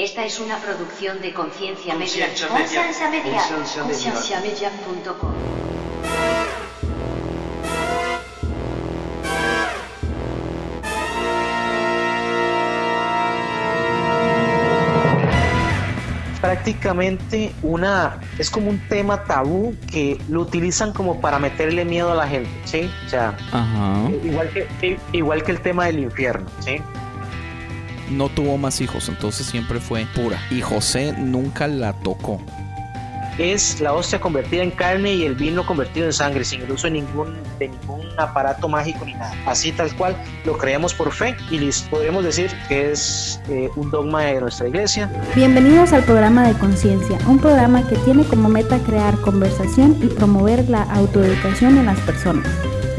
Esta 0.00 0.24
es 0.24 0.40
una 0.40 0.56
producción 0.56 1.20
de 1.20 1.34
Conciencia 1.34 1.94
Media. 1.94 2.28
Conciencia 2.48 3.10
Media. 3.10 3.42
Conciencia 3.84 4.40
Media. 4.40 4.70
Prácticamente 16.40 17.52
una 17.62 18.20
es 18.38 18.48
como 18.48 18.70
un 18.70 18.78
tema 18.88 19.24
tabú 19.24 19.76
que 19.92 20.18
lo 20.30 20.40
utilizan 20.40 20.94
como 20.94 21.20
para 21.20 21.38
meterle 21.38 21.84
miedo 21.84 22.10
a 22.12 22.14
la 22.14 22.26
gente, 22.26 22.48
¿sí? 22.64 22.90
O 23.04 23.08
sea, 23.10 23.36
Ajá. 23.52 24.08
igual 24.24 24.48
que 24.48 24.98
igual 25.12 25.42
que 25.42 25.52
el 25.52 25.60
tema 25.60 25.84
del 25.84 25.98
infierno, 25.98 26.48
¿sí? 26.60 26.80
No 28.10 28.28
tuvo 28.28 28.58
más 28.58 28.80
hijos, 28.80 29.08
entonces 29.08 29.46
siempre 29.46 29.78
fue 29.78 30.04
pura. 30.14 30.40
Y 30.50 30.60
José 30.60 31.14
nunca 31.16 31.68
la 31.68 31.92
tocó. 31.92 32.40
Es 33.38 33.80
la 33.80 33.92
hostia 33.94 34.20
convertida 34.20 34.62
en 34.62 34.72
carne 34.72 35.14
y 35.14 35.24
el 35.24 35.36
vino 35.36 35.64
convertido 35.64 36.06
en 36.06 36.12
sangre, 36.12 36.44
sin 36.44 36.60
el 36.60 36.72
uso 36.72 36.88
de 36.88 36.94
ningún, 36.94 37.38
de 37.58 37.68
ningún 37.68 38.00
aparato 38.18 38.68
mágico 38.68 39.04
ni 39.04 39.14
nada. 39.14 39.32
Así 39.46 39.70
tal 39.72 39.94
cual 39.96 40.16
lo 40.44 40.58
creemos 40.58 40.92
por 40.92 41.12
fe 41.12 41.36
y 41.50 41.58
les 41.58 41.82
podemos 41.82 42.24
decir 42.24 42.50
que 42.68 42.90
es 42.90 43.40
eh, 43.48 43.70
un 43.76 43.90
dogma 43.90 44.24
de 44.24 44.40
nuestra 44.40 44.68
iglesia. 44.68 45.10
Bienvenidos 45.34 45.92
al 45.92 46.02
programa 46.02 46.46
de 46.46 46.58
Conciencia, 46.58 47.16
un 47.28 47.38
programa 47.38 47.86
que 47.86 47.96
tiene 47.96 48.24
como 48.24 48.48
meta 48.48 48.78
crear 48.80 49.18
conversación 49.20 49.96
y 50.02 50.08
promover 50.08 50.68
la 50.68 50.82
autoeducación 50.82 51.78
en 51.78 51.86
las 51.86 52.00
personas, 52.00 52.46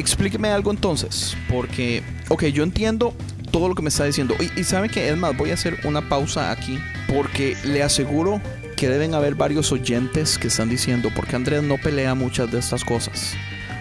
explíqueme 0.00 0.48
algo 0.48 0.70
entonces, 0.70 1.36
porque, 1.48 2.02
ok, 2.28 2.44
yo 2.46 2.62
entiendo 2.62 3.14
todo 3.50 3.68
lo 3.68 3.74
que 3.74 3.82
me 3.82 3.88
está 3.88 4.04
diciendo. 4.04 4.34
Y, 4.40 4.60
y 4.60 4.64
sabe 4.64 4.88
que, 4.88 5.08
es 5.08 5.16
más, 5.16 5.36
voy 5.36 5.50
a 5.50 5.54
hacer 5.54 5.78
una 5.84 6.08
pausa 6.08 6.50
aquí, 6.50 6.78
porque 7.08 7.56
le 7.64 7.82
aseguro 7.82 8.40
que 8.76 8.88
deben 8.88 9.14
haber 9.14 9.34
varios 9.34 9.72
oyentes 9.72 10.38
que 10.38 10.48
están 10.48 10.70
diciendo, 10.70 11.10
porque 11.14 11.36
Andrés 11.36 11.62
no 11.62 11.76
pelea 11.76 12.14
muchas 12.14 12.50
de 12.50 12.58
estas 12.58 12.82
cosas. 12.82 13.34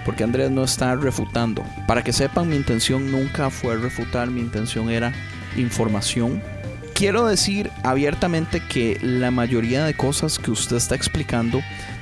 Porque 0.03 0.26
Andrés 0.26 0.52
no 0.52 0.64
está 0.64 0.94
refutando. 0.95 1.64
Para 1.88 2.04
que 2.04 2.11
sepan, 2.11 2.49
mi 2.49 2.58
intención 2.58 3.10
nunca 3.10 3.49
fue 3.49 3.77
refutar, 3.77 4.30
mi 4.30 4.42
intención 4.42 4.89
era 4.89 5.14
información. 5.55 6.42
Quiero 6.93 7.26
decir 7.26 7.72
abiertamente 7.83 8.61
que 8.67 8.99
la 9.02 9.32
mayoría 9.32 9.86
de 9.86 9.93
cosas 9.93 10.38
que 10.38 10.52
usted 10.52 10.76
está 10.76 10.95
explicando, 10.95 11.61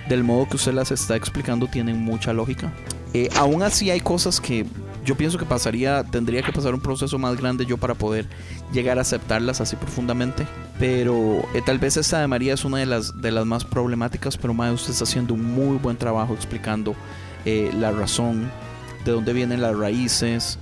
del 0.09 0.23
modo 0.23 0.47
que 0.47 0.55
usted 0.55 0.73
las 0.73 0.91
está 0.91 1.15
explicando, 1.15 1.67
tienen 1.67 1.99
mucha 1.99 2.33
lógica. 2.33 2.73
Eh, 3.13 3.29
aún 3.35 3.63
así 3.63 3.89
hay 3.89 3.99
cosas 3.99 4.39
que 4.39 4.65
yo 5.05 5.15
pienso 5.15 5.37
que 5.37 5.45
pasaría, 5.45 6.03
tendría 6.03 6.41
que 6.41 6.51
pasar 6.51 6.73
un 6.73 6.81
proceso 6.81 7.17
más 7.17 7.37
grande 7.37 7.65
yo 7.65 7.77
para 7.77 7.93
poder 7.93 8.27
llegar 8.73 8.97
a 8.97 9.01
aceptarlas 9.01 9.61
así 9.61 9.75
profundamente. 9.75 10.45
Pero 10.79 11.43
eh, 11.53 11.61
tal 11.65 11.79
vez 11.79 11.97
esta 11.97 12.19
de 12.19 12.27
María 12.27 12.53
es 12.53 12.65
una 12.65 12.77
de 12.77 12.85
las, 12.85 13.21
de 13.21 13.31
las 13.31 13.45
más 13.45 13.63
problemáticas, 13.63 14.37
pero 14.37 14.53
más 14.53 14.73
usted 14.73 14.91
está 14.91 15.05
haciendo 15.05 15.33
un 15.33 15.43
muy 15.43 15.77
buen 15.77 15.97
trabajo 15.97 16.33
explicando 16.33 16.95
eh, 17.45 17.71
la 17.73 17.91
razón, 17.91 18.51
de 19.05 19.11
dónde 19.13 19.31
vienen 19.31 19.61
las 19.61 19.77
raíces, 19.77 20.59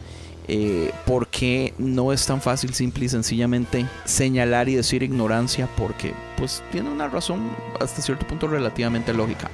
por 1.07 1.27
qué 1.29 1.73
no 1.79 2.13
es 2.13 2.27
tan 2.27 2.39
fácil 2.39 2.71
simple 2.75 3.05
y 3.05 3.09
sencillamente 3.09 3.87
señalar 4.05 4.69
y 4.69 4.75
decir 4.75 5.01
ignorancia, 5.01 5.67
porque 5.75 6.13
pues 6.37 6.61
tiene 6.71 6.91
una 6.91 7.07
razón 7.07 7.49
hasta 7.79 8.03
cierto 8.03 8.27
punto 8.27 8.47
relativamente 8.47 9.11
lógica. 9.11 9.49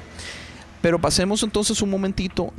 Pero 0.82 1.00
pasemos 1.00 1.44
entonces 1.44 1.82
un 1.82 1.92
momentito, 1.92 2.52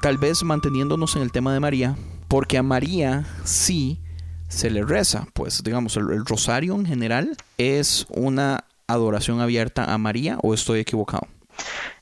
tal 0.00 0.18
vez 0.18 0.42
manteniéndonos 0.42 1.16
en 1.16 1.22
el 1.22 1.32
tema 1.32 1.52
de 1.52 1.60
María, 1.60 1.96
porque 2.28 2.58
a 2.58 2.62
María 2.62 3.24
sí 3.44 4.00
se 4.48 4.70
le 4.70 4.82
reza, 4.82 5.26
pues 5.34 5.62
digamos, 5.62 5.96
el, 5.96 6.24
rosario 6.24 6.74
en 6.74 6.86
general 6.86 7.36
es 7.58 8.06
una 8.10 8.64
adoración 8.86 9.40
abierta 9.40 9.92
a 9.92 9.98
María 9.98 10.38
o 10.42 10.54
estoy 10.54 10.80
equivocado. 10.80 11.26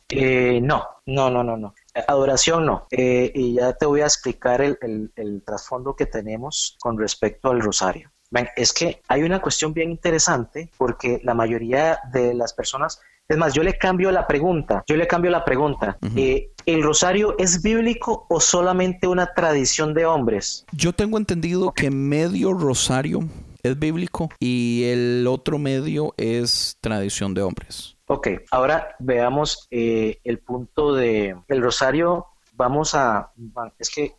Eh, 0.08 0.60
no, 0.62 0.84
no, 1.06 1.30
no, 1.30 1.44
no, 1.44 1.56
no. 1.56 1.74
Adoración 2.06 2.64
no. 2.64 2.86
Eh, 2.90 3.30
y 3.34 3.54
ya 3.54 3.74
te 3.74 3.84
voy 3.84 4.00
a 4.00 4.04
explicar 4.04 4.62
el, 4.62 5.42
trasfondo 5.44 5.94
que 5.94 6.06
tenemos 6.06 6.76
con 6.80 6.98
respecto 6.98 7.50
al 7.50 7.60
rosario. 7.60 8.10
Es 8.56 8.72
que 8.72 9.02
hay 9.08 9.22
una 9.22 9.40
cuestión 9.40 9.74
bien 9.74 9.90
interesante 9.90 10.70
porque 10.76 11.20
la 11.24 11.34
mayoría 11.34 11.98
de 12.12 12.34
las 12.34 12.52
personas, 12.54 13.00
es 13.28 13.36
más, 13.36 13.52
yo 13.52 13.62
le 13.62 13.76
cambio 13.76 14.10
la 14.10 14.26
pregunta, 14.26 14.82
yo 14.86 14.96
le 14.96 15.06
cambio 15.06 15.30
la 15.30 15.44
pregunta. 15.44 15.98
Eh, 16.16 16.50
¿El 16.64 16.82
rosario 16.82 17.36
es 17.38 17.62
bíblico 17.62 18.26
o 18.30 18.40
solamente 18.40 19.06
una 19.06 19.34
tradición 19.34 19.92
de 19.92 20.06
hombres? 20.06 20.64
Yo 20.72 20.94
tengo 20.94 21.18
entendido 21.18 21.72
que 21.72 21.90
medio 21.90 22.54
rosario 22.54 23.20
es 23.62 23.78
bíblico 23.78 24.30
y 24.40 24.84
el 24.84 25.26
otro 25.28 25.58
medio 25.58 26.14
es 26.16 26.78
tradición 26.80 27.34
de 27.34 27.42
hombres. 27.42 27.96
Ok, 28.06 28.28
ahora 28.50 28.96
veamos 28.98 29.68
eh, 29.70 30.20
el 30.24 30.38
punto 30.38 30.94
de 30.94 31.36
el 31.48 31.62
rosario. 31.62 32.26
Vamos 32.54 32.94
a, 32.94 33.30
es 33.78 33.90
que 33.90 34.14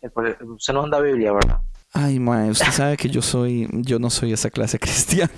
usted 0.56 0.72
no 0.72 0.84
anda 0.84 1.00
Biblia, 1.00 1.32
¿verdad? 1.32 1.60
Ay, 1.92 2.18
mae, 2.20 2.50
usted 2.50 2.70
sabe 2.72 2.96
que 2.96 3.08
yo 3.08 3.20
soy, 3.20 3.68
yo 3.72 3.98
no 3.98 4.10
soy 4.10 4.32
esa 4.32 4.48
clase 4.50 4.78
cristiano. 4.80 5.32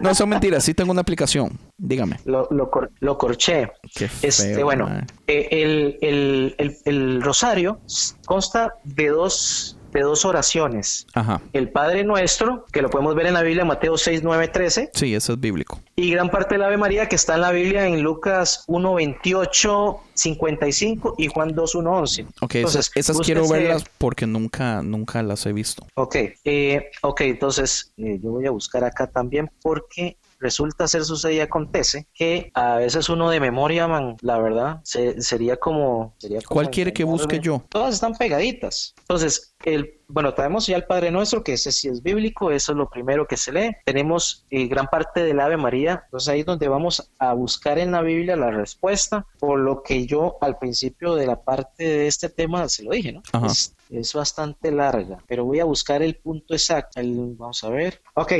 no, 0.00 0.14
son 0.14 0.28
mentiras, 0.28 0.64
sí 0.64 0.74
tengo 0.74 0.90
una 0.92 1.00
aplicación. 1.02 1.58
Dígame. 1.78 2.18
Lo, 2.24 2.48
lo, 2.50 2.70
cor- 2.70 2.90
lo 3.00 3.16
corché. 3.16 3.70
Qué 3.94 4.08
feo, 4.08 4.28
Este, 4.28 4.62
bueno, 4.64 4.88
eh, 5.26 5.48
el, 5.50 5.98
el- 6.02 6.54
el- 6.58 6.76
el 6.84 7.22
rosario 7.22 7.80
consta 8.26 8.74
de 8.84 9.08
dos, 9.08 9.78
de 10.00 10.04
dos 10.04 10.24
oraciones. 10.24 11.06
Ajá. 11.14 11.40
El 11.52 11.70
Padre 11.70 12.04
Nuestro, 12.04 12.66
que 12.72 12.82
lo 12.82 12.90
podemos 12.90 13.14
ver 13.14 13.26
en 13.26 13.34
la 13.34 13.42
Biblia, 13.42 13.64
Mateo 13.64 13.96
6, 13.96 14.22
9, 14.22 14.48
13, 14.48 14.90
Sí, 14.94 15.14
eso 15.14 15.32
es 15.34 15.40
bíblico. 15.40 15.80
y 15.96 16.10
gran 16.10 16.28
parte 16.30 16.54
del 16.54 16.62
Ave 16.64 16.76
María 16.76 17.08
que 17.08 17.16
está 17.16 17.34
en 17.34 17.40
la 17.42 17.50
Biblia 17.52 17.86
en 17.86 18.02
Lucas 18.02 18.64
1, 18.66 18.94
28, 18.94 20.00
55 20.14 21.14
y 21.18 21.28
Juan 21.28 21.54
2, 21.54 21.74
1, 21.74 21.92
11. 21.92 22.26
Ok, 22.40 22.54
esas, 22.56 22.90
esas 22.94 23.16
búsquese- 23.16 23.24
quiero 23.24 23.48
verlas 23.48 23.84
porque 23.98 24.26
nunca, 24.26 24.82
nunca 24.82 25.22
las 25.22 25.46
he 25.46 25.52
visto. 25.52 25.86
Ok, 25.94 26.16
eh, 26.44 26.90
ok, 27.02 27.20
entonces 27.22 27.92
eh, 27.96 28.18
yo 28.22 28.30
voy 28.30 28.46
a 28.46 28.50
buscar 28.50 28.84
acá 28.84 29.06
también 29.06 29.50
porque 29.62 30.16
resulta 30.42 30.86
ser, 30.88 31.04
sucede 31.04 31.34
y 31.34 31.40
acontece 31.40 32.08
que 32.12 32.50
a 32.54 32.76
veces 32.76 33.08
uno 33.08 33.30
de 33.30 33.40
memoria, 33.40 33.86
man, 33.88 34.16
la 34.20 34.38
verdad, 34.38 34.80
se- 34.84 35.20
sería 35.22 35.56
como... 35.56 36.14
Sería 36.18 36.40
como 36.42 36.56
¿Cuál 36.56 36.70
quiere 36.70 36.92
que 36.92 37.04
busque 37.04 37.38
yo? 37.40 37.62
Todas 37.70 37.94
están 37.94 38.14
pegaditas. 38.14 38.94
Entonces, 39.00 39.54
el, 39.64 40.00
bueno, 40.08 40.34
tenemos 40.34 40.66
ya 40.66 40.76
el 40.76 40.84
Padre 40.84 41.10
Nuestro, 41.12 41.44
que 41.44 41.52
ese 41.54 41.70
sí 41.72 41.88
es 41.88 42.02
bíblico, 42.02 42.50
eso 42.50 42.72
es 42.72 42.78
lo 42.78 42.90
primero 42.90 43.26
que 43.26 43.36
se 43.36 43.52
lee. 43.52 43.70
Tenemos 43.86 44.44
eh, 44.50 44.66
gran 44.66 44.86
parte 44.88 45.22
del 45.22 45.38
Ave 45.40 45.56
María, 45.56 46.02
entonces 46.06 46.28
ahí 46.28 46.40
es 46.40 46.46
donde 46.46 46.66
vamos 46.68 47.10
a 47.18 47.32
buscar 47.34 47.78
en 47.78 47.92
la 47.92 48.02
Biblia 48.02 48.34
la 48.36 48.50
respuesta, 48.50 49.24
por 49.38 49.60
lo 49.60 49.82
que 49.82 50.06
yo 50.06 50.36
al 50.40 50.58
principio 50.58 51.14
de 51.14 51.26
la 51.26 51.42
parte 51.42 51.84
de 51.84 52.06
este 52.08 52.28
tema 52.28 52.68
se 52.68 52.82
lo 52.82 52.90
dije, 52.90 53.12
¿no? 53.12 53.22
Ajá. 53.32 53.46
Es, 53.46 53.74
es 53.90 54.12
bastante 54.14 54.72
larga, 54.72 55.18
pero 55.28 55.44
voy 55.44 55.60
a 55.60 55.64
buscar 55.64 56.02
el 56.02 56.16
punto 56.16 56.54
exacto. 56.54 56.98
El- 57.00 57.34
vamos 57.36 57.62
a 57.62 57.68
ver. 57.70 58.02
Ok, 58.14 58.32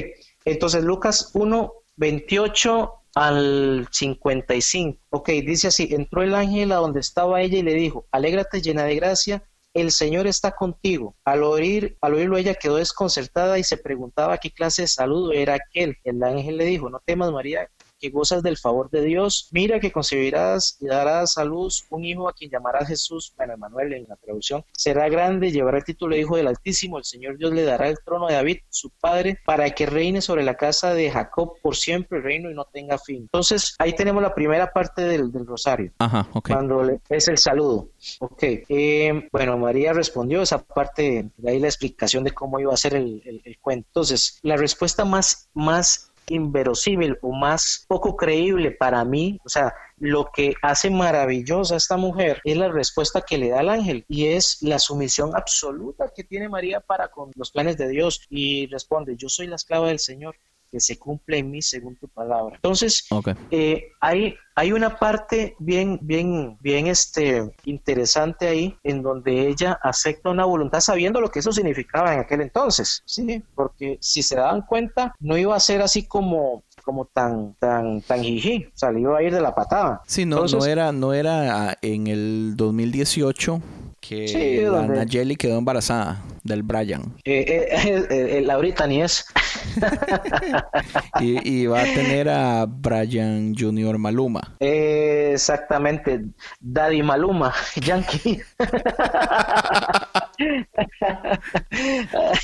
entonces 0.45 0.83
Lucas 0.83 1.31
1, 1.35 1.73
28 2.03 2.95
al 3.15 3.87
55. 3.89 4.99
Ok, 5.11 5.29
dice 5.29 5.69
así, 5.69 5.87
entró 5.93 6.25
el 6.25 6.35
ángel 6.35 6.73
a 6.73 6.77
donde 6.77 6.99
estaba 6.99 7.41
ella 7.43 7.59
y 7.59 7.63
le 7.63 7.75
dijo, 7.75 8.07
alégrate 8.11 8.61
llena 8.61 8.83
de 8.83 8.97
gracia, 8.97 9.45
el 9.73 9.93
Señor 9.93 10.27
está 10.27 10.51
contigo. 10.51 11.15
Al 11.25 11.45
oír, 11.45 11.97
al 12.01 12.15
oírlo 12.15 12.39
ella 12.39 12.55
quedó 12.55 12.75
desconcertada 12.75 13.57
y 13.61 13.63
se 13.63 13.77
preguntaba 13.77 14.39
qué 14.39 14.51
clase 14.51 14.83
de 14.83 14.89
saludo 14.89 15.31
era 15.31 15.55
aquel. 15.55 15.97
El 16.03 16.21
ángel 16.25 16.57
le 16.57 16.65
dijo, 16.65 16.91
no 16.91 16.99
temas 17.05 17.31
María, 17.31 17.69
que 18.03 18.11
gozas 18.11 18.43
del 18.43 18.59
favor 18.59 18.91
de 18.91 19.01
Dios. 19.01 19.49
Mira 19.53 19.79
que 19.79 19.93
concebirás 19.93 20.77
y 20.81 20.87
darás 20.87 21.39
a 21.39 21.45
luz 21.45 21.87
un 21.89 22.05
hijo 22.05 22.29
a 22.29 22.33
quien 22.33 22.51
llamarás 22.51 22.89
Jesús, 22.89 23.33
bueno, 23.37 23.57
Manuel 23.57 23.93
en 23.93 24.07
la 24.09 24.17
traducción, 24.17 24.65
será 24.73 25.09
grande, 25.09 25.53
llevará 25.53 25.79
el 25.79 25.85
título 25.85 26.17
de 26.17 26.23
Hijo 26.23 26.37
del 26.37 26.49
Altísimo, 26.49 26.99
el 26.99 27.05
Señor 27.05 27.39
Dios 27.39 27.53
le 27.53 27.63
dará 27.63 27.89
el 27.89 27.99
trono 28.05 28.27
de 28.27 28.35
David, 28.35 28.59
su 28.71 28.91
padre, 28.91 29.39
para 29.47 29.71
que 29.71 29.87
reine 29.87 30.21
sobre 30.21 30.43
la 30.43 30.57
casa 30.57 30.95
de 30.95 31.13
Jacob 31.13 31.55
por 31.63 31.77
siempre 31.77 32.19
el 32.19 32.25
reino 32.25 32.51
y 32.51 32.55
no 32.55 32.65
tenga 32.65 32.99
fin. 32.99 33.19
Entonces, 33.23 33.77
ahí 33.79 33.95
tenemos 33.95 34.21
la 34.21 34.35
primera 34.35 34.73
parte 34.73 35.03
del, 35.03 35.31
rosario. 35.47 35.93
Ajá, 35.99 36.29
ok. 36.33 36.49
Cuando 36.49 36.99
es 37.09 37.29
el 37.29 37.39
saludo. 37.39 37.91
Ok. 38.19 38.43
Eh, 38.43 39.29
bueno, 39.31 39.57
María 39.59 39.93
respondió 39.93 40.43
esa 40.43 40.59
parte, 40.59 41.31
de 41.37 41.51
ahí 41.51 41.61
la 41.61 41.69
explicación 41.69 42.25
de 42.25 42.33
cómo 42.33 42.59
iba 42.59 42.75
a 42.75 42.77
ser 42.77 42.95
el, 42.95 43.43
el 43.45 43.59
cuento. 43.61 43.87
Entonces, 43.91 44.41
la 44.43 44.57
respuesta 44.57 45.05
más, 45.05 45.49
más 45.55 46.12
inverosímil 46.29 47.19
o 47.23 47.33
más 47.33 47.85
poco 47.89 48.17
creíble 48.17 48.71
para 48.71 49.05
mí, 49.05 49.39
o 49.45 49.49
sea, 49.49 49.75
lo 49.99 50.31
que 50.33 50.55
hace 50.63 50.91
maravillosa 50.91 51.75
a 51.75 51.77
esta 51.77 51.97
mujer 51.97 52.41
es 52.45 52.57
la 52.57 52.69
respuesta 52.69 53.21
que 53.21 53.39
le 53.39 53.51
da 53.51 53.61
el 53.61 53.69
ángel 53.69 54.05
y 54.09 54.27
es 54.27 54.61
la 54.63 54.79
sumisión 54.79 55.31
absoluta 55.37 56.13
que 56.15 56.25
tiene 56.25 56.49
María 56.49 56.81
para 56.81 57.09
con 57.09 57.31
los 57.37 57.53
planes 57.53 57.77
de 57.77 57.89
Dios. 57.89 58.27
Y 58.29 58.67
responde, 58.67 59.17
yo 59.17 59.29
soy 59.29 59.47
la 59.47 59.57
esclava 59.57 59.89
del 59.89 60.01
Señor, 60.01 60.37
que 60.73 60.81
se 60.81 60.99
cumple 60.99 61.39
en 61.39 61.51
mí 61.51 61.61
según 61.61 61.97
tu 61.97 62.09
palabra. 62.09 62.57
Entonces, 62.57 63.07
eh, 63.51 63.89
hay, 64.01 64.35
hay 64.55 64.73
una 64.73 64.99
parte 64.99 65.55
bien, 65.59 65.99
bien, 66.01 66.57
bien 66.61 66.87
este, 66.87 67.53
interesante 67.65 68.49
ahí 68.49 68.75
en 68.83 69.03
donde 69.03 69.49
ella 69.49 69.79
acepta 69.83 70.31
una 70.31 70.47
voluntad 70.47 70.81
sabiendo 70.81 71.21
lo 71.21 71.29
que 71.29 71.41
eso 71.41 71.53
significaba 71.53 72.15
en 72.15 72.21
aquel 72.21 72.41
entonces, 72.41 73.03
¿sí? 73.05 73.43
Porque 73.55 73.99
si 74.01 74.23
se 74.23 74.37
daban 74.37 74.63
cuenta, 74.63 75.15
no 75.21 75.37
iba 75.37 75.55
a 75.55 75.61
ser 75.61 75.83
así 75.83 76.05
como 76.05 76.65
como 76.83 77.05
tan 77.05 77.55
tan 77.61 78.01
tan 78.01 78.23
jiji, 78.23 78.65
o 78.65 78.77
sea, 78.77 78.91
le 78.91 79.03
iba 79.03 79.17
a 79.17 79.23
ir 79.23 79.33
de 79.33 79.41
la 79.41 79.55
patada. 79.55 80.01
Sí, 80.07 80.25
no, 80.25 80.47
no 80.47 80.65
era 80.65 80.91
no 80.91 81.13
era 81.13 81.79
en 81.83 82.07
el 82.07 82.55
2018 82.57 83.61
que 84.01 84.69
la 84.71 84.87
Nayeli 84.87 85.37
quedó 85.37 85.59
embarazada 85.59 86.21
del 86.43 86.63
Brian. 86.63 87.15
Eh, 87.25 87.69
eh, 87.71 88.43
eh, 88.45 88.87
ni 88.89 89.03
es. 89.03 89.25
y, 91.21 91.67
va 91.67 91.81
a 91.81 91.85
tener 91.85 92.29
a 92.29 92.67
Brian 92.67 93.55
Junior 93.57 93.99
Maluma. 93.99 94.41
exactamente, 94.61 96.25
Daddy 96.61 97.03
Maluma, 97.03 97.53
Yankee. 97.77 98.43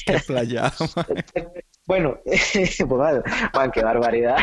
Qué 0.07 0.19
playa. 0.27 0.73
bueno, 1.87 2.19
man, 3.55 3.71
qué 3.71 3.83
barbaridad. 3.83 4.39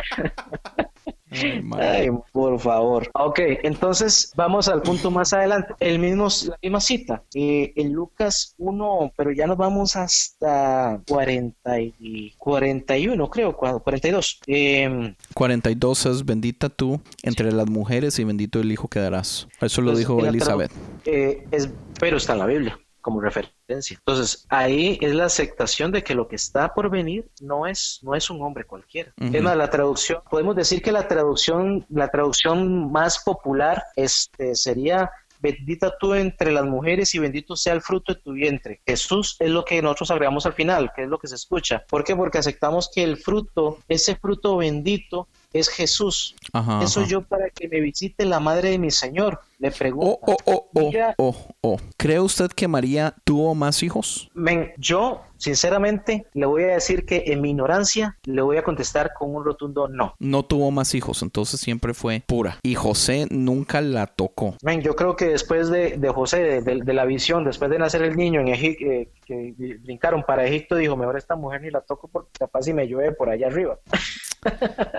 Ay, 1.77 2.09
por 2.31 2.59
favor. 2.59 3.09
Ok, 3.13 3.39
entonces 3.63 4.31
vamos 4.35 4.67
al 4.67 4.81
punto 4.81 5.11
más 5.11 5.33
adelante. 5.33 5.73
El 5.79 5.99
mismo, 5.99 6.27
la 6.47 6.57
misma 6.61 6.81
cita. 6.81 7.23
Eh, 7.33 7.73
en 7.75 7.93
Lucas 7.93 8.55
1, 8.57 9.13
pero 9.15 9.31
ya 9.31 9.47
nos 9.47 9.57
vamos 9.57 9.95
hasta 9.95 11.01
40 11.07 11.79
y 11.79 12.33
41, 12.37 13.29
creo, 13.29 13.55
42. 13.55 14.39
Eh, 14.47 15.15
42 15.33 16.05
es 16.05 16.25
bendita 16.25 16.69
tú 16.69 17.01
entre 17.23 17.51
las 17.51 17.69
mujeres 17.69 18.17
y 18.19 18.23
bendito 18.23 18.59
el 18.59 18.71
hijo 18.71 18.87
que 18.87 18.99
darás. 18.99 19.47
Eso 19.61 19.81
lo 19.81 19.91
pues, 19.91 19.99
dijo 19.99 20.25
Elizabeth. 20.25 20.71
Eh, 21.05 21.45
es, 21.51 21.69
pero 21.99 22.17
está 22.17 22.33
en 22.33 22.39
la 22.39 22.45
Biblia 22.45 22.79
como 23.05 23.21
referencia. 23.21 23.95
Entonces, 23.99 24.47
ahí 24.49 24.97
es 24.99 25.13
la 25.13 25.25
aceptación 25.25 25.91
de 25.91 26.03
que 26.03 26.15
lo 26.15 26.27
que 26.27 26.35
está 26.35 26.73
por 26.73 26.89
venir 26.89 27.29
no 27.39 27.67
es, 27.67 27.99
no 28.01 28.15
es 28.15 28.31
un 28.31 28.41
hombre 28.41 28.63
cualquiera. 28.63 29.13
Es 29.19 29.43
más, 29.43 29.55
la 29.55 29.69
traducción, 29.69 30.23
podemos 30.27 30.55
decir 30.55 30.81
que 30.81 30.91
la 30.91 31.07
traducción, 31.07 31.85
la 31.89 32.07
traducción 32.07 32.91
más 32.91 33.19
popular 33.19 33.83
este, 33.95 34.55
sería 34.55 35.11
bendita 35.39 35.95
tú 35.99 36.15
entre 36.15 36.51
las 36.51 36.65
mujeres 36.65 37.13
y 37.13 37.19
bendito 37.19 37.55
sea 37.55 37.73
el 37.73 37.81
fruto 37.83 38.15
de 38.15 38.21
tu 38.21 38.31
vientre. 38.31 38.81
Jesús 38.87 39.35
es 39.39 39.51
lo 39.51 39.63
que 39.63 39.79
nosotros 39.83 40.09
agregamos 40.09 40.47
al 40.47 40.53
final, 40.53 40.91
que 40.95 41.03
es 41.03 41.07
lo 41.07 41.19
que 41.19 41.27
se 41.27 41.35
escucha. 41.35 41.83
¿Por 41.87 42.03
qué? 42.03 42.15
Porque 42.15 42.39
aceptamos 42.39 42.89
que 42.91 43.03
el 43.03 43.17
fruto, 43.17 43.77
ese 43.87 44.15
fruto 44.15 44.57
bendito, 44.57 45.27
es 45.55 45.69
Jesús. 45.69 46.35
Eso 46.81 47.05
yo 47.05 47.21
para 47.21 47.49
que 47.49 47.69
me 47.69 47.79
visite 47.79 48.25
la 48.25 48.41
madre 48.41 48.71
de 48.71 48.77
mi 48.77 48.91
Señor. 48.91 49.39
Le 49.57 49.71
pregunto. 49.71 50.19
Oh, 50.21 50.35
oh, 50.45 50.69
oh, 50.73 51.13
oh, 51.17 51.35
oh, 51.61 51.77
¿Cree 51.95 52.19
usted 52.19 52.49
que 52.49 52.67
María 52.67 53.15
tuvo 53.23 53.55
más 53.55 53.83
hijos? 53.83 54.29
Men, 54.33 54.73
yo, 54.77 55.21
sinceramente, 55.37 56.27
le 56.33 56.45
voy 56.45 56.63
a 56.63 56.73
decir 56.73 57.05
que 57.05 57.23
en 57.27 57.39
mi 57.39 57.51
ignorancia 57.51 58.17
le 58.25 58.41
voy 58.41 58.57
a 58.57 58.63
contestar 58.63 59.13
con 59.17 59.33
un 59.33 59.45
rotundo 59.45 59.87
no. 59.87 60.13
No 60.19 60.43
tuvo 60.43 60.71
más 60.71 60.93
hijos, 60.93 61.21
entonces 61.23 61.61
siempre 61.61 61.93
fue 61.93 62.21
pura. 62.27 62.59
Y 62.63 62.75
José 62.75 63.27
nunca 63.31 63.79
la 63.79 64.07
tocó. 64.07 64.57
Men, 64.61 64.81
yo 64.81 64.93
creo 64.97 65.15
que 65.15 65.27
después 65.27 65.69
de, 65.69 65.97
José, 66.13 66.61
de, 66.61 66.93
la 66.93 67.05
visión, 67.05 67.45
después 67.45 67.71
de 67.71 67.79
nacer 67.79 68.01
el 68.01 68.17
niño 68.17 68.41
en 68.41 68.49
Egipto, 68.49 68.85
eh, 68.85 69.09
que 69.25 69.53
brincaron 69.83 70.23
para 70.23 70.45
Egipto, 70.45 70.75
dijo, 70.75 70.97
mejor 70.97 71.17
esta 71.17 71.37
mujer 71.37 71.61
ni 71.61 71.71
la 71.71 71.79
toco 71.79 72.09
porque 72.09 72.29
capaz 72.37 72.63
si 72.63 72.73
me 72.73 72.87
llueve 72.87 73.13
por 73.13 73.29
allá 73.29 73.47
arriba. 73.47 73.79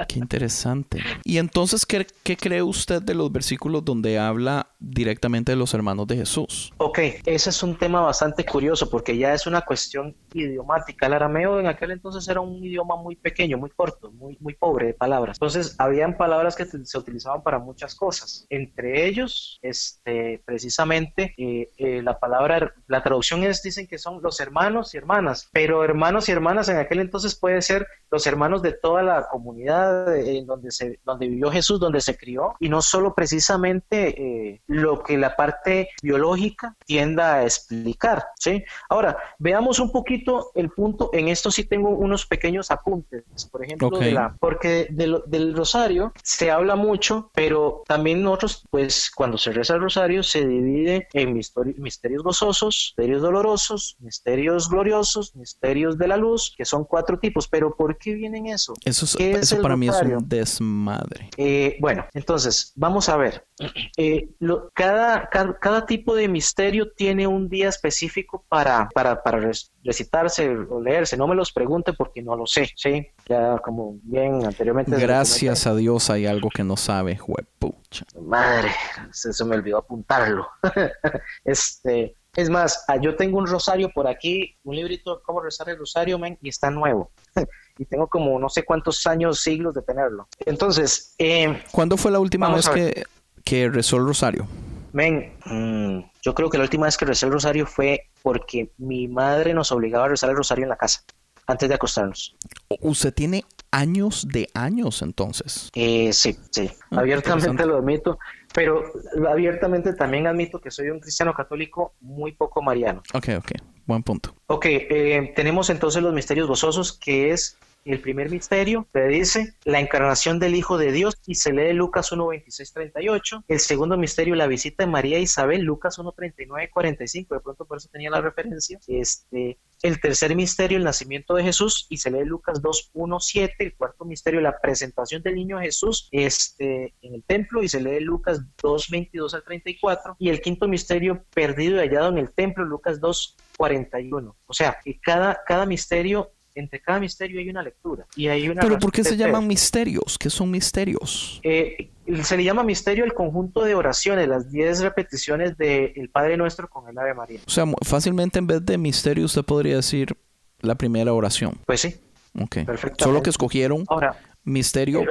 Qué 0.08 0.18
interesante. 0.18 1.00
Y 1.24 1.38
entonces, 1.38 1.86
¿qué, 1.86 2.06
cree 2.36 2.62
usted 2.62 3.02
de 3.02 3.14
los 3.14 3.30
versículos 3.32 3.84
donde 3.84 4.18
habla 4.18 4.70
directamente 4.88 5.52
de 5.52 5.56
los 5.56 5.74
hermanos 5.74 6.06
de 6.06 6.16
Jesús? 6.16 6.72
Ok, 6.78 6.98
ese 7.24 7.50
es 7.50 7.62
un 7.62 7.76
tema 7.76 8.00
bastante 8.00 8.44
curioso 8.44 8.88
porque 8.88 9.16
ya 9.16 9.34
es 9.34 9.46
una 9.46 9.62
cuestión 9.62 10.14
idiomática. 10.32 11.06
El 11.06 11.14
arameo 11.14 11.60
en 11.60 11.66
aquel 11.66 11.90
entonces 11.90 12.26
era 12.28 12.40
un 12.40 12.64
idioma 12.64 12.96
muy 12.96 13.16
pequeño, 13.16 13.58
muy 13.58 13.70
corto, 13.70 14.10
muy, 14.12 14.36
muy 14.40 14.54
pobre 14.54 14.88
de 14.88 14.94
palabras. 14.94 15.36
Entonces, 15.36 15.74
habían 15.78 16.16
palabras 16.16 16.56
que 16.56 16.64
se 16.64 16.98
utilizaban 16.98 17.42
para 17.42 17.58
muchas 17.58 17.94
cosas. 17.94 18.46
Entre 18.50 19.06
ellos, 19.06 19.58
este, 19.62 20.42
precisamente, 20.44 21.34
eh, 21.36 21.70
eh, 21.78 22.02
la 22.02 22.18
palabra, 22.18 22.74
la 22.86 23.02
traducción 23.02 23.44
es, 23.44 23.62
dicen 23.62 23.86
que 23.86 23.98
son 23.98 24.22
los 24.22 24.40
hermanos 24.40 24.94
y 24.94 24.98
hermanas, 24.98 25.48
pero 25.52 25.84
hermanos 25.84 26.28
y 26.28 26.32
hermanas 26.32 26.68
en 26.68 26.78
aquel 26.78 27.00
entonces 27.00 27.34
puede 27.34 27.62
ser 27.62 27.86
los 28.10 28.26
hermanos 28.26 28.62
de 28.62 28.72
toda 28.72 29.02
la 29.02 29.28
comunidad 29.28 30.16
en 30.16 30.46
donde, 30.46 30.70
se, 30.70 31.00
donde 31.04 31.28
vivió 31.28 31.50
Jesús, 31.50 31.80
donde 31.80 32.00
se 32.00 32.16
crió, 32.16 32.54
y 32.60 32.68
no 32.68 32.82
solo 32.82 33.14
precisamente 33.14 34.20
eh, 34.20 34.62
lo 34.76 35.02
que 35.02 35.16
la 35.16 35.36
parte 35.36 35.88
biológica 36.02 36.76
tienda 36.84 37.36
a 37.36 37.44
explicar. 37.44 38.26
¿sí? 38.38 38.64
Ahora, 38.88 39.16
veamos 39.38 39.80
un 39.80 39.90
poquito 39.90 40.50
el 40.54 40.70
punto, 40.70 41.10
en 41.12 41.28
esto 41.28 41.50
sí 41.50 41.64
tengo 41.64 41.90
unos 41.90 42.26
pequeños 42.26 42.70
apuntes, 42.70 43.24
por 43.50 43.64
ejemplo, 43.64 43.90
de 43.90 44.12
la, 44.12 44.36
porque 44.38 44.88
del 44.90 45.54
rosario 45.56 46.12
se 46.22 46.50
habla 46.50 46.76
mucho, 46.76 47.30
pero 47.34 47.82
también 47.86 48.22
nosotros, 48.22 48.66
pues 48.70 49.10
cuando 49.10 49.38
se 49.38 49.52
reza 49.52 49.74
el 49.74 49.80
rosario, 49.80 50.22
se 50.22 50.46
divide 50.46 51.08
en 51.12 51.34
misterios 51.34 52.22
gozosos, 52.22 52.94
misterios 52.96 53.22
dolorosos, 53.22 53.96
misterios 54.00 54.68
gloriosos, 54.68 55.34
misterios 55.34 55.98
de 55.98 56.08
la 56.08 56.16
luz, 56.16 56.54
que 56.56 56.64
son 56.64 56.84
cuatro 56.84 57.18
tipos, 57.18 57.48
pero 57.48 57.74
¿por 57.74 57.98
qué 57.98 58.14
vienen 58.14 58.46
eso? 58.46 58.74
Eso 58.84 59.04
es 59.04 59.16
eso 59.18 59.62
para 59.62 59.76
mí 59.76 59.88
es 59.88 60.00
un 60.02 60.28
desmadre. 60.28 61.30
Eh, 61.36 61.76
bueno, 61.80 62.06
entonces, 62.14 62.72
vamos 62.74 63.08
a 63.08 63.16
ver. 63.16 63.46
Eh, 63.98 64.28
cada, 64.74 65.28
cada, 65.28 65.86
tipo 65.86 66.14
de 66.14 66.28
misterio 66.28 66.92
tiene 66.92 67.26
un 67.26 67.48
día 67.48 67.68
específico 67.68 68.44
para, 68.48 68.88
para, 68.94 69.22
para 69.22 69.50
recitarse 69.84 70.48
o 70.48 70.80
leerse. 70.80 71.16
No 71.16 71.26
me 71.26 71.34
los 71.34 71.52
pregunte 71.52 71.92
porque 71.92 72.22
no 72.22 72.36
lo 72.36 72.46
sé, 72.46 72.70
¿sí? 72.76 73.06
Ya 73.26 73.58
como 73.58 73.98
bien 74.02 74.44
anteriormente... 74.44 74.96
Gracias 74.98 75.66
a 75.66 75.74
Dios 75.74 76.10
hay 76.10 76.26
algo 76.26 76.48
que 76.50 76.64
no 76.64 76.76
sabe, 76.76 77.18
huepucha. 77.26 78.04
Madre, 78.20 78.70
se 79.12 79.44
me 79.44 79.56
olvidó 79.56 79.78
apuntarlo. 79.78 80.48
este... 81.44 82.16
Es 82.36 82.50
más, 82.50 82.84
ah, 82.86 82.98
yo 83.00 83.16
tengo 83.16 83.38
un 83.38 83.46
rosario 83.46 83.90
por 83.94 84.06
aquí, 84.06 84.58
un 84.62 84.76
librito, 84.76 85.22
cómo 85.24 85.40
rezar 85.40 85.70
el 85.70 85.78
rosario, 85.78 86.18
men, 86.18 86.36
y 86.42 86.50
está 86.50 86.70
nuevo. 86.70 87.10
y 87.78 87.86
tengo 87.86 88.08
como 88.08 88.38
no 88.38 88.50
sé 88.50 88.62
cuántos 88.62 89.06
años, 89.06 89.40
siglos 89.40 89.74
de 89.74 89.80
tenerlo. 89.80 90.28
Entonces, 90.44 91.14
eh, 91.18 91.62
¿cuándo 91.72 91.96
fue 91.96 92.10
la 92.10 92.18
última 92.18 92.54
vez 92.54 92.68
que, 92.68 93.06
que, 93.46 93.70
rezó 93.70 93.96
el 93.96 94.04
rosario? 94.04 94.46
Men, 94.92 95.32
mm, 95.44 96.10
yo 96.22 96.34
creo 96.34 96.50
que 96.50 96.58
la 96.58 96.64
última 96.64 96.86
vez 96.86 96.96
que 96.96 97.04
rezé 97.04 97.26
el 97.26 97.32
rosario 97.32 97.66
fue 97.66 98.08
porque 98.22 98.72
mi 98.76 99.08
madre 99.08 99.54
nos 99.54 99.72
obligaba 99.72 100.06
a 100.06 100.08
rezar 100.08 100.30
el 100.30 100.36
rosario 100.36 100.64
en 100.64 100.70
la 100.70 100.76
casa 100.76 101.04
antes 101.46 101.68
de 101.68 101.74
acostarnos. 101.76 102.36
¿Usted 102.80 103.14
tiene 103.14 103.44
años 103.70 104.26
de 104.28 104.48
años 104.54 105.02
entonces? 105.02 105.70
Eh, 105.74 106.12
sí, 106.12 106.36
sí. 106.50 106.70
Ah, 106.90 107.00
Abiertamente 107.00 107.64
lo 107.64 107.76
admito, 107.76 108.18
pero 108.52 108.82
abiertamente 109.28 109.92
también 109.92 110.26
admito 110.26 110.60
que 110.60 110.70
soy 110.70 110.90
un 110.90 110.98
cristiano 110.98 111.32
católico 111.32 111.94
muy 112.00 112.32
poco 112.32 112.62
mariano. 112.62 113.02
Ok, 113.14 113.28
ok. 113.38 113.52
Buen 113.86 114.02
punto. 114.02 114.34
Ok, 114.48 114.66
eh, 114.66 115.32
tenemos 115.36 115.70
entonces 115.70 116.02
los 116.02 116.12
misterios 116.12 116.48
gozosos, 116.48 116.98
que 116.98 117.30
es 117.30 117.56
el 117.92 118.00
primer 118.00 118.30
misterio 118.30 118.86
te 118.92 119.06
dice 119.06 119.54
la 119.64 119.80
encarnación 119.80 120.38
del 120.38 120.56
Hijo 120.56 120.76
de 120.76 120.90
Dios 120.90 121.16
y 121.26 121.36
se 121.36 121.52
lee 121.52 121.72
Lucas 121.72 122.10
1, 122.10 122.26
26, 122.26 122.72
38. 122.72 123.44
El 123.46 123.60
segundo 123.60 123.96
misterio, 123.96 124.34
la 124.34 124.48
visita 124.48 124.84
de 124.84 124.90
María 124.90 125.18
Isabel, 125.18 125.62
Lucas 125.62 125.98
1, 125.98 126.12
39, 126.12 126.70
45. 126.70 127.34
De 127.34 127.40
pronto 127.40 127.64
por 127.64 127.78
eso 127.78 127.88
tenía 127.92 128.10
la 128.10 128.20
referencia. 128.20 128.80
Este, 128.88 129.58
el 129.82 130.00
tercer 130.00 130.34
misterio, 130.34 130.78
el 130.78 130.84
nacimiento 130.84 131.34
de 131.34 131.44
Jesús, 131.44 131.86
y 131.88 131.98
se 131.98 132.10
lee 132.10 132.24
Lucas 132.24 132.60
2, 132.60 132.90
1, 132.92 133.20
7. 133.20 133.54
El 133.58 133.76
cuarto 133.76 134.04
misterio, 134.04 134.40
la 134.40 134.58
presentación 134.58 135.22
del 135.22 135.36
niño 135.36 135.60
Jesús 135.60 136.08
este, 136.10 136.94
en 137.02 137.14
el 137.14 137.22
templo, 137.22 137.62
y 137.62 137.68
se 137.68 137.80
lee 137.80 138.00
Lucas 138.00 138.40
2, 138.62 138.90
22 138.90 139.34
al 139.34 139.44
34. 139.44 140.16
Y 140.18 140.30
el 140.30 140.40
quinto 140.40 140.66
misterio, 140.66 141.24
perdido 141.32 141.76
y 141.76 141.86
hallado 141.86 142.08
en 142.08 142.18
el 142.18 142.32
templo, 142.32 142.64
Lucas 142.64 143.00
2, 143.00 143.36
41. 143.56 144.36
O 144.46 144.52
sea, 144.52 144.78
que 144.82 144.98
cada, 145.00 145.40
cada 145.46 145.66
misterio 145.66 146.32
entre 146.60 146.80
cada 146.80 147.00
misterio 147.00 147.40
hay 147.40 147.48
una 147.48 147.62
lectura. 147.62 148.06
Y 148.16 148.28
hay 148.28 148.48
una 148.48 148.62
Pero 148.62 148.78
¿por 148.78 148.92
qué 148.92 149.04
se 149.04 149.16
llaman 149.16 149.46
misterios? 149.46 150.18
¿Qué 150.18 150.30
son 150.30 150.50
misterios? 150.50 151.40
Eh, 151.42 151.90
se 152.22 152.36
le 152.36 152.44
llama 152.44 152.62
misterio 152.62 153.04
el 153.04 153.14
conjunto 153.14 153.64
de 153.64 153.74
oraciones, 153.74 154.28
las 154.28 154.50
10 154.50 154.80
repeticiones 154.80 155.56
del 155.56 156.08
Padre 156.10 156.36
Nuestro 156.36 156.68
con 156.68 156.88
el 156.88 156.98
Ave 156.98 157.14
María. 157.14 157.40
O 157.46 157.50
sea, 157.50 157.64
fácilmente 157.82 158.38
en 158.38 158.46
vez 158.46 158.64
de 158.64 158.78
misterio 158.78 159.24
usted 159.24 159.44
podría 159.44 159.76
decir 159.76 160.16
la 160.60 160.74
primera 160.74 161.12
oración. 161.12 161.58
Pues 161.66 161.80
sí. 161.80 161.96
Ok. 162.40 162.58
Solo 162.98 163.22
que 163.22 163.30
escogieron 163.30 163.84
Ahora, 163.88 164.16
misterio 164.44 165.04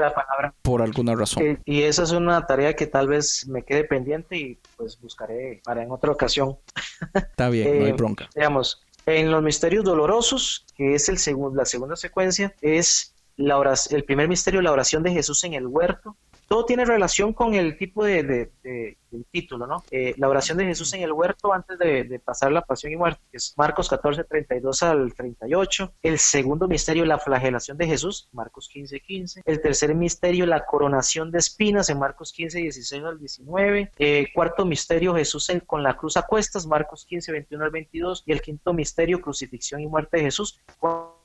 por 0.61 0.81
alguna 0.81 1.15
razón. 1.15 1.43
Eh, 1.43 1.57
y 1.65 1.81
esa 1.83 2.03
es 2.03 2.11
una 2.11 2.45
tarea 2.45 2.73
que 2.73 2.87
tal 2.87 3.07
vez 3.07 3.47
me 3.47 3.63
quede 3.63 3.83
pendiente 3.83 4.37
y 4.37 4.59
pues 4.77 4.99
buscaré 4.99 5.61
para 5.63 5.83
en 5.83 5.91
otra 5.91 6.11
ocasión. 6.11 6.57
Está 7.13 7.49
bien, 7.49 7.79
no 7.79 7.85
hay 7.85 7.91
eh, 7.91 7.93
bronca. 7.93 8.29
Digamos, 8.33 8.81
en 9.05 9.31
los 9.31 9.43
misterios 9.43 9.83
dolorosos, 9.83 10.65
que 10.75 10.95
es 10.95 11.09
el 11.09 11.17
la 11.53 11.65
segunda 11.65 11.95
secuencia, 11.95 12.55
es 12.61 13.13
la 13.37 13.61
el 13.91 14.03
primer 14.03 14.27
misterio, 14.27 14.61
la 14.61 14.71
oración 14.71 15.03
de 15.03 15.11
Jesús 15.11 15.43
en 15.43 15.53
el 15.53 15.67
huerto, 15.67 16.15
todo 16.47 16.65
tiene 16.65 16.85
relación 16.85 17.33
con 17.33 17.55
el 17.55 17.77
tipo 17.77 18.03
de, 18.03 18.23
del 18.23 19.25
título, 19.31 19.65
¿no? 19.67 19.83
Eh, 19.91 20.13
la 20.17 20.29
oración 20.29 20.57
de 20.57 20.65
Jesús 20.65 20.93
en 20.93 21.01
el 21.01 21.11
huerto 21.11 21.53
antes 21.53 21.77
de, 21.79 22.19
pasar 22.23 22.51
la 22.51 22.61
pasión 22.61 22.93
y 22.93 22.95
muerte, 22.95 23.21
que 23.31 23.37
es 23.37 23.53
Marcos 23.57 23.89
14, 23.89 24.23
32 24.23 24.83
al 24.83 25.13
38. 25.13 25.93
El 26.03 26.19
segundo 26.19 26.67
misterio, 26.67 27.05
la 27.05 27.19
flagelación 27.19 27.77
de 27.77 27.87
Jesús, 27.87 28.29
Marcos 28.31 28.69
15, 28.69 28.99
15. 28.99 29.41
El 29.45 29.61
tercer 29.61 29.93
misterio, 29.95 30.45
la 30.45 30.65
coronación 30.65 31.31
de 31.31 31.39
espinas, 31.39 31.89
en 31.89 31.99
Marcos 31.99 32.31
15, 32.33 32.59
16 32.59 33.03
al 33.03 33.19
19. 33.19 33.91
Eh, 33.97 34.27
cuarto 34.33 34.65
misterio, 34.65 35.15
Jesús 35.15 35.51
con 35.67 35.83
la 35.83 35.95
cruz 35.95 36.17
a 36.17 36.23
cuestas, 36.23 36.65
Marcos 36.65 37.05
15, 37.05 37.31
21 37.31 37.65
al 37.65 37.71
22. 37.71 38.23
Y 38.25 38.31
el 38.31 38.41
quinto 38.41 38.73
misterio, 38.73 39.21
crucifixión 39.21 39.81
y 39.81 39.87
muerte 39.87 40.17
de 40.17 40.23
Jesús, 40.23 40.59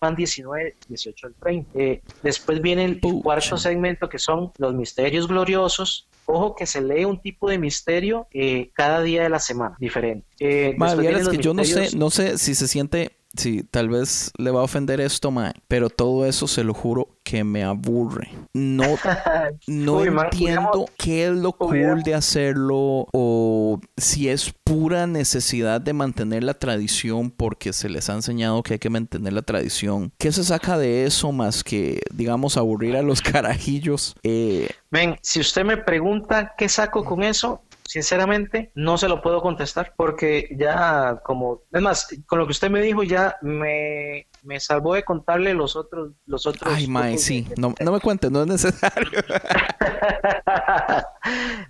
19, 0.08 0.76
18 0.88 1.26
al 1.26 1.34
30. 1.34 1.78
Eh, 1.78 2.02
después 2.22 2.60
viene 2.62 2.84
el 2.84 3.00
cuarto 3.00 3.58
segmento, 3.58 4.08
que 4.08 4.18
son 4.18 4.52
los 4.58 4.74
misterios 4.74 5.28
gloriosos. 5.28 6.08
Ojo 6.26 6.54
que 6.54 6.64
se 6.66 6.80
lee 6.80 7.04
un 7.04 7.20
tipo 7.20 7.50
de 7.50 7.58
misterio 7.58 8.26
eh, 8.32 8.70
cada 8.72 9.02
día 9.02 9.22
de 9.22 9.28
la 9.28 9.40
semana, 9.40 9.76
diferente. 9.78 10.26
Eh, 10.38 10.76
es 10.78 11.28
que 11.28 11.38
yo 11.38 11.54
no 11.54 11.64
sé, 11.64 11.96
no 11.96 12.10
sé 12.10 12.38
si 12.38 12.54
se 12.54 12.68
siente 12.68 13.19
Sí, 13.36 13.62
tal 13.70 13.88
vez 13.88 14.32
le 14.38 14.50
va 14.50 14.60
a 14.60 14.64
ofender 14.64 15.00
esto, 15.00 15.30
mae, 15.30 15.52
pero 15.68 15.88
todo 15.88 16.26
eso 16.26 16.48
se 16.48 16.64
lo 16.64 16.74
juro 16.74 17.08
que 17.22 17.44
me 17.44 17.62
aburre. 17.62 18.28
No, 18.52 18.84
no 19.68 20.04
entiendo 20.04 20.86
qué 20.98 21.26
es 21.26 21.32
lo 21.32 21.52
cool 21.52 22.02
de 22.02 22.14
hacerlo 22.14 23.06
o 23.12 23.80
si 23.96 24.28
es 24.28 24.52
pura 24.64 25.06
necesidad 25.06 25.80
de 25.80 25.92
mantener 25.92 26.42
la 26.42 26.54
tradición 26.54 27.30
porque 27.30 27.72
se 27.72 27.88
les 27.88 28.10
ha 28.10 28.14
enseñado 28.14 28.62
que 28.64 28.74
hay 28.74 28.78
que 28.80 28.90
mantener 28.90 29.32
la 29.32 29.42
tradición. 29.42 30.12
¿Qué 30.18 30.32
se 30.32 30.42
saca 30.42 30.76
de 30.76 31.06
eso 31.06 31.30
más 31.30 31.62
que, 31.62 32.00
digamos, 32.12 32.56
aburrir 32.56 32.96
a 32.96 33.02
los 33.02 33.20
carajillos? 33.22 34.16
Eh, 34.24 34.68
Ven, 34.90 35.16
si 35.22 35.38
usted 35.38 35.64
me 35.64 35.76
pregunta 35.76 36.54
qué 36.58 36.68
saco 36.68 37.04
con 37.04 37.22
eso, 37.22 37.62
sinceramente 37.90 38.70
no 38.76 38.96
se 38.98 39.08
lo 39.08 39.20
puedo 39.20 39.42
contestar 39.42 39.94
porque 39.96 40.48
ya 40.56 41.20
como, 41.24 41.62
es 41.72 41.82
más, 41.82 42.06
con 42.26 42.38
lo 42.38 42.46
que 42.46 42.52
usted 42.52 42.70
me 42.70 42.80
dijo 42.80 43.02
ya 43.02 43.36
me, 43.42 44.28
me 44.42 44.60
salvó 44.60 44.94
de 44.94 45.02
contarle 45.02 45.54
los 45.54 45.76
otros, 45.76 46.12
los 46.26 46.46
otros. 46.46 46.72
Ay, 46.72 46.86
Mae, 46.86 47.18
sí, 47.18 47.46
no, 47.56 47.74
no, 47.80 47.92
me 47.92 48.00
cuentes, 48.00 48.30
no 48.30 48.42
es 48.42 48.46
necesario. 48.46 49.10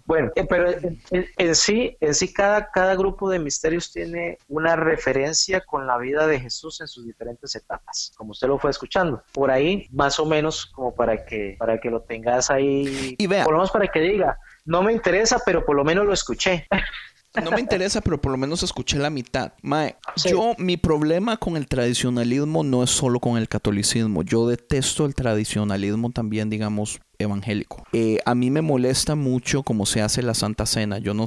bueno, 0.04 0.30
eh, 0.34 0.46
pero 0.48 0.70
en, 1.10 1.54
sí, 1.54 1.96
en 2.00 2.14
sí 2.14 2.32
cada, 2.32 2.70
cada 2.70 2.94
grupo 2.94 3.30
de 3.30 3.38
misterios 3.38 3.92
tiene 3.92 4.38
una 4.48 4.76
referencia 4.76 5.60
con 5.60 5.86
la 5.86 5.98
vida 5.98 6.26
de 6.26 6.40
Jesús 6.40 6.80
en 6.80 6.88
sus 6.88 7.06
diferentes 7.06 7.54
etapas, 7.54 8.12
como 8.16 8.32
usted 8.32 8.48
lo 8.48 8.58
fue 8.58 8.70
escuchando. 8.70 9.22
Por 9.32 9.50
ahí, 9.50 9.88
más 9.90 10.18
o 10.20 10.26
menos, 10.26 10.66
como 10.66 10.94
para 10.94 11.24
que, 11.24 11.56
para 11.58 11.78
que 11.78 11.90
lo 11.90 12.02
tengas 12.02 12.50
ahí, 12.50 13.16
y 13.18 13.26
vea, 13.26 13.44
por 13.44 13.52
lo 13.52 13.58
menos 13.58 13.70
para 13.70 13.88
que 13.88 14.00
diga, 14.00 14.38
no 14.64 14.82
me 14.82 14.92
interesa, 14.92 15.38
pero 15.44 15.64
por 15.64 15.76
lo 15.76 15.84
menos 15.84 16.06
lo 16.06 16.12
escuché. 16.12 16.66
No 17.42 17.52
me 17.52 17.60
interesa, 17.60 18.00
pero 18.00 18.20
por 18.20 18.32
lo 18.32 18.38
menos 18.38 18.62
escuché 18.62 18.98
la 18.98 19.10
mitad. 19.10 19.52
Mae, 19.62 19.96
yo, 20.28 20.54
mi 20.58 20.76
problema 20.76 21.36
con 21.36 21.56
el 21.56 21.68
tradicionalismo 21.68 22.64
no 22.64 22.82
es 22.82 22.90
solo 22.90 23.20
con 23.20 23.38
el 23.38 23.48
catolicismo. 23.48 24.22
Yo 24.22 24.48
detesto 24.48 25.06
el 25.06 25.14
tradicionalismo 25.14 26.10
también, 26.10 26.50
digamos, 26.50 27.00
evangélico. 27.20 27.84
Eh, 27.92 28.18
a 28.24 28.34
mí 28.34 28.50
me 28.50 28.62
molesta 28.62 29.14
mucho 29.14 29.62
cómo 29.62 29.86
se 29.86 30.02
hace 30.02 30.22
la 30.22 30.34
Santa 30.34 30.66
Cena. 30.66 30.98
Yo 30.98 31.14
no, 31.14 31.26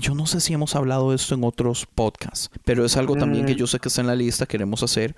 yo 0.00 0.14
no 0.14 0.26
sé 0.26 0.40
si 0.40 0.52
hemos 0.52 0.76
hablado 0.76 1.10
de 1.10 1.16
esto 1.16 1.34
en 1.34 1.44
otros 1.44 1.86
podcasts, 1.86 2.50
pero 2.64 2.84
es 2.84 2.96
algo 2.96 3.16
también 3.16 3.46
que 3.46 3.54
mm. 3.54 3.58
yo 3.58 3.66
sé 3.66 3.78
que 3.78 3.88
está 3.88 4.00
en 4.00 4.06
la 4.06 4.14
lista. 4.14 4.46
Queremos 4.46 4.82
hacer 4.82 5.14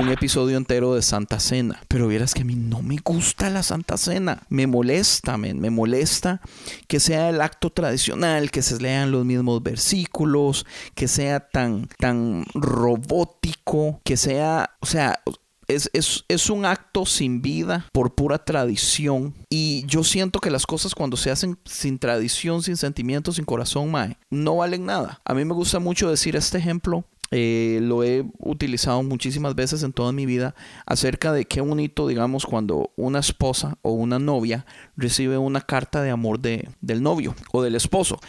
un 0.00 0.08
episodio 0.10 0.56
entero 0.56 0.94
de 0.94 1.02
Santa 1.02 1.40
Cena. 1.40 1.80
Pero 1.88 2.08
vieras 2.08 2.34
que 2.34 2.42
a 2.42 2.44
mí 2.44 2.54
no 2.54 2.82
me 2.82 2.98
gusta 3.04 3.50
la 3.50 3.62
Santa 3.62 3.96
Cena. 3.96 4.42
Me 4.48 4.66
molesta, 4.66 5.36
me 5.36 5.70
molesta 5.70 6.40
que 6.88 7.00
sea 7.00 7.30
el 7.30 7.40
acto 7.40 7.70
tradicional, 7.70 8.50
que 8.50 8.62
se 8.62 8.80
lean 8.80 9.10
los 9.10 9.24
mismos 9.24 9.62
versículos, 9.62 10.66
que 10.94 11.08
sea 11.08 11.40
tan, 11.40 11.88
tan 11.98 12.44
robótico, 12.54 14.00
que 14.04 14.16
sea, 14.16 14.70
o 14.80 14.86
sea, 14.86 15.20
es, 15.68 16.50
un 16.50 16.64
acto 16.64 17.06
sin 17.06 17.42
vida 17.42 17.86
por 17.92 18.14
pura 18.14 18.44
tradición. 18.44 19.34
Y 19.50 19.84
yo 19.86 20.04
siento 20.04 20.40
que 20.40 20.50
las 20.50 20.66
cosas 20.66 20.94
cuando 20.94 21.16
se 21.16 21.30
hacen 21.30 21.58
sin 21.64 21.98
tradición, 21.98 22.62
sin 22.62 22.76
sentimiento, 22.76 23.32
sin 23.32 23.44
corazón, 23.44 23.90
mae, 23.90 24.18
no 24.30 24.56
valen 24.56 24.86
nada. 24.86 25.20
A 25.24 25.34
mí 25.34 25.44
me 25.44 25.54
gusta 25.54 25.78
mucho 25.78 26.10
decir 26.10 26.36
este 26.36 26.58
ejemplo 26.58 27.04
eh, 27.36 27.80
lo 27.82 28.04
he 28.04 28.24
utilizado 28.38 29.02
muchísimas 29.02 29.56
veces 29.56 29.82
en 29.82 29.92
toda 29.92 30.12
mi 30.12 30.24
vida 30.24 30.54
acerca 30.86 31.32
de 31.32 31.46
qué 31.46 31.60
bonito, 31.60 32.06
digamos, 32.06 32.46
cuando 32.46 32.92
una 32.94 33.18
esposa 33.18 33.76
o 33.82 33.90
una 33.90 34.20
novia 34.20 34.66
recibe 34.96 35.36
una 35.36 35.60
carta 35.60 36.00
de 36.00 36.12
amor 36.12 36.38
de, 36.38 36.68
del 36.80 37.02
novio 37.02 37.34
o 37.52 37.60
del 37.60 37.74
esposo. 37.74 38.20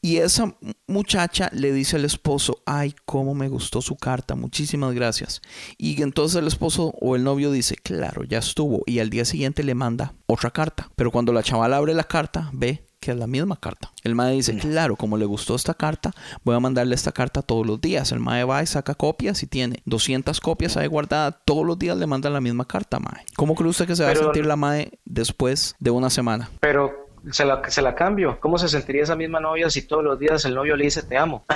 Y 0.00 0.16
esa 0.16 0.56
muchacha 0.86 1.50
le 1.52 1.74
dice 1.74 1.96
al 1.96 2.06
esposo, 2.06 2.62
ay, 2.64 2.94
cómo 3.04 3.34
me 3.34 3.50
gustó 3.50 3.82
su 3.82 3.96
carta, 3.96 4.34
muchísimas 4.34 4.94
gracias. 4.94 5.42
Y 5.76 6.00
entonces 6.00 6.38
el 6.40 6.46
esposo 6.46 6.94
o 7.02 7.16
el 7.16 7.22
novio 7.22 7.52
dice, 7.52 7.76
claro, 7.76 8.24
ya 8.24 8.38
estuvo. 8.38 8.82
Y 8.86 9.00
al 9.00 9.10
día 9.10 9.26
siguiente 9.26 9.62
le 9.62 9.74
manda 9.74 10.14
otra 10.24 10.50
carta. 10.50 10.90
Pero 10.96 11.10
cuando 11.10 11.34
la 11.34 11.42
chavala 11.42 11.76
abre 11.76 11.92
la 11.92 12.04
carta, 12.04 12.48
ve 12.54 12.83
que 13.04 13.10
es 13.10 13.18
la 13.18 13.26
misma 13.26 13.56
carta. 13.56 13.92
El 14.02 14.14
MAE 14.14 14.32
dice, 14.32 14.56
claro, 14.56 14.96
como 14.96 15.18
le 15.18 15.26
gustó 15.26 15.54
esta 15.54 15.74
carta, 15.74 16.10
voy 16.42 16.56
a 16.56 16.60
mandarle 16.60 16.94
esta 16.94 17.12
carta 17.12 17.42
todos 17.42 17.66
los 17.66 17.78
días. 17.78 18.12
El 18.12 18.20
MAE 18.20 18.44
va 18.44 18.62
y 18.62 18.66
saca 18.66 18.94
copias 18.94 19.42
y 19.42 19.46
tiene 19.46 19.82
200 19.84 20.40
copias 20.40 20.78
ahí 20.78 20.86
guardadas. 20.86 21.36
Todos 21.44 21.66
los 21.66 21.78
días 21.78 21.98
le 21.98 22.06
manda 22.06 22.30
la 22.30 22.40
misma 22.40 22.66
carta, 22.66 22.98
MAE. 22.98 23.26
¿Cómo 23.36 23.54
cree 23.54 23.68
usted 23.68 23.86
que 23.86 23.94
se 23.94 24.04
va 24.04 24.10
a 24.10 24.16
sentir 24.16 24.46
la 24.46 24.56
MAE 24.56 24.98
después 25.04 25.76
de 25.78 25.90
una 25.90 26.08
semana? 26.08 26.48
Pero 26.60 27.10
se 27.30 27.44
la, 27.44 27.60
se 27.68 27.82
la 27.82 27.94
cambio. 27.94 28.38
¿Cómo 28.40 28.56
se 28.56 28.68
sentiría 28.68 29.02
esa 29.02 29.16
misma 29.16 29.38
novia 29.38 29.68
si 29.68 29.82
todos 29.82 30.02
los 30.02 30.18
días 30.18 30.44
el 30.46 30.54
novio 30.54 30.76
le 30.76 30.84
dice 30.84 31.02
te 31.02 31.18
amo? 31.18 31.44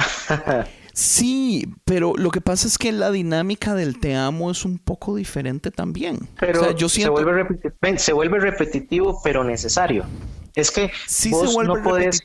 Sí, 0.99 1.73
pero 1.85 2.15
lo 2.17 2.33
que 2.33 2.41
pasa 2.41 2.67
es 2.67 2.77
que 2.77 2.91
la 2.91 3.13
dinámica 3.13 3.77
del 3.77 4.01
te 4.01 4.17
amo 4.17 4.51
es 4.51 4.65
un 4.65 4.81
poco 4.81 5.15
diferente 5.15 5.71
también. 5.71 6.29
Pero 6.41 6.73
yo 6.73 6.89
siento... 6.89 7.17
se, 7.17 7.23
vuelve 7.23 7.99
se 7.99 8.13
vuelve 8.13 8.41
repetitivo, 8.41 9.21
pero 9.23 9.45
necesario. 9.45 10.07
Es 10.59 10.71
que 10.73 10.91
sí 11.07 11.31
se 11.31 11.53
vuelve 11.53 11.75
no 11.75 11.83
puedes... 11.83 12.23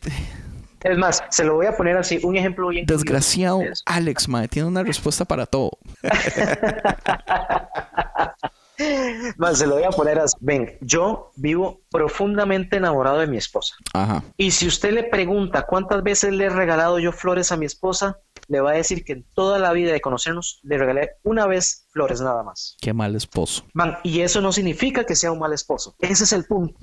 Es 0.82 0.98
más, 0.98 1.24
se 1.30 1.44
lo 1.46 1.56
voy 1.56 1.68
a 1.68 1.78
poner 1.78 1.96
así, 1.96 2.20
un 2.24 2.36
ejemplo 2.36 2.68
bien. 2.68 2.86
Desgraciado 2.86 3.62
Alex, 3.86 4.28
mae, 4.28 4.50
tiene 4.50 4.68
una 4.68 4.84
respuesta 4.84 5.24
para 5.24 5.46
todo. 5.46 5.78
Más, 9.38 9.60
se 9.60 9.68
lo 9.68 9.76
voy 9.76 9.84
a 9.84 9.92
poner 9.92 10.20
así. 10.20 10.36
Ven, 10.42 10.78
yo 10.82 11.32
vivo 11.36 11.83
profundamente 11.94 12.78
enamorado 12.78 13.20
de 13.20 13.28
mi 13.28 13.38
esposa. 13.38 13.76
Ajá. 13.94 14.24
Y 14.36 14.52
si 14.52 14.68
usted 14.68 14.92
le 14.92 15.04
pregunta 15.04 15.62
cuántas 15.62 16.02
veces 16.02 16.34
le 16.34 16.46
he 16.46 16.50
regalado 16.50 16.98
yo 16.98 17.12
flores 17.12 17.52
a 17.52 17.58
mi 17.58 17.68
esposa, 17.68 18.18
le 18.48 18.60
va 18.60 18.72
a 18.72 18.74
decir 18.74 19.06
que 19.06 19.14
en 19.14 19.26
toda 19.34 19.60
la 19.60 19.72
vida 19.72 19.94
de 19.94 20.02
conocernos 20.02 20.60
le 20.64 20.78
regalé 20.78 21.12
una 21.24 21.46
vez 21.46 21.88
flores 21.92 22.20
nada 22.20 22.44
más. 22.44 22.76
Qué 22.82 22.94
mal 22.94 23.16
esposo. 23.16 23.66
Man, 23.74 23.98
y 24.04 24.22
eso 24.22 24.42
no 24.42 24.52
significa 24.52 25.06
que 25.06 25.16
sea 25.16 25.32
un 25.32 25.40
mal 25.40 25.54
esposo. 25.54 25.96
Ese 26.00 26.24
es 26.24 26.34
el 26.34 26.46
punto. 26.46 26.76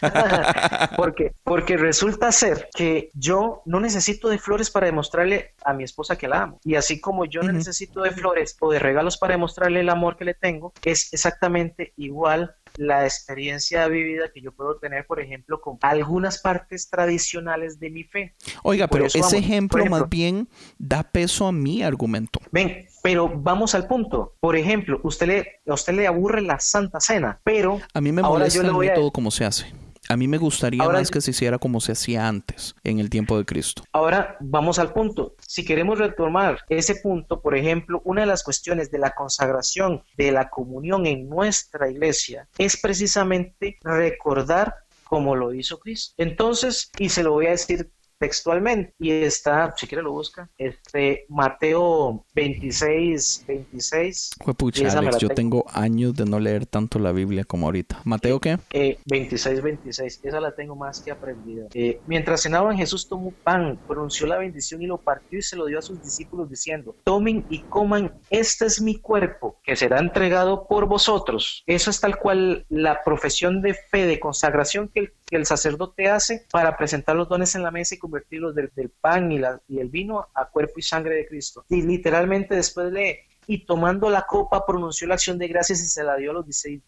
porque, 0.96 1.34
porque 1.44 1.76
resulta 1.76 2.32
ser 2.32 2.68
que 2.74 3.10
yo 3.14 3.62
no 3.66 3.80
necesito 3.80 4.28
de 4.28 4.38
flores 4.38 4.70
para 4.70 4.86
demostrarle 4.86 5.54
a 5.64 5.74
mi 5.74 5.84
esposa 5.84 6.16
que 6.16 6.28
la 6.28 6.42
amo. 6.42 6.60
Y 6.64 6.76
así 6.76 7.00
como 7.00 7.26
yo 7.26 7.42
no 7.42 7.52
necesito 7.52 8.02
de 8.02 8.10
flores 8.10 8.56
o 8.60 8.70
de 8.72 8.78
regalos 8.78 9.18
para 9.18 9.34
demostrarle 9.34 9.80
el 9.80 9.90
amor 9.90 10.16
que 10.16 10.24
le 10.24 10.34
tengo, 10.34 10.72
es 10.82 11.12
exactamente 11.12 11.92
igual 11.96 12.54
la 12.78 13.04
experiencia 13.04 13.86
vivida 13.88 14.30
que 14.32 14.40
yo 14.40 14.52
puedo 14.52 14.78
tener, 14.78 15.06
por 15.06 15.20
ejemplo, 15.20 15.60
con 15.60 15.78
algunas 15.82 16.40
partes 16.40 16.88
tradicionales 16.88 17.78
de 17.78 17.90
mi 17.90 18.04
fe. 18.04 18.34
Oiga, 18.62 18.86
pero 18.88 19.06
ese 19.06 19.36
ejemplo, 19.36 19.84
más 19.86 20.08
bien 20.08 20.48
da 20.78 21.02
peso 21.02 21.46
a 21.46 21.52
mi 21.52 21.82
argumento. 21.82 22.40
Ven, 22.52 22.86
pero 23.02 23.28
vamos 23.28 23.74
al 23.74 23.86
punto. 23.86 24.36
Por 24.40 24.56
ejemplo, 24.56 25.00
usted 25.02 25.26
le, 25.26 25.60
a 25.68 25.74
usted 25.74 25.94
le 25.94 26.06
aburre 26.06 26.40
la 26.40 26.60
Santa 26.60 27.00
Cena, 27.00 27.40
pero 27.44 27.80
a 27.92 28.00
mí 28.00 28.12
me 28.12 28.22
molesta 28.22 28.62
el 28.62 28.74
método 28.74 29.10
como 29.10 29.30
se 29.30 29.44
hace. 29.44 29.66
A 30.08 30.16
mí 30.16 30.26
me 30.26 30.38
gustaría 30.38 30.88
más 30.88 31.10
que 31.10 31.20
se 31.20 31.32
hiciera 31.32 31.58
como 31.58 31.80
se 31.80 31.92
hacía 31.92 32.26
antes, 32.26 32.74
en 32.82 32.98
el 32.98 33.10
tiempo 33.10 33.36
de 33.36 33.44
Cristo. 33.44 33.82
Ahora 33.92 34.36
vamos 34.40 34.78
al 34.78 34.92
punto. 34.92 35.34
Si 35.46 35.64
queremos 35.64 35.98
retomar 35.98 36.60
ese 36.70 36.96
punto, 36.96 37.42
por 37.42 37.54
ejemplo, 37.54 38.00
una 38.04 38.22
de 38.22 38.26
las 38.26 38.42
cuestiones 38.42 38.90
de 38.90 38.98
la 38.98 39.14
consagración 39.14 40.02
de 40.16 40.32
la 40.32 40.48
comunión 40.48 41.04
en 41.06 41.28
nuestra 41.28 41.90
iglesia 41.90 42.48
es 42.56 42.80
precisamente 42.80 43.78
recordar 43.82 44.74
como 45.04 45.36
lo 45.36 45.52
hizo 45.52 45.78
Cristo. 45.78 46.14
Entonces, 46.16 46.90
y 46.98 47.08
se 47.08 47.22
lo 47.22 47.32
voy 47.32 47.46
a 47.46 47.50
decir 47.50 47.90
textualmente 48.18 48.94
y 48.98 49.10
está, 49.10 49.74
si 49.76 49.86
quiere 49.86 50.02
lo 50.02 50.12
busca, 50.12 50.48
este 50.58 51.24
Mateo 51.28 52.24
26, 52.34 53.44
26. 53.46 54.30
pucha, 54.56 54.98
Alex, 54.98 55.18
yo 55.18 55.28
tengo. 55.28 55.64
años 55.72 56.14
de 56.14 56.24
no 56.24 56.40
leer 56.40 56.66
tanto 56.66 56.98
la 56.98 57.12
Biblia 57.12 57.44
como 57.44 57.66
ahorita. 57.66 58.00
¿Mateo 58.04 58.40
qué? 58.40 58.58
26, 59.06 59.58
eh, 59.58 59.62
26, 59.62 60.20
esa 60.22 60.40
la 60.40 60.54
tengo 60.54 60.74
más 60.74 61.00
que 61.00 61.10
aprendida. 61.10 61.68
Eh, 61.74 62.00
mientras 62.06 62.42
cenaban 62.42 62.76
Jesús 62.76 63.08
tomó 63.08 63.30
pan, 63.30 63.78
pronunció 63.86 64.26
la 64.26 64.38
bendición 64.38 64.82
y 64.82 64.86
lo 64.86 64.98
partió 64.98 65.38
y 65.38 65.42
se 65.42 65.56
lo 65.56 65.66
dio 65.66 65.78
a 65.78 65.82
sus 65.82 66.02
discípulos 66.02 66.50
diciendo, 66.50 66.96
tomen 67.04 67.44
y 67.48 67.60
coman, 67.60 68.12
este 68.30 68.66
es 68.66 68.80
mi 68.80 68.96
cuerpo 68.96 69.60
que 69.62 69.76
será 69.76 70.00
entregado 70.00 70.66
por 70.66 70.86
vosotros. 70.86 71.62
Eso 71.66 71.90
es 71.90 72.00
tal 72.00 72.18
cual 72.18 72.66
la 72.68 73.02
profesión 73.04 73.62
de 73.62 73.74
fe, 73.74 74.06
de 74.06 74.18
consagración 74.18 74.88
que 74.88 75.00
el, 75.00 75.12
que 75.28 75.36
el 75.36 75.46
sacerdote 75.46 76.08
hace 76.08 76.46
para 76.50 76.76
presentar 76.76 77.16
los 77.16 77.28
dones 77.28 77.54
en 77.54 77.62
la 77.62 77.70
mesa 77.70 77.94
y 77.94 77.98
convertirlos 77.98 78.54
del, 78.54 78.70
pan 79.00 79.30
y, 79.30 79.38
la, 79.38 79.60
y 79.68 79.78
el 79.78 79.88
vino 79.88 80.26
a 80.34 80.46
cuerpo 80.46 80.74
y 80.76 80.82
sangre 80.82 81.14
de 81.16 81.26
Cristo. 81.26 81.64
Y 81.68 81.82
literalmente 81.82 82.54
después 82.54 82.90
lee, 82.92 83.18
y 83.46 83.64
tomando 83.64 84.10
la 84.10 84.26
copa 84.26 84.66
pronunció 84.66 85.06
la 85.08 85.14
acción 85.14 85.38
de 85.38 85.48
gracias 85.48 85.80
y 85.80 85.86
se 85.86 86.04
la 86.04 86.16
dio 86.16 86.32
a 86.32 86.34
los, 86.34 86.46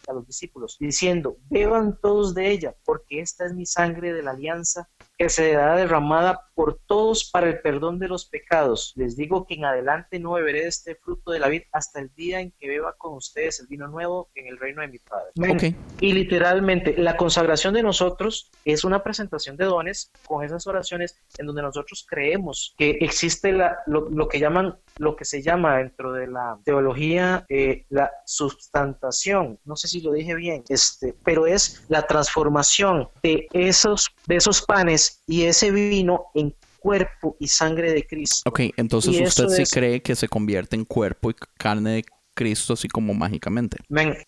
a 0.08 0.12
los 0.12 0.26
discípulos, 0.26 0.76
diciendo, 0.78 1.38
beban 1.48 1.98
todos 2.00 2.34
de 2.34 2.50
ella, 2.50 2.74
porque 2.84 3.20
esta 3.20 3.46
es 3.46 3.54
mi 3.54 3.64
sangre 3.64 4.12
de 4.12 4.22
la 4.22 4.32
alianza 4.32 4.88
que 5.20 5.28
será 5.28 5.76
derramada 5.76 6.48
por 6.54 6.80
todos 6.86 7.28
para 7.30 7.46
el 7.46 7.60
perdón 7.60 7.98
de 7.98 8.08
los 8.08 8.24
pecados. 8.24 8.94
Les 8.96 9.18
digo 9.18 9.46
que 9.46 9.52
en 9.52 9.66
adelante 9.66 10.18
no 10.18 10.32
beberé 10.32 10.66
este 10.66 10.94
fruto 10.94 11.30
de 11.30 11.38
la 11.38 11.48
vid 11.48 11.64
hasta 11.72 12.00
el 12.00 12.10
día 12.14 12.40
en 12.40 12.52
que 12.52 12.68
beba 12.68 12.94
con 12.96 13.16
ustedes 13.16 13.60
el 13.60 13.66
vino 13.66 13.86
nuevo 13.86 14.30
en 14.34 14.46
el 14.46 14.56
reino 14.56 14.80
de 14.80 14.88
mi 14.88 14.98
Padre. 14.98 15.74
Y 16.00 16.12
literalmente 16.14 16.96
la 16.96 17.18
consagración 17.18 17.74
de 17.74 17.82
nosotros 17.82 18.50
es 18.64 18.82
una 18.82 19.02
presentación 19.02 19.58
de 19.58 19.66
dones 19.66 20.10
con 20.26 20.42
esas 20.42 20.66
oraciones 20.66 21.18
en 21.36 21.46
donde 21.46 21.60
nosotros 21.60 22.06
creemos 22.08 22.74
que 22.78 22.96
existe 23.02 23.52
la, 23.52 23.78
lo, 23.86 24.26
que 24.26 24.38
llaman 24.40 24.78
lo 24.96 25.16
que 25.16 25.26
se 25.26 25.42
llama 25.42 25.78
dentro 25.78 26.12
de 26.12 26.28
la 26.28 26.58
teología 26.64 27.44
eh, 27.50 27.84
la 27.90 28.10
sustantación, 28.24 29.58
no 29.64 29.76
sé 29.76 29.88
si 29.88 30.00
lo 30.00 30.12
dije 30.12 30.34
bien, 30.34 30.64
este, 30.68 31.14
pero 31.24 31.46
es 31.46 31.84
la 31.88 32.06
transformación 32.06 33.08
de 33.22 33.48
esos, 33.52 34.10
de 34.26 34.36
esos 34.36 34.62
panes 34.62 35.09
y 35.26 35.44
ese 35.44 35.70
vino 35.70 36.26
en 36.34 36.54
cuerpo 36.78 37.36
y 37.38 37.48
sangre 37.48 37.92
de 37.92 38.06
Cristo. 38.06 38.48
Ok, 38.48 38.60
entonces 38.76 39.20
usted 39.20 39.48
sí 39.48 39.64
cree 39.64 40.02
que 40.02 40.16
se 40.16 40.28
convierte 40.28 40.76
en 40.76 40.84
cuerpo 40.84 41.30
y 41.30 41.34
carne 41.58 41.90
de 41.90 42.04
Cristo 42.34 42.72
así 42.72 42.88
como 42.88 43.12
mágicamente. 43.12 43.78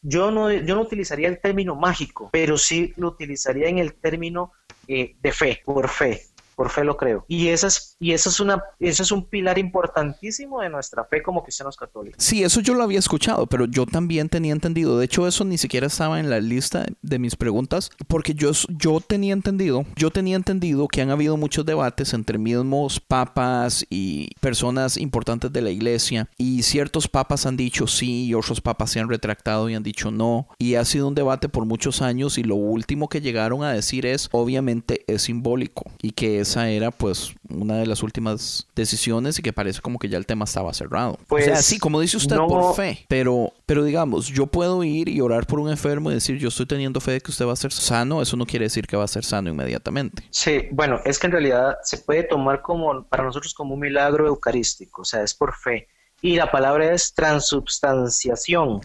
yo 0.03 0.31
no, 0.31 0.53
yo 0.53 0.75
no 0.75 0.83
utilizaría 0.83 1.29
el 1.29 1.41
término 1.41 1.75
mágico, 1.77 2.29
pero 2.33 2.59
sí 2.59 2.93
lo 2.97 3.09
utilizaría 3.09 3.69
en 3.69 3.79
el 3.79 3.95
término 3.95 4.53
eh, 4.87 5.17
de 5.21 5.33
fe, 5.33 5.63
por 5.65 5.89
fe 5.89 6.32
por 6.55 6.71
fe 6.71 6.85
lo 6.85 6.97
creo. 6.97 7.25
Y, 7.29 7.49
esa 7.49 7.67
es, 7.69 7.97
y 7.99 8.13
eso, 8.13 8.29
es 8.29 8.41
una, 8.41 8.63
eso 8.79 9.03
es 9.03 9.13
un 9.13 9.25
pilar 9.25 9.59
importantísimo 9.59 10.61
de 10.61 10.69
nuestra 10.69 11.05
fe 11.05 11.23
como 11.23 11.43
cristianos 11.43 11.77
católicos. 11.77 12.23
Sí, 12.23 12.43
eso 12.43 12.61
yo 12.61 12.75
lo 12.75 12.83
había 12.83 12.99
escuchado, 12.99 13.47
pero 13.47 13.67
yo 13.67 13.87
también 13.87 14.29
tenía 14.29 14.53
entendido. 14.53 14.99
De 14.99 15.05
hecho, 15.05 15.27
eso 15.27 15.45
ni 15.45 15.59
siquiera 15.59 15.87
estaba 15.87 16.21
en 16.21 16.31
la 16.31 16.41
lista 16.41 16.87
de 17.03 17.19
mis 17.19 17.37
preguntas, 17.37 17.91
porque 18.09 18.35
yo, 18.35 18.51
yo 18.69 19.01
tenía 19.01 19.33
entendido, 19.33 19.85
yo 19.97 20.11
tenía 20.11 20.37
entendido 20.37 20.89
que 20.89 21.03
han 21.03 21.11
habido 21.11 21.37
muchos 21.37 21.65
debates 21.65 22.13
entre 22.15 22.39
mismos 22.39 23.01
papas 23.01 23.87
y 23.91 24.31
personas 24.41 24.97
importantes 24.97 25.53
de 25.53 25.63
la 25.63 25.71
iglesia, 25.71 26.29
y 26.37 26.63
ciertos 26.63 27.09
papas 27.09 27.47
han 27.47 27.57
dicho 27.57 27.87
sí, 27.87 28.27
y 28.27 28.35
otros 28.35 28.61
papas 28.61 28.91
se 28.91 29.01
han 29.01 29.09
retractado 29.09 29.69
y 29.69 29.75
han 29.75 29.83
dicho 29.83 30.11
no, 30.11 30.49
y 30.59 30.75
ha 30.75 30.85
sido 30.85 31.09
un 31.09 31.15
debate 31.15 31.49
por 31.49 31.65
muchos 31.65 32.03
años, 32.03 32.39
y 32.39 32.43
lo 32.43 32.57
último 32.57 33.09
que 33.09 33.21
llegaron 33.21 33.65
a 33.65 33.73
decir 33.73 34.07
es, 34.07 34.29
obviamente 34.33 35.05
es 35.07 35.23
simbólico, 35.23 35.91
y 36.01 36.13
que 36.13 36.42
esa 36.43 36.69
era 36.69 36.91
pues 36.91 37.35
una 37.49 37.77
de 37.77 37.87
las 37.87 38.03
últimas 38.03 38.67
decisiones 38.75 39.39
y 39.39 39.43
que 39.43 39.53
parece 39.53 39.81
como 39.81 39.99
que 39.99 40.09
ya 40.09 40.19
el 40.19 40.27
tema 40.27 40.45
estaba 40.45 40.73
cerrado. 40.75 41.19
Pues, 41.29 41.45
o 41.45 41.47
sea, 41.47 41.63
sí, 41.63 41.79
como 41.79 42.01
dice 42.01 42.17
usted, 42.17 42.37
por 42.37 42.75
fe, 42.75 43.05
pero, 43.09 43.53
pero 43.67 43.85
digamos, 43.85 44.29
yo 44.29 44.47
puedo 44.47 44.85
ir 44.85 45.09
y 45.09 45.21
orar 45.21 45.47
por 45.47 45.59
un 45.59 45.71
enfermo 45.71 46.11
y 46.11 46.15
decir, 46.15 46.39
yo 46.39 46.49
estoy 46.49 46.67
teniendo 46.67 47.01
fe 47.01 47.13
de 47.13 47.21
que 47.21 47.31
usted 47.31 47.47
va 47.47 47.53
a 47.53 47.57
ser 47.57 47.73
sano, 47.73 48.23
eso 48.23 48.37
no 48.37 48.47
quiere 48.47 48.67
decir 48.67 48.87
que 48.87 48.97
va 48.97 49.05
a 49.05 49.09
ser 49.09 49.25
sano 49.25 49.51
inmediatamente. 49.51 50.25
Sí, 50.31 50.69
bueno, 50.71 51.01
es 51.05 51.19
que 51.19 51.27
en 51.27 51.33
realidad 51.33 51.77
se 51.83 51.99
puede 51.99 52.25
tomar 52.25 52.63
como, 52.63 53.05
para 53.05 53.25
nosotros 53.25 53.55
como 53.55 53.75
un 53.75 53.81
milagro 53.81 54.27
eucarístico, 54.27 55.03
o 55.03 55.05
sea, 55.05 55.23
es 55.23 55.35
por 55.35 55.55
fe 55.55 55.89
y 56.23 56.37
la 56.37 56.51
palabra 56.51 56.93
es 56.93 57.13
transubstanciación. 57.13 58.81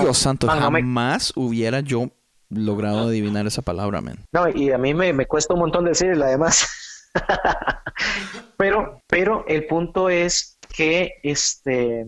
Dios 0.00 0.18
santo, 0.18 0.46
jamás 0.46 1.32
hubiera 1.34 1.80
yo 1.80 2.10
logrado 2.48 3.08
adivinar 3.08 3.46
esa 3.46 3.60
palabra, 3.60 4.00
men. 4.00 4.24
No, 4.32 4.48
y 4.48 4.70
a 4.70 4.78
mí 4.78 4.94
me, 4.94 5.12
me 5.12 5.26
cuesta 5.26 5.52
un 5.52 5.60
montón 5.60 5.84
decirla, 5.84 6.26
además. 6.26 6.66
pero, 8.56 9.02
pero 9.06 9.44
el 9.46 9.66
punto 9.66 10.10
es 10.10 10.56
que, 10.76 11.14
este, 11.22 12.06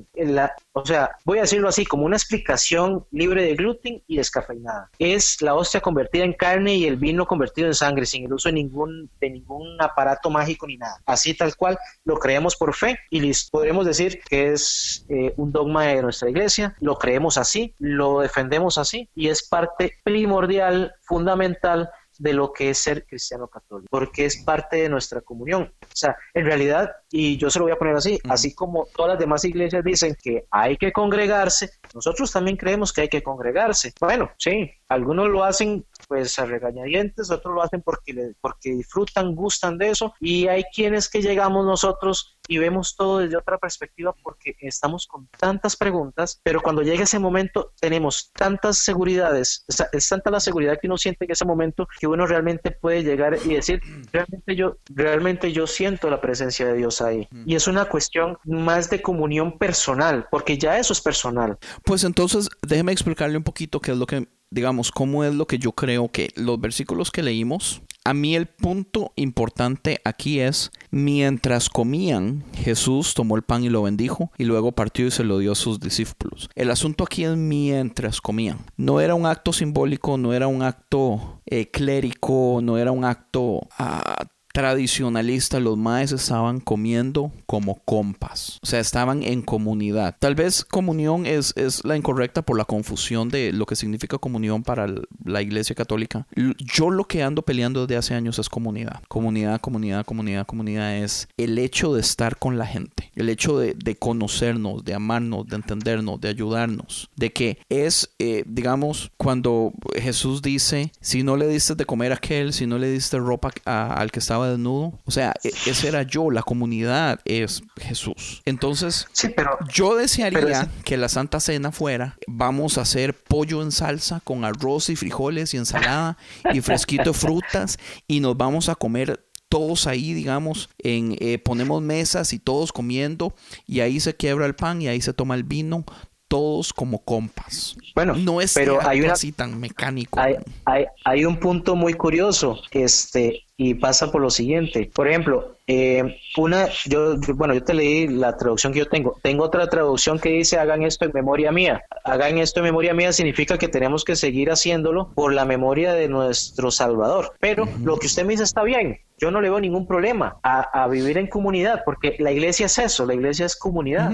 o 0.73 0.85
sea, 0.85 1.17
voy 1.25 1.39
a 1.39 1.43
decirlo 1.43 1.69
así, 1.69 1.87
como 1.87 2.05
una 2.05 2.17
explicación 2.17 3.07
libre 3.11 3.43
de 3.43 3.55
gluten 3.55 4.03
y 4.07 4.19
descafeinada. 4.19 4.91
Es 4.99 5.41
la 5.41 5.55
hostia 5.55 5.81
convertida 5.81 6.25
en 6.25 6.35
carne 6.35 6.75
y 6.75 6.87
el 6.87 6.97
vino 6.97 7.27
convertido 7.27 7.69
en 7.69 7.75
sangre, 7.75 8.05
sin 8.05 8.27
el 8.27 8.33
uso 8.33 8.51
de 8.51 8.55
ningún, 8.55 9.11
de 9.21 9.31
ningún 9.31 9.81
aparato 9.81 10.29
mágico 10.29 10.67
ni 10.67 10.77
nada. 10.77 11.01
Así 11.07 11.35
tal 11.35 11.57
cual 11.57 11.79
lo 12.05 12.19
creemos 12.19 12.57
por 12.57 12.75
fe 12.75 12.99
y 13.11 13.21
les 13.21 13.49
podremos 13.49 13.87
decir 13.87 14.21
que 14.29 14.53
es 14.53 15.07
eh, 15.09 15.33
un 15.37 15.51
dogma 15.51 15.85
de 15.85 16.03
nuestra 16.03 16.29
iglesia, 16.29 16.77
lo 16.81 16.97
creemos 16.97 17.39
así, 17.39 17.75
lo 17.79 18.21
defendemos 18.21 18.77
así 18.77 19.09
y 19.15 19.29
es 19.29 19.49
parte 19.49 19.95
primordial, 20.05 20.93
fundamental 21.03 21.91
de 22.19 22.33
lo 22.33 22.53
que 22.53 22.71
es 22.71 22.79
ser 22.79 23.07
cristiano 23.07 23.49
católico, 23.49 23.89
porque 23.91 24.27
es 24.27 24.43
parte 24.43 24.77
de 24.77 24.89
nuestra 24.89 25.21
comunión. 25.21 25.73
O 25.83 25.97
sea, 25.97 26.17
en 26.35 26.45
realidad, 26.45 26.91
y 27.11 27.37
yo 27.37 27.49
se 27.49 27.59
lo 27.59 27.65
voy 27.67 27.73
a 27.73 27.79
poner 27.79 27.97
así, 27.97 28.19
así 28.29 28.55
como 28.55 28.87
todas 28.95 29.13
las 29.13 29.19
demás 29.19 29.45
iglesias 29.45 29.85
dicen 29.85 30.17
que 30.21 30.45
hay 30.51 30.77
que 30.77 30.93
congregarse, 30.93 31.71
nosotros 31.95 32.31
también 32.31 32.57
creemos 32.57 32.93
que 32.93 33.03
hay 33.03 33.09
que 33.09 33.23
congregarse. 33.23 33.93
Bueno, 34.01 34.31
sí, 34.37 34.71
algunos 34.89 35.29
lo 35.29 35.45
hacen 35.45 35.85
pues 36.07 36.39
a 36.39 36.47
regañadientes, 36.47 37.31
otros 37.31 37.55
lo 37.55 37.63
hacen 37.63 37.83
porque, 37.83 38.33
porque 38.41 38.71
disfrutan, 38.71 39.35
gustan 39.35 39.79
de 39.79 39.91
eso, 39.91 40.15
y 40.21 40.49
hay 40.49 40.65
quienes 40.75 41.09
que 41.09 41.23
llegamos 41.23 41.67
nosotros 41.67 42.39
y 42.49 42.59
vemos 42.59 42.97
todo 42.97 43.19
desde 43.19 43.37
otra 43.37 43.59
perspectiva 43.59 44.15
porque 44.23 44.57
estamos 44.61 45.07
con 45.07 45.29
tantas 45.39 45.77
preguntas, 45.77 46.41
pero 46.43 46.63
cuando 46.63 46.83
llega 46.83 47.05
ese 47.05 47.19
momento 47.19 47.73
tenemos 47.81 48.33
tantas 48.33 48.79
seguridades, 48.79 49.65
es 49.93 50.09
tanta 50.09 50.31
la 50.31 50.41
seguridad 50.41 50.79
que 50.81 50.87
uno 50.87 50.97
siente 50.97 51.27
en 51.27 51.33
ese 51.33 51.45
momento 51.45 51.87
que 52.01 52.07
uno 52.07 52.27
realmente 52.27 52.71
puede 52.71 53.03
llegar 53.03 53.39
y 53.45 53.55
decir, 53.55 53.81
realmente 54.13 54.57
yo, 54.57 54.79
realmente 54.89 55.53
yo 55.53 55.67
siento 55.67 56.11
la 56.11 56.21
presencia 56.21 56.67
de 56.67 56.75
Dios 56.75 57.03
ahí. 57.03 57.29
Y 57.45 57.55
es 57.55 57.69
una 57.69 57.85
cuestión 57.85 58.39
más 58.45 58.89
de 58.91 59.03
comunión 59.03 59.59
personal, 59.59 60.27
porque 60.31 60.57
ya 60.57 60.79
eso 60.79 60.93
es 60.93 61.01
personal. 61.01 61.59
Pues 61.85 62.05
entonces, 62.05 62.49
déjeme 62.67 62.93
explicarle 62.93 63.37
un 63.37 63.45
poquito 63.45 63.81
qué 63.81 63.93
es 63.93 63.99
lo 63.99 64.07
que 64.07 64.27
digamos, 64.51 64.91
cómo 64.91 65.25
es 65.25 65.35
lo 65.35 65.47
que 65.47 65.59
yo 65.59 65.73
creo 65.73 66.09
que 66.09 66.31
los 66.37 66.61
versículos 66.61 67.11
que 67.11 67.23
leímos, 67.23 67.83
a 68.05 68.15
mí 68.15 68.35
el 68.35 68.47
punto 68.47 69.13
importante 69.17 70.01
aquí 70.03 70.41
es, 70.41 70.71
mientras 70.91 71.69
comían, 71.69 72.43
Jesús 72.55 73.13
tomó 73.13 73.37
el 73.37 73.43
pan 73.43 73.65
y 73.65 73.69
lo 73.69 73.83
bendijo 73.83 74.33
y 74.39 74.45
luego 74.45 74.73
partió 74.73 75.07
y 75.07 75.11
se 75.11 75.25
lo 75.25 75.39
dio 75.39 75.53
a 75.53 75.55
sus 75.55 75.79
discípulos. 75.79 76.49
El 76.55 76.71
asunto 76.71 77.05
aquí 77.05 77.25
es 77.25 77.37
mientras 77.37 78.23
comían. 78.23 78.61
No 78.79 79.03
era 79.03 79.15
un 79.15 79.27
acto 79.27 79.53
simbólico, 79.53 80.17
no 80.17 80.33
era 80.33 80.47
un 80.47 80.63
acto 80.63 81.43
eh, 81.45 81.71
clérico, 81.71 82.61
no 82.63 82.79
era 82.79 82.93
un 82.93 83.05
acto... 83.05 83.69
Ah, 83.79 84.25
tradicionalista, 84.59 85.61
los 85.61 85.79
maes 85.79 86.11
estaban 86.11 86.59
comiendo 86.59 87.31
como 87.47 87.77
compas. 87.85 88.59
O 88.61 88.67
sea, 88.67 88.81
estaban 88.81 89.23
en 89.23 89.43
comunidad. 89.43 90.17
Tal 90.19 90.35
vez 90.35 90.65
comunión 90.65 91.27
es, 91.27 91.53
es 91.57 91.85
la 91.85 91.97
incorrecta 91.97 92.43
por 92.43 92.59
la 92.59 92.65
confusión 92.65 93.29
de 93.29 93.53
lo 93.53 93.67
que 93.67 93.77
significa 93.77 94.19
comunión 94.19 94.65
para 94.65 94.93
la 95.25 95.43
iglesia 95.43 95.77
católica. 95.77 96.27
Yo 96.59 96.91
lo 96.91 97.05
que 97.05 97.23
ando 97.23 97.43
peleando 97.43 97.87
desde 97.87 97.99
hace 97.99 98.15
años 98.15 98.41
es 98.41 98.49
comunidad. 98.49 99.01
Comunidad, 99.07 99.61
comunidad, 99.61 100.05
comunidad, 100.05 100.45
comunidad 100.45 100.97
es 100.97 101.29
el 101.37 101.57
hecho 101.59 101.95
de 101.95 102.01
estar 102.01 102.37
con 102.37 102.59
la 102.59 102.67
gente. 102.67 103.13
El 103.15 103.29
hecho 103.29 103.61
de, 103.61 103.75
de 103.75 103.95
conocernos, 103.95 104.85
de 104.85 104.95
amarnos, 104.95 105.47
de 105.47 105.55
entendernos, 105.55 106.21
de 106.21 106.31
ayudarnos. 106.31 107.11
De 107.15 107.33
que 107.33 107.59
es, 107.69 108.11
eh, 108.19 108.43
digamos, 108.45 109.13
cuando 109.19 109.73
Jesús 109.95 110.43
dice, 110.43 110.91
si 111.01 111.23
no 111.23 111.37
le 111.37 111.47
diste 111.47 111.77
de 111.77 111.85
comer 111.85 112.11
a 112.11 112.17
aquel, 112.17 112.53
si 112.53 112.67
no 112.67 112.77
le 112.79 112.91
diste 112.91 113.19
ropa 113.19 113.53
al 113.65 114.11
que 114.11 114.19
estaba 114.19 114.48
desnudo. 114.51 115.01
O 115.05 115.11
sea, 115.11 115.35
e, 115.43 115.49
ese 115.67 115.89
era 115.89 116.03
yo, 116.03 116.31
la 116.31 116.43
comunidad 116.43 117.21
es 117.25 117.63
Jesús. 117.77 118.43
Entonces, 118.45 119.07
sí, 119.13 119.29
pero, 119.35 119.59
yo 119.73 119.97
desearía 119.97 120.69
que 120.85 120.97
la 120.97 121.09
Santa 121.09 121.41
Cena 121.41 121.73
fuera, 121.73 122.17
vamos 122.27 122.79
a 122.79 122.83
hacer 122.83 123.15
pollo 123.15 123.63
en 123.63 123.73
salsa 123.73 124.21
con 124.25 124.45
arroz 124.45 124.91
y 124.91 124.97
frijoles 124.97 125.55
y 125.55 125.57
ensalada 125.57 126.17
y 126.53 126.61
fresquito 126.61 127.13
frutas 127.15 127.79
y 128.07 128.21
nos 128.21 128.37
vamos 128.37 128.69
a 128.69 128.75
comer 128.75 129.25
todos 129.49 129.87
ahí, 129.87 130.13
digamos, 130.13 130.69
en, 130.79 131.17
eh, 131.21 131.39
ponemos 131.39 131.83
mesas 131.83 132.33
y 132.33 132.39
todos 132.39 132.73
comiendo 132.73 133.35
y 133.67 133.81
ahí 133.81 133.99
se 134.01 134.15
quiebra 134.15 134.47
el 134.47 134.55
pan 134.55 134.83
y 134.83 134.89
ahí 134.89 135.01
se 135.01 135.15
toma 135.15 135.35
el 135.35 135.45
vino, 135.45 135.85
todos 136.29 136.73
como 136.73 136.99
compas. 137.03 137.77
Bueno, 137.95 138.15
no 138.15 138.41
es 138.41 138.55
pero 138.55 138.87
hay 138.87 139.01
una, 139.01 139.15
así 139.15 139.33
tan 139.33 139.59
mecánico. 139.59 140.21
Hay, 140.21 140.35
hay, 140.67 140.85
hay, 141.05 141.25
un 141.25 141.39
punto 141.39 141.75
muy 141.75 141.95
curioso, 141.95 142.61
este, 142.71 143.45
y 143.59 143.75
pasa 143.75 144.11
por 144.11 144.23
lo 144.23 144.31
siguiente. 144.31 144.91
Por 144.95 145.09
ejemplo, 145.09 145.58
eh, 145.71 146.19
una, 146.39 146.69
yo, 146.87 147.17
bueno, 147.35 147.53
yo 147.53 147.63
te 147.63 147.75
leí 147.75 148.09
la 148.09 148.39
traducción 148.39 148.73
que 148.73 148.79
yo 148.79 148.87
tengo. 148.87 149.19
Tengo 149.23 149.45
otra 149.45 149.69
traducción 149.69 150.19
que 150.19 150.31
dice 150.31 150.59
hagan 150.59 150.83
esto 150.83 151.05
en 151.05 151.13
memoria 151.13 151.53
mía. 151.53 151.85
Hagan 152.05 152.39
esto 152.39 152.61
en 152.61 152.65
memoria 152.65 152.95
mía 152.95 153.13
significa 153.13 153.59
que 153.59 153.69
tenemos 153.69 154.03
que 154.03 154.17
seguir 154.17 154.51
haciéndolo 154.51 155.13
por 155.15 155.35
la 155.35 155.45
memoria 155.45 155.93
de 155.93 156.09
nuestro 156.09 156.71
Salvador. 156.71 157.35
Pero 157.39 157.69
lo 157.83 157.99
que 157.99 158.07
usted 158.07 158.25
me 158.25 158.33
dice 158.33 158.45
está 158.45 158.63
bien. 158.63 159.01
Yo 159.21 159.33
no 159.33 159.41
le 159.41 159.51
veo 159.51 159.59
ningún 159.59 159.87
problema 159.87 160.37
a, 160.45 160.87
vivir 160.87 161.19
en 161.19 161.27
comunidad, 161.27 161.83
porque 161.85 162.15
la 162.21 162.31
iglesia 162.31 162.67
es 162.67 162.79
eso, 162.79 163.05
la 163.05 163.15
iglesia 163.15 163.47
es 163.47 163.57
comunidad. 163.57 164.13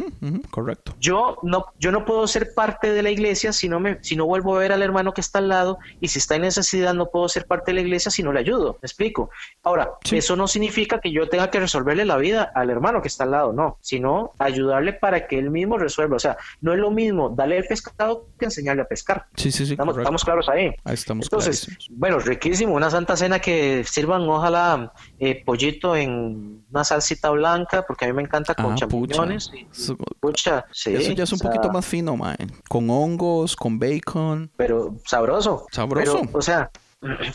correcto. 0.50 0.94
Yo 0.98 1.36
no, 1.42 1.66
yo 1.78 1.92
no 1.92 2.06
puedo 2.06 2.26
ser 2.26 2.54
parte 2.54 2.90
de 2.90 3.02
la 3.02 3.10
iglesia 3.10 3.52
si 3.52 3.68
no, 3.68 3.80
me, 3.80 3.98
si 4.02 4.16
no 4.16 4.24
vuelvo 4.24 4.56
a 4.56 4.60
ver 4.60 4.72
al 4.72 4.82
hermano 4.82 5.12
que 5.12 5.20
está 5.20 5.40
al 5.40 5.48
lado, 5.48 5.78
y 6.00 6.08
si 6.08 6.18
está 6.18 6.36
en 6.36 6.42
necesidad 6.42 6.94
no 6.94 7.10
puedo 7.10 7.28
ser 7.28 7.46
parte 7.46 7.70
de 7.70 7.74
la 7.74 7.80
iglesia 7.82 8.10
si 8.10 8.22
no 8.22 8.32
le 8.32 8.40
ayudo. 8.40 8.78
¿Me 8.80 8.86
explico? 8.86 9.28
Ahora, 9.62 9.90
eso 10.10 10.36
no 10.36 10.48
significa 10.48 10.98
que 11.00 11.12
yo 11.12 11.28
tenga 11.28 11.43
que 11.50 11.60
resolverle 11.60 12.04
la 12.04 12.16
vida 12.16 12.50
al 12.54 12.70
hermano 12.70 13.02
que 13.02 13.08
está 13.08 13.24
al 13.24 13.30
lado, 13.30 13.52
no, 13.52 13.78
sino 13.80 14.32
ayudarle 14.38 14.92
para 14.92 15.26
que 15.26 15.38
él 15.38 15.50
mismo 15.50 15.78
resuelva. 15.78 16.16
O 16.16 16.20
sea, 16.20 16.36
no 16.60 16.72
es 16.72 16.78
lo 16.78 16.90
mismo 16.90 17.30
darle 17.30 17.58
el 17.58 17.64
pescado 17.64 18.28
que 18.38 18.46
enseñarle 18.46 18.82
a 18.82 18.86
pescar. 18.86 19.26
Sí, 19.36 19.50
sí, 19.50 19.66
sí. 19.66 19.72
Estamos, 19.72 20.24
claros 20.24 20.48
ahí. 20.48 20.70
Ahí 20.84 20.94
estamos. 20.94 21.26
Entonces, 21.26 21.68
bueno, 21.90 22.18
riquísimo, 22.18 22.74
una 22.74 22.90
santa 22.90 23.16
cena 23.16 23.38
que 23.38 23.84
sirvan, 23.84 24.22
ojalá, 24.22 24.92
eh, 25.18 25.42
pollito 25.44 25.96
en 25.96 26.64
una 26.70 26.84
salsita 26.84 27.30
blanca, 27.30 27.84
porque 27.86 28.04
a 28.04 28.08
mí 28.08 28.14
me 28.14 28.22
encanta 28.22 28.54
con 28.54 28.72
ah, 28.72 28.74
champiñones. 28.74 29.50
Pucha. 30.20 30.64
sí. 30.72 30.94
Eso 30.94 31.12
ya 31.12 31.24
es 31.24 31.32
un 31.32 31.38
poquito 31.38 31.70
más 31.70 31.84
fino, 31.84 32.16
man. 32.16 32.36
Con 32.68 32.88
hongos, 32.90 33.56
con 33.56 33.78
bacon. 33.78 34.50
Pero 34.56 34.96
sabroso. 35.06 35.66
Sabroso. 35.70 36.22
o 36.32 36.42
sea, 36.42 36.70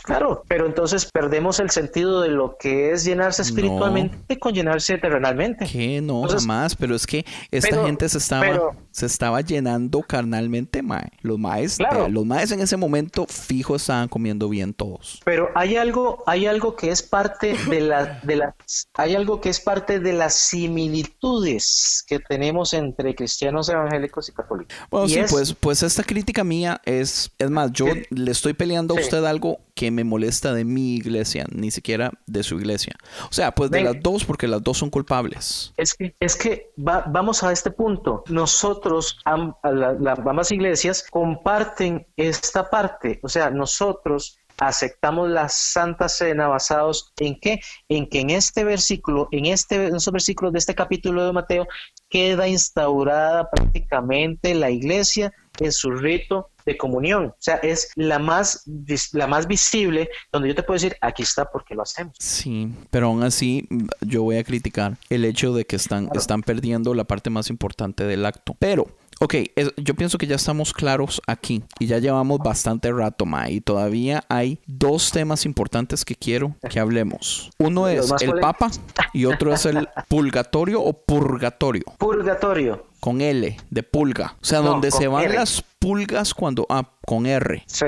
Claro, 0.02 0.44
pero 0.48 0.66
entonces 0.66 1.08
perdemos 1.10 1.60
el 1.60 1.70
sentido 1.70 2.20
de 2.20 2.28
lo 2.28 2.56
que 2.58 2.92
es 2.92 3.04
llenarse 3.04 3.42
espiritualmente 3.42 4.38
con 4.38 4.52
llenarse 4.52 4.98
terrenalmente. 4.98 5.66
Que 5.66 6.00
no, 6.00 6.22
jamás, 6.22 6.74
pero 6.74 6.94
es 6.94 7.06
que 7.06 7.24
esta 7.50 7.84
gente 7.84 8.08
se 8.08 8.18
estaba, 8.18 8.72
se 8.90 9.06
estaba 9.06 9.40
llenando 9.40 10.02
carnalmente, 10.02 10.82
mae. 10.82 11.10
Los 11.22 11.38
maes, 11.38 11.78
eh, 11.80 11.84
los 12.08 12.24
maes 12.24 12.50
en 12.52 12.60
ese 12.60 12.76
momento 12.76 13.26
fijo 13.28 13.76
estaban 13.76 14.08
comiendo 14.08 14.48
bien 14.48 14.74
todos. 14.74 15.20
Pero 15.24 15.50
hay 15.54 15.76
algo, 15.76 16.22
hay 16.26 16.46
algo 16.46 16.76
que 16.76 16.90
es 16.90 17.02
parte 17.02 17.56
de 17.68 17.80
la, 17.80 18.20
de 18.22 18.36
la, 18.36 18.54
hay 18.94 19.14
algo 19.14 19.40
que 19.40 19.48
es 19.48 19.60
parte 19.60 20.00
de 20.00 20.12
las 20.12 20.34
similitudes 20.34 22.04
que 22.06 22.18
tenemos 22.18 22.72
entre 22.72 23.14
cristianos 23.14 23.68
evangélicos 23.68 24.28
y 24.28 24.32
católicos. 24.32 24.76
Bueno, 24.90 25.08
sí, 25.08 25.20
pues, 25.30 25.54
pues 25.54 25.82
esta 25.82 26.02
crítica 26.02 26.44
mía 26.44 26.80
es, 26.84 27.30
es 27.38 27.50
más, 27.50 27.72
yo 27.72 27.86
le 28.10 28.30
estoy 28.30 28.54
peleando 28.54 28.96
a 28.96 29.00
usted 29.00 29.24
algo 29.24 29.59
que 29.74 29.90
me 29.90 30.04
molesta 30.04 30.52
de 30.52 30.64
mi 30.64 30.94
iglesia, 30.94 31.46
ni 31.50 31.70
siquiera 31.70 32.12
de 32.26 32.42
su 32.42 32.58
iglesia. 32.58 32.94
O 33.30 33.32
sea, 33.32 33.54
pues 33.54 33.70
de 33.70 33.82
las 33.82 34.02
dos, 34.02 34.24
porque 34.24 34.46
las 34.46 34.62
dos 34.62 34.78
son 34.78 34.90
culpables. 34.90 35.72
Es 35.76 35.94
que, 35.94 36.14
es 36.20 36.36
que 36.36 36.70
vamos 36.76 37.42
a 37.42 37.52
este 37.52 37.70
punto. 37.70 38.24
Nosotros, 38.28 39.18
ambas 39.24 40.52
iglesias, 40.52 41.04
comparten 41.10 42.06
esta 42.16 42.68
parte. 42.68 43.20
O 43.22 43.28
sea, 43.28 43.50
nosotros 43.50 44.40
aceptamos 44.60 45.28
la 45.28 45.48
Santa 45.48 46.08
Cena 46.08 46.46
basados 46.46 47.12
en 47.18 47.38
qué? 47.40 47.60
En 47.88 48.08
que 48.08 48.20
en 48.20 48.30
este 48.30 48.62
versículo, 48.62 49.28
en 49.32 49.46
este 49.46 49.86
en 49.86 49.96
esos 49.96 50.12
versículos 50.12 50.52
de 50.52 50.58
este 50.58 50.74
capítulo 50.74 51.24
de 51.24 51.32
Mateo 51.32 51.66
queda 52.08 52.46
instaurada 52.46 53.50
prácticamente 53.50 54.54
la 54.54 54.70
iglesia 54.70 55.32
en 55.58 55.72
su 55.72 55.90
rito 55.92 56.50
de 56.70 56.76
comunión. 56.76 57.26
O 57.26 57.36
sea, 57.38 57.56
es 57.56 57.90
la 57.96 58.18
más, 58.18 58.64
la 59.12 59.26
más 59.26 59.46
visible 59.46 60.08
donde 60.32 60.48
yo 60.48 60.54
te 60.54 60.62
puedo 60.62 60.76
decir, 60.76 60.96
aquí 61.00 61.22
está 61.22 61.44
porque 61.50 61.74
lo 61.74 61.82
hacemos. 61.82 62.14
Sí, 62.18 62.72
pero 62.90 63.08
aún 63.08 63.22
así 63.22 63.68
yo 64.00 64.22
voy 64.22 64.36
a 64.38 64.44
criticar 64.44 64.96
el 65.08 65.24
hecho 65.24 65.52
de 65.52 65.64
que 65.64 65.76
están, 65.76 66.08
están 66.14 66.42
perdiendo 66.42 66.94
la 66.94 67.04
parte 67.04 67.30
más 67.30 67.50
importante 67.50 68.04
del 68.04 68.24
acto. 68.24 68.56
Pero 68.58 68.86
Ok, 69.22 69.34
yo 69.76 69.94
pienso 69.94 70.16
que 70.16 70.26
ya 70.26 70.36
estamos 70.36 70.72
claros 70.72 71.20
aquí 71.26 71.62
y 71.78 71.86
ya 71.86 71.98
llevamos 71.98 72.38
bastante 72.38 72.90
rato, 72.90 73.26
Ma, 73.26 73.50
y 73.50 73.60
todavía 73.60 74.24
hay 74.30 74.58
dos 74.66 75.12
temas 75.12 75.44
importantes 75.44 76.06
que 76.06 76.14
quiero 76.14 76.56
que 76.70 76.80
hablemos. 76.80 77.50
Uno 77.58 77.86
es 77.86 78.10
el 78.22 78.40
Papa 78.40 78.70
y 79.12 79.26
otro 79.26 79.52
es 79.52 79.66
el 79.66 79.86
purgatorio 80.08 80.80
o 80.80 80.94
purgatorio. 80.94 81.84
Purgatorio 81.98 82.89
con 83.00 83.20
L, 83.20 83.56
de 83.70 83.82
pulga. 83.82 84.36
O 84.40 84.44
sea, 84.44 84.60
donde 84.60 84.90
se 84.90 85.08
van 85.08 85.34
las 85.34 85.64
pulgas 85.78 86.34
cuando... 86.34 86.66
Ah, 86.68 86.88
con 87.10 87.26
R. 87.26 87.64
Sí. 87.66 87.86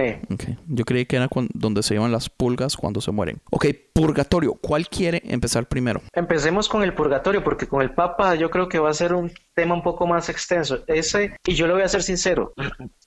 Yo 0.66 0.84
creí 0.84 1.06
que 1.06 1.14
era 1.14 1.28
donde 1.54 1.84
se 1.84 1.94
llevan 1.94 2.10
las 2.10 2.28
pulgas 2.28 2.76
cuando 2.76 3.00
se 3.00 3.12
mueren. 3.12 3.40
Ok, 3.52 3.66
purgatorio. 3.92 4.54
¿Cuál 4.54 4.88
quiere 4.88 5.22
empezar 5.24 5.68
primero? 5.68 6.02
Empecemos 6.12 6.68
con 6.68 6.82
el 6.82 6.92
purgatorio, 6.92 7.44
porque 7.44 7.68
con 7.68 7.82
el 7.82 7.92
Papa 7.92 8.34
yo 8.34 8.50
creo 8.50 8.68
que 8.68 8.80
va 8.80 8.90
a 8.90 8.94
ser 8.94 9.14
un 9.14 9.30
tema 9.54 9.76
un 9.76 9.82
poco 9.84 10.08
más 10.08 10.28
extenso. 10.28 10.82
Ese, 10.88 11.36
y 11.46 11.54
yo 11.54 11.68
le 11.68 11.74
voy 11.74 11.82
a 11.82 11.88
ser 11.88 12.02
sincero, 12.02 12.52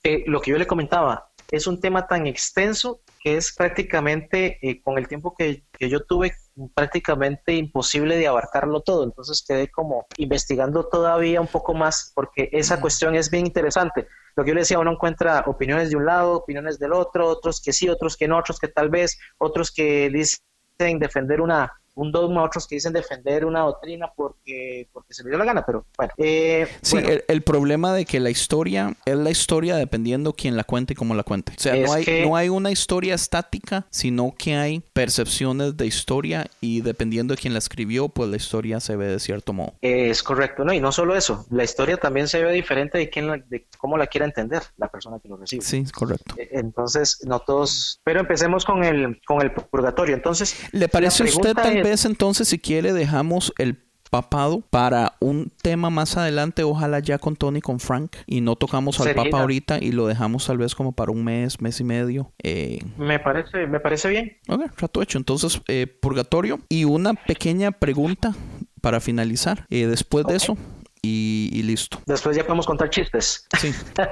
eh, 0.03 0.23
lo 0.25 0.39
que 0.39 0.51
yo 0.51 0.57
le 0.57 0.67
comentaba, 0.67 1.27
es 1.51 1.67
un 1.67 1.81
tema 1.81 2.07
tan 2.07 2.27
extenso 2.27 3.01
que 3.19 3.35
es 3.35 3.53
prácticamente, 3.53 4.57
eh, 4.61 4.81
con 4.81 4.97
el 4.97 5.09
tiempo 5.09 5.35
que, 5.37 5.63
que, 5.77 5.89
yo 5.89 5.99
tuve, 6.05 6.33
prácticamente 6.73 7.53
imposible 7.53 8.17
de 8.17 8.27
abarcarlo 8.27 8.81
todo. 8.81 9.03
Entonces 9.03 9.43
quedé 9.47 9.69
como 9.69 10.07
investigando 10.17 10.87
todavía 10.87 11.41
un 11.41 11.47
poco 11.47 11.73
más, 11.73 12.11
porque 12.15 12.49
esa 12.51 12.79
cuestión 12.79 13.15
es 13.15 13.29
bien 13.29 13.45
interesante. 13.45 14.07
Lo 14.35 14.43
que 14.43 14.49
yo 14.49 14.55
le 14.55 14.61
decía, 14.61 14.79
uno 14.79 14.91
encuentra 14.91 15.43
opiniones 15.47 15.89
de 15.89 15.95
un 15.95 16.05
lado, 16.05 16.33
opiniones 16.33 16.79
del 16.79 16.93
otro, 16.93 17.27
otros 17.27 17.61
que 17.61 17.73
sí, 17.73 17.89
otros 17.89 18.17
que 18.17 18.27
no, 18.27 18.37
otros 18.37 18.59
que 18.59 18.67
tal 18.67 18.89
vez, 18.89 19.17
otros 19.37 19.71
que 19.71 20.09
dicen 20.09 20.99
defender 20.99 21.41
una, 21.41 21.73
un 21.95 22.11
dogma, 22.11 22.43
otros 22.43 22.67
que 22.67 22.75
dicen 22.75 22.93
defender 22.93 23.45
una 23.45 23.61
doctrina 23.61 24.11
porque, 24.15 24.87
porque 24.93 25.13
se 25.13 25.23
les 25.23 25.31
dio 25.31 25.37
la 25.37 25.45
gana, 25.45 25.65
pero 25.65 25.85
bueno. 25.97 26.13
Eh, 26.17 26.67
sí, 26.81 26.97
El, 27.27 27.41
problema 27.41 27.93
de 27.93 28.05
que 28.05 28.19
la 28.19 28.29
historia 28.29 28.95
es 29.05 29.15
la 29.15 29.29
historia 29.29 29.75
dependiendo 29.75 30.33
quién 30.33 30.57
la 30.57 30.63
cuente 30.63 30.93
y 30.93 30.95
cómo 30.95 31.15
la 31.15 31.23
cuente. 31.23 31.53
O 31.55 31.59
sea, 31.59 31.75
no 31.75 31.93
hay, 31.93 32.05
no 32.25 32.35
hay 32.35 32.49
una 32.49 32.71
historia 32.71 33.15
estática, 33.15 33.85
sino 33.89 34.33
que 34.37 34.55
hay 34.55 34.81
percepciones 34.93 35.77
de 35.77 35.85
historia 35.85 36.47
y 36.59 36.81
dependiendo 36.81 37.33
de 37.33 37.41
quién 37.41 37.53
la 37.53 37.59
escribió, 37.59 38.09
pues 38.09 38.29
la 38.29 38.37
historia 38.37 38.79
se 38.79 38.95
ve 38.95 39.07
de 39.07 39.19
cierto 39.19 39.53
modo. 39.53 39.73
Es 39.81 40.21
correcto, 40.21 40.65
¿no? 40.65 40.73
Y 40.73 40.81
no 40.81 40.91
solo 40.91 41.15
eso, 41.15 41.45
la 41.49 41.63
historia 41.63 41.97
también 41.97 42.27
se 42.27 42.43
ve 42.43 42.51
diferente 42.51 42.97
de, 42.97 43.09
quién 43.09 43.45
de 43.47 43.67
cómo 43.77 43.97
la 43.97 44.07
quiera 44.07 44.25
entender 44.25 44.63
la 44.77 44.87
persona 44.89 45.19
que 45.19 45.29
lo 45.29 45.37
recibe. 45.37 45.63
Sí, 45.63 45.85
correcto. 45.93 46.35
E, 46.37 46.49
entonces, 46.53 47.19
no 47.25 47.39
todos... 47.39 48.01
Pero 48.03 48.19
empecemos 48.19 48.65
con 48.65 48.83
el, 48.83 49.21
con 49.25 49.41
el 49.41 49.51
purgatorio. 49.51 50.15
Entonces... 50.15 50.57
¿Le 50.71 50.89
parece 50.89 51.23
a 51.23 51.25
usted 51.27 51.53
tal 51.53 51.84
vez 51.85 52.05
entonces, 52.05 52.47
si 52.47 52.57
quiere, 52.57 52.93
dejamos 52.93 53.53
el 53.59 53.77
papado 54.09 54.61
para 54.69 55.13
un 55.19 55.51
tema 55.61 55.89
más 55.89 56.17
adelante, 56.17 56.63
ojalá 56.63 56.99
ya 56.99 57.19
con 57.19 57.35
Tony, 57.35 57.61
con 57.61 57.79
Frank, 57.79 58.15
y 58.25 58.41
no 58.41 58.55
tocamos 58.55 58.99
al 58.99 59.13
papa 59.13 59.41
ahorita 59.41 59.79
y 59.79 59.91
lo 59.91 60.07
dejamos 60.07 60.47
tal 60.47 60.57
vez 60.57 60.73
como 60.73 60.93
para 60.93 61.11
un 61.11 61.23
mes, 61.23 61.61
mes 61.61 61.79
y 61.79 61.83
medio. 61.83 62.31
Eh... 62.41 62.79
Me 62.97 63.19
parece, 63.19 63.67
me 63.67 63.79
parece 63.79 64.09
bien. 64.09 64.37
Ok, 64.47 64.71
rato 64.77 65.01
hecho. 65.01 65.17
Entonces, 65.17 65.61
eh, 65.67 65.85
purgatorio. 65.85 66.59
Y 66.69 66.85
una 66.85 67.13
pequeña 67.13 67.71
pregunta 67.71 68.33
para 68.81 68.99
finalizar. 68.99 69.65
Eh, 69.69 69.85
después 69.85 70.25
de 70.25 70.35
eso, 70.35 70.57
y, 71.05 71.49
y 71.59 71.63
listo. 71.63 72.01
Después 72.05 72.35
ya 72.35 72.43
podemos 72.43 72.65
contar 72.65 72.89
chistes. 72.89 73.47
Sí. 73.59 73.73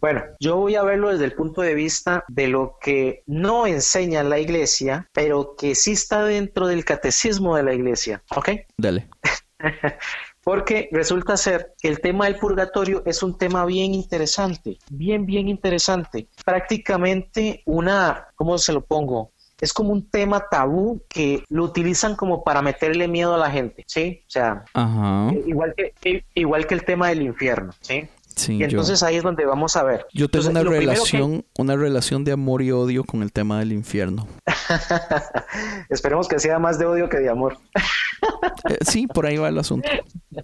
Bueno, 0.00 0.22
yo 0.38 0.56
voy 0.56 0.76
a 0.76 0.82
verlo 0.82 1.10
desde 1.10 1.24
el 1.24 1.32
punto 1.32 1.60
de 1.60 1.74
vista 1.74 2.24
de 2.28 2.46
lo 2.46 2.76
que 2.80 3.24
no 3.26 3.66
enseña 3.66 4.22
la 4.22 4.38
iglesia, 4.38 5.08
pero 5.12 5.56
que 5.56 5.74
sí 5.74 5.92
está 5.92 6.24
dentro 6.24 6.68
del 6.68 6.84
catecismo 6.84 7.56
de 7.56 7.64
la 7.64 7.74
iglesia. 7.74 8.22
¿Ok? 8.36 8.50
Dale. 8.76 9.08
Porque 10.44 10.88
resulta 10.92 11.36
ser 11.36 11.74
que 11.82 11.88
el 11.88 12.00
tema 12.00 12.26
del 12.26 12.36
purgatorio 12.36 13.02
es 13.04 13.22
un 13.22 13.36
tema 13.36 13.66
bien 13.66 13.92
interesante, 13.92 14.78
bien, 14.88 15.26
bien 15.26 15.48
interesante. 15.48 16.28
Prácticamente 16.44 17.62
una, 17.66 18.28
¿cómo 18.36 18.56
se 18.56 18.72
lo 18.72 18.84
pongo? 18.84 19.32
Es 19.60 19.72
como 19.72 19.90
un 19.90 20.08
tema 20.08 20.44
tabú 20.50 21.02
que 21.08 21.42
lo 21.48 21.64
utilizan 21.64 22.14
como 22.16 22.44
para 22.44 22.62
meterle 22.62 23.08
miedo 23.08 23.34
a 23.34 23.38
la 23.38 23.50
gente, 23.50 23.84
¿sí? 23.88 24.22
O 24.26 24.30
sea, 24.30 24.64
Ajá. 24.74 25.32
igual 25.46 25.74
que, 26.00 26.24
igual 26.34 26.66
que 26.66 26.74
el 26.74 26.84
tema 26.84 27.08
del 27.08 27.22
infierno, 27.22 27.72
¿sí? 27.80 28.08
Sí, 28.36 28.52
Y 28.54 28.58
yo, 28.58 28.64
entonces 28.66 29.02
ahí 29.02 29.16
es 29.16 29.24
donde 29.24 29.44
vamos 29.46 29.74
a 29.76 29.82
ver. 29.82 30.06
yo 30.14 30.28
tengo 30.28 30.46
Entonces, 30.46 30.50
una 30.50 30.62
que- 30.62 30.78
relación, 30.78 31.44
una 31.58 31.74
relación 31.74 32.22
de 32.22 32.30
amor 32.30 32.62
y 32.62 32.70
odio 32.70 33.02
con 33.02 33.22
el 33.22 33.32
tema 33.32 33.58
del 33.58 33.72
infierno. 33.72 34.28
Esperemos 35.88 36.28
que 36.28 36.38
sea 36.38 36.58
más 36.60 36.78
de 36.78 36.86
odio 36.86 37.08
que 37.08 37.18
de 37.18 37.28
amor. 37.30 37.58
Eh, 38.70 38.78
sí, 38.86 39.06
por 39.08 39.26
ahí 39.26 39.36
va 39.38 39.48
el 39.48 39.58
asunto. 39.58 39.88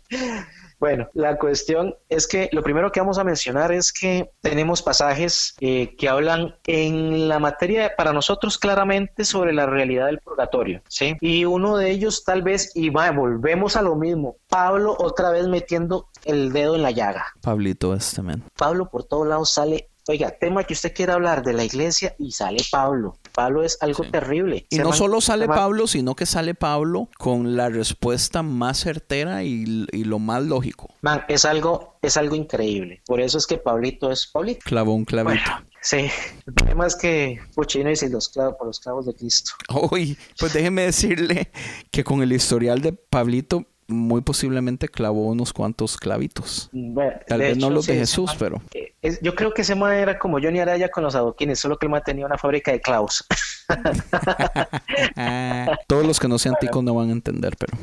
Bueno, 0.79 1.09
la 1.15 1.39
cuestión 1.39 1.95
es 2.09 2.27
que 2.27 2.49
lo 2.53 2.63
primero 2.63 2.93
que 2.93 3.01
vamos 3.01 3.19
a 3.19 3.25
mencionar 3.25 3.73
es 3.73 3.93
que 3.93 4.31
tenemos 4.41 4.83
pasajes 4.83 5.55
eh, 5.61 5.95
que 5.97 6.09
hablan 6.09 6.57
en 6.67 7.29
la 7.29 7.39
materia 7.39 7.95
para 7.97 8.13
nosotros 8.13 8.59
claramente 8.59 9.25
sobre 9.25 9.53
la 9.53 9.67
realidad 9.67 10.07
del 10.07 10.19
purgatorio, 10.19 10.83
¿sí? 10.89 11.17
Y 11.21 11.45
uno 11.45 11.77
de 11.77 11.91
ellos 11.91 12.25
tal 12.25 12.43
vez, 12.43 12.73
y 12.75 12.91
va, 12.91 13.11
volvemos 13.11 13.77
a 13.77 13.83
lo 13.83 13.97
mismo, 13.97 14.37
Pablo 14.49 14.97
otra 14.99 15.31
vez 15.31 15.47
metiendo 15.49 16.09
el 16.25 16.53
dedo 16.53 16.75
en 16.75 16.83
la 16.83 16.91
llaga. 16.91 17.27
Pablito 17.41 17.95
este 17.95 18.23
man. 18.23 18.43
Pablo 18.57 18.89
por 18.89 19.05
todos 19.05 19.27
lados 19.27 19.53
sale, 19.53 19.89
oiga, 20.09 20.31
tema 20.33 20.65
que 20.65 20.75
usted 20.75 20.93
quiera 20.95 21.15
hablar 21.15 21.43
de 21.45 21.53
la 21.53 21.65
iglesia 21.65 22.15
y 22.19 22.33
sale 22.33 22.63
Pablo. 22.71 23.17
Pablo 23.33 23.63
es 23.65 23.79
algo 23.81 24.05
Sí. 24.05 24.11
terrible. 24.11 24.67
Y 24.71 24.79
no 24.79 24.91
man- 24.91 24.99
solo 24.99 25.21
sale 25.21 25.47
Pablo, 25.49 25.87
sino 25.87 26.15
que 26.15 26.27
sale 26.27 26.55
Pablo 26.55 27.09
con 27.19 27.57
la 27.57 27.69
respuesta 27.69 28.43
más 28.43 28.79
certera 28.81 29.43
y, 29.43 29.87
y 29.93 30.05
lo 30.05 30.19
más 30.19 30.43
lógico. 30.45 30.95
Man, 31.03 31.23
es 31.29 31.45
algo, 31.45 31.99
es 32.03 32.17
algo 32.17 32.37
increíble. 32.37 33.03
Por 33.07 33.21
eso 33.21 33.39
es 33.39 33.47
que 33.47 33.59
Pablito 33.59 34.11
es 34.13 34.27
Pablito. 34.27 34.61
Clavó 34.65 34.95
un 34.95 35.05
clavito. 35.05 35.41
Bueno, 35.45 35.67
sí. 35.83 36.09
El 36.47 36.53
problema 36.55 36.87
es 36.87 36.95
que, 36.97 37.41
puchino 37.55 37.95
si 37.97 38.09
los 38.09 38.29
clavos 38.29 38.55
por 38.57 38.67
los 38.69 38.79
clavos 38.81 39.07
de 39.07 39.15
Cristo. 39.15 39.53
Uy, 39.91 40.17
pues 40.39 40.53
déjeme 40.53 40.83
decirle 40.83 41.51
que 41.91 42.05
con 42.05 42.23
el 42.23 42.33
historial 42.33 42.81
de 42.81 42.93
Pablito, 42.93 43.65
muy 43.89 44.21
posiblemente 44.23 44.89
clavó 44.89 45.27
unos 45.29 45.53
cuantos 45.53 45.97
clavitos. 45.97 46.69
Bueno, 46.73 47.13
Tal 47.27 47.41
vez 47.41 47.59
no 47.59 47.71
los 47.71 47.87
de 47.87 47.97
Jesús, 47.97 48.35
pero 48.39 48.61
eh, 48.73 48.95
es- 49.03 49.21
yo 49.21 49.35
creo 49.35 49.53
que 49.53 49.63
ese 49.63 49.75
man 49.75 49.93
era 49.95 50.19
como 50.19 50.39
Johnny 50.41 50.61
Araya 50.61 50.89
con 50.89 51.05
los 51.05 51.15
adoquines, 51.15 51.59
solo 51.59 51.77
que 51.79 51.87
el 51.87 51.91
man 51.91 52.03
tenía 52.05 52.27
una 52.27 52.39
fábrica 52.39 52.73
de 52.73 52.81
clavos. 52.81 53.25
Todos 55.87 56.07
los 56.07 56.21
que 56.21 56.29
no 56.29 56.39
sean 56.39 56.57
ticos 56.61 56.83
no 56.83 56.95
van 56.95 57.09
a 57.09 57.13
entender, 57.13 57.55
pero 57.59 57.77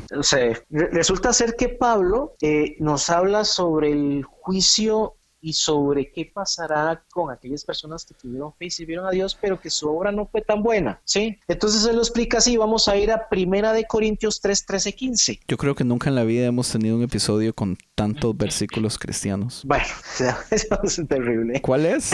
resulta 0.70 1.34
ser 1.34 1.56
que 1.56 1.70
Pablo 1.70 2.36
eh, 2.42 2.76
nos 2.80 3.10
habla 3.10 3.46
sobre 3.46 3.92
el 3.92 4.24
juicio 4.24 5.16
y 5.42 5.54
sobre 5.54 6.12
qué 6.12 6.32
pasará 6.32 7.04
con 7.12 7.32
aquellas 7.32 7.66
personas 7.66 8.06
que 8.06 8.14
tuvieron 8.14 8.54
fe 8.54 8.66
y 8.66 8.72
sirvieron 8.72 9.06
a 9.06 9.12
Dios, 9.12 9.38
pero 9.40 9.60
que 9.60 9.70
su 9.70 9.90
obra 9.90 10.12
no 10.12 10.28
fue 10.28 10.42
tan 10.42 10.62
buena, 10.62 11.02
¿sí? 11.04 11.40
Entonces 11.48 11.86
él 11.86 11.96
lo 11.96 12.02
explica 12.02 12.38
así, 12.38 12.56
vamos 12.58 12.88
a 12.88 12.96
ir 12.96 13.12
a 13.12 13.28
Primera 13.28 13.74
de 13.74 13.86
Corintios 13.86 14.40
3, 14.40 14.66
13, 14.66 14.94
15. 14.94 15.40
yo 15.48 15.58
creo 15.58 15.76
que 15.76 15.84
nunca 15.84 16.10
en 16.10 16.16
la 16.16 16.24
vida 16.24 16.46
hemos 16.46 16.70
tenido 16.72 16.96
un 16.96 17.04
episodio 17.04 17.54
con 17.54 17.78
tantos 17.96 18.38
versículos 18.38 18.98
cristianos. 18.98 19.64
Bueno, 19.66 19.86
eso 20.52 20.80
es 20.84 21.02
terrible. 21.08 21.62
¿Cuál 21.62 21.86
es? 21.86 22.12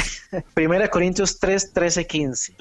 Primera 0.54 0.84
de 0.84 0.90
Corintios 0.90 1.38
3, 1.40 1.74
13, 1.74 2.08
15. 2.08 2.54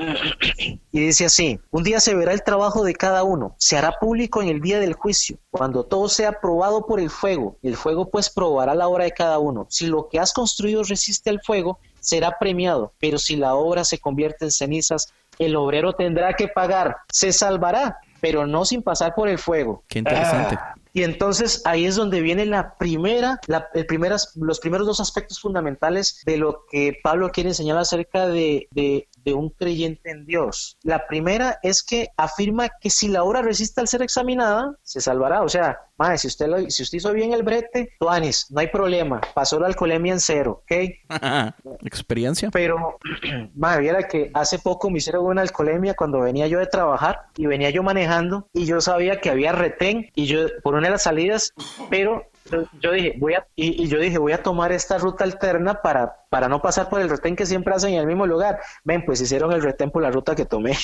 Y 0.90 1.00
dice 1.00 1.26
así, 1.26 1.60
un 1.70 1.84
día 1.84 2.00
se 2.00 2.14
verá 2.14 2.32
el 2.32 2.42
trabajo 2.42 2.84
de 2.84 2.94
cada 2.94 3.22
uno, 3.22 3.54
se 3.58 3.76
hará 3.76 3.92
público 4.00 4.42
en 4.42 4.48
el 4.48 4.60
día 4.60 4.80
del 4.80 4.94
juicio, 4.94 5.38
cuando 5.50 5.84
todo 5.84 6.08
sea 6.08 6.40
probado 6.40 6.86
por 6.86 7.00
el 7.00 7.10
fuego. 7.10 7.58
El 7.62 7.76
fuego 7.76 8.10
pues 8.10 8.30
probará 8.30 8.74
la 8.74 8.88
obra 8.88 9.04
de 9.04 9.12
cada 9.12 9.38
uno. 9.38 9.66
Si 9.70 9.86
lo 9.86 10.08
que 10.08 10.18
has 10.18 10.32
construido 10.32 10.55
resiste 10.58 11.30
al 11.30 11.40
fuego, 11.40 11.78
será 12.00 12.38
premiado, 12.38 12.92
pero 12.98 13.18
si 13.18 13.36
la 13.36 13.54
obra 13.54 13.84
se 13.84 13.98
convierte 13.98 14.44
en 14.44 14.50
cenizas, 14.50 15.12
el 15.38 15.56
obrero 15.56 15.92
tendrá 15.92 16.34
que 16.34 16.48
pagar, 16.48 16.96
se 17.10 17.32
salvará, 17.32 17.98
pero 18.20 18.46
no 18.46 18.64
sin 18.64 18.82
pasar 18.82 19.14
por 19.14 19.28
el 19.28 19.38
fuego. 19.38 19.82
Qué 19.88 19.98
interesante. 19.98 20.56
Ah, 20.58 20.74
y 20.92 21.02
entonces 21.02 21.60
ahí 21.66 21.84
es 21.84 21.94
donde 21.94 22.22
viene 22.22 22.46
la 22.46 22.74
primera, 22.78 23.38
la, 23.48 23.68
el 23.74 23.84
primeras, 23.84 24.32
los 24.34 24.60
primeros 24.60 24.86
dos 24.86 24.98
aspectos 24.98 25.38
fundamentales 25.38 26.22
de 26.24 26.38
lo 26.38 26.64
que 26.70 26.98
Pablo 27.02 27.30
quiere 27.30 27.50
enseñar 27.50 27.76
acerca 27.76 28.26
de, 28.26 28.66
de, 28.70 29.06
de 29.26 29.34
un 29.34 29.50
creyente 29.50 30.10
en 30.10 30.24
Dios. 30.24 30.78
La 30.82 31.06
primera 31.08 31.58
es 31.62 31.82
que 31.82 32.08
afirma 32.16 32.68
que 32.80 32.90
si 32.90 33.08
la 33.08 33.24
obra 33.24 33.42
resiste 33.42 33.80
al 33.80 33.88
ser 33.88 34.02
examinada, 34.02 34.76
se 34.82 35.00
salvará. 35.00 35.42
O 35.42 35.48
sea, 35.48 35.80
madre, 35.98 36.16
si 36.18 36.28
usted, 36.28 36.46
lo, 36.46 36.70
si 36.70 36.84
usted 36.84 36.98
hizo 36.98 37.12
bien 37.12 37.32
el 37.32 37.42
brete, 37.42 37.90
tuanis, 37.98 38.46
no 38.50 38.60
hay 38.60 38.68
problema, 38.68 39.20
pasó 39.34 39.58
la 39.58 39.66
alcoholemia 39.66 40.12
en 40.12 40.20
cero, 40.20 40.62
¿ok? 40.62 40.72
¿Experiencia? 41.84 42.50
Pero, 42.52 42.98
madre, 43.56 43.82
viera 43.82 44.06
que 44.06 44.30
hace 44.32 44.60
poco 44.60 44.90
me 44.90 44.98
hicieron 44.98 45.26
una 45.26 45.42
alcoholemia 45.42 45.94
cuando 45.94 46.20
venía 46.20 46.46
yo 46.46 46.60
de 46.60 46.66
trabajar 46.66 47.22
y 47.36 47.46
venía 47.46 47.70
yo 47.70 47.82
manejando 47.82 48.48
y 48.52 48.64
yo 48.64 48.80
sabía 48.80 49.20
que 49.20 49.30
había 49.30 49.50
retén 49.50 50.10
y 50.14 50.26
yo 50.26 50.46
por 50.62 50.74
una 50.74 50.86
de 50.86 50.92
las 50.92 51.02
salidas, 51.02 51.52
pero 51.90 52.30
yo, 52.50 52.64
yo 52.80 52.92
dije, 52.92 53.14
voy 53.18 53.34
a, 53.34 53.46
y, 53.54 53.82
y 53.84 53.88
yo 53.88 53.98
dije, 53.98 54.18
voy 54.18 54.32
a 54.32 54.42
tomar 54.42 54.72
esta 54.72 54.98
ruta 54.98 55.24
alterna 55.24 55.80
para, 55.82 56.16
para 56.30 56.48
no 56.48 56.60
pasar 56.62 56.88
por 56.88 57.00
el 57.00 57.08
retén 57.08 57.36
que 57.36 57.46
siempre 57.46 57.74
hacen 57.74 57.94
en 57.94 58.00
el 58.00 58.06
mismo 58.06 58.26
lugar. 58.26 58.58
Ven, 58.84 59.04
pues 59.04 59.20
hicieron 59.20 59.52
el 59.52 59.62
retén 59.62 59.90
por 59.90 60.02
la 60.02 60.10
ruta 60.10 60.34
que 60.34 60.44
tomé. 60.46 60.76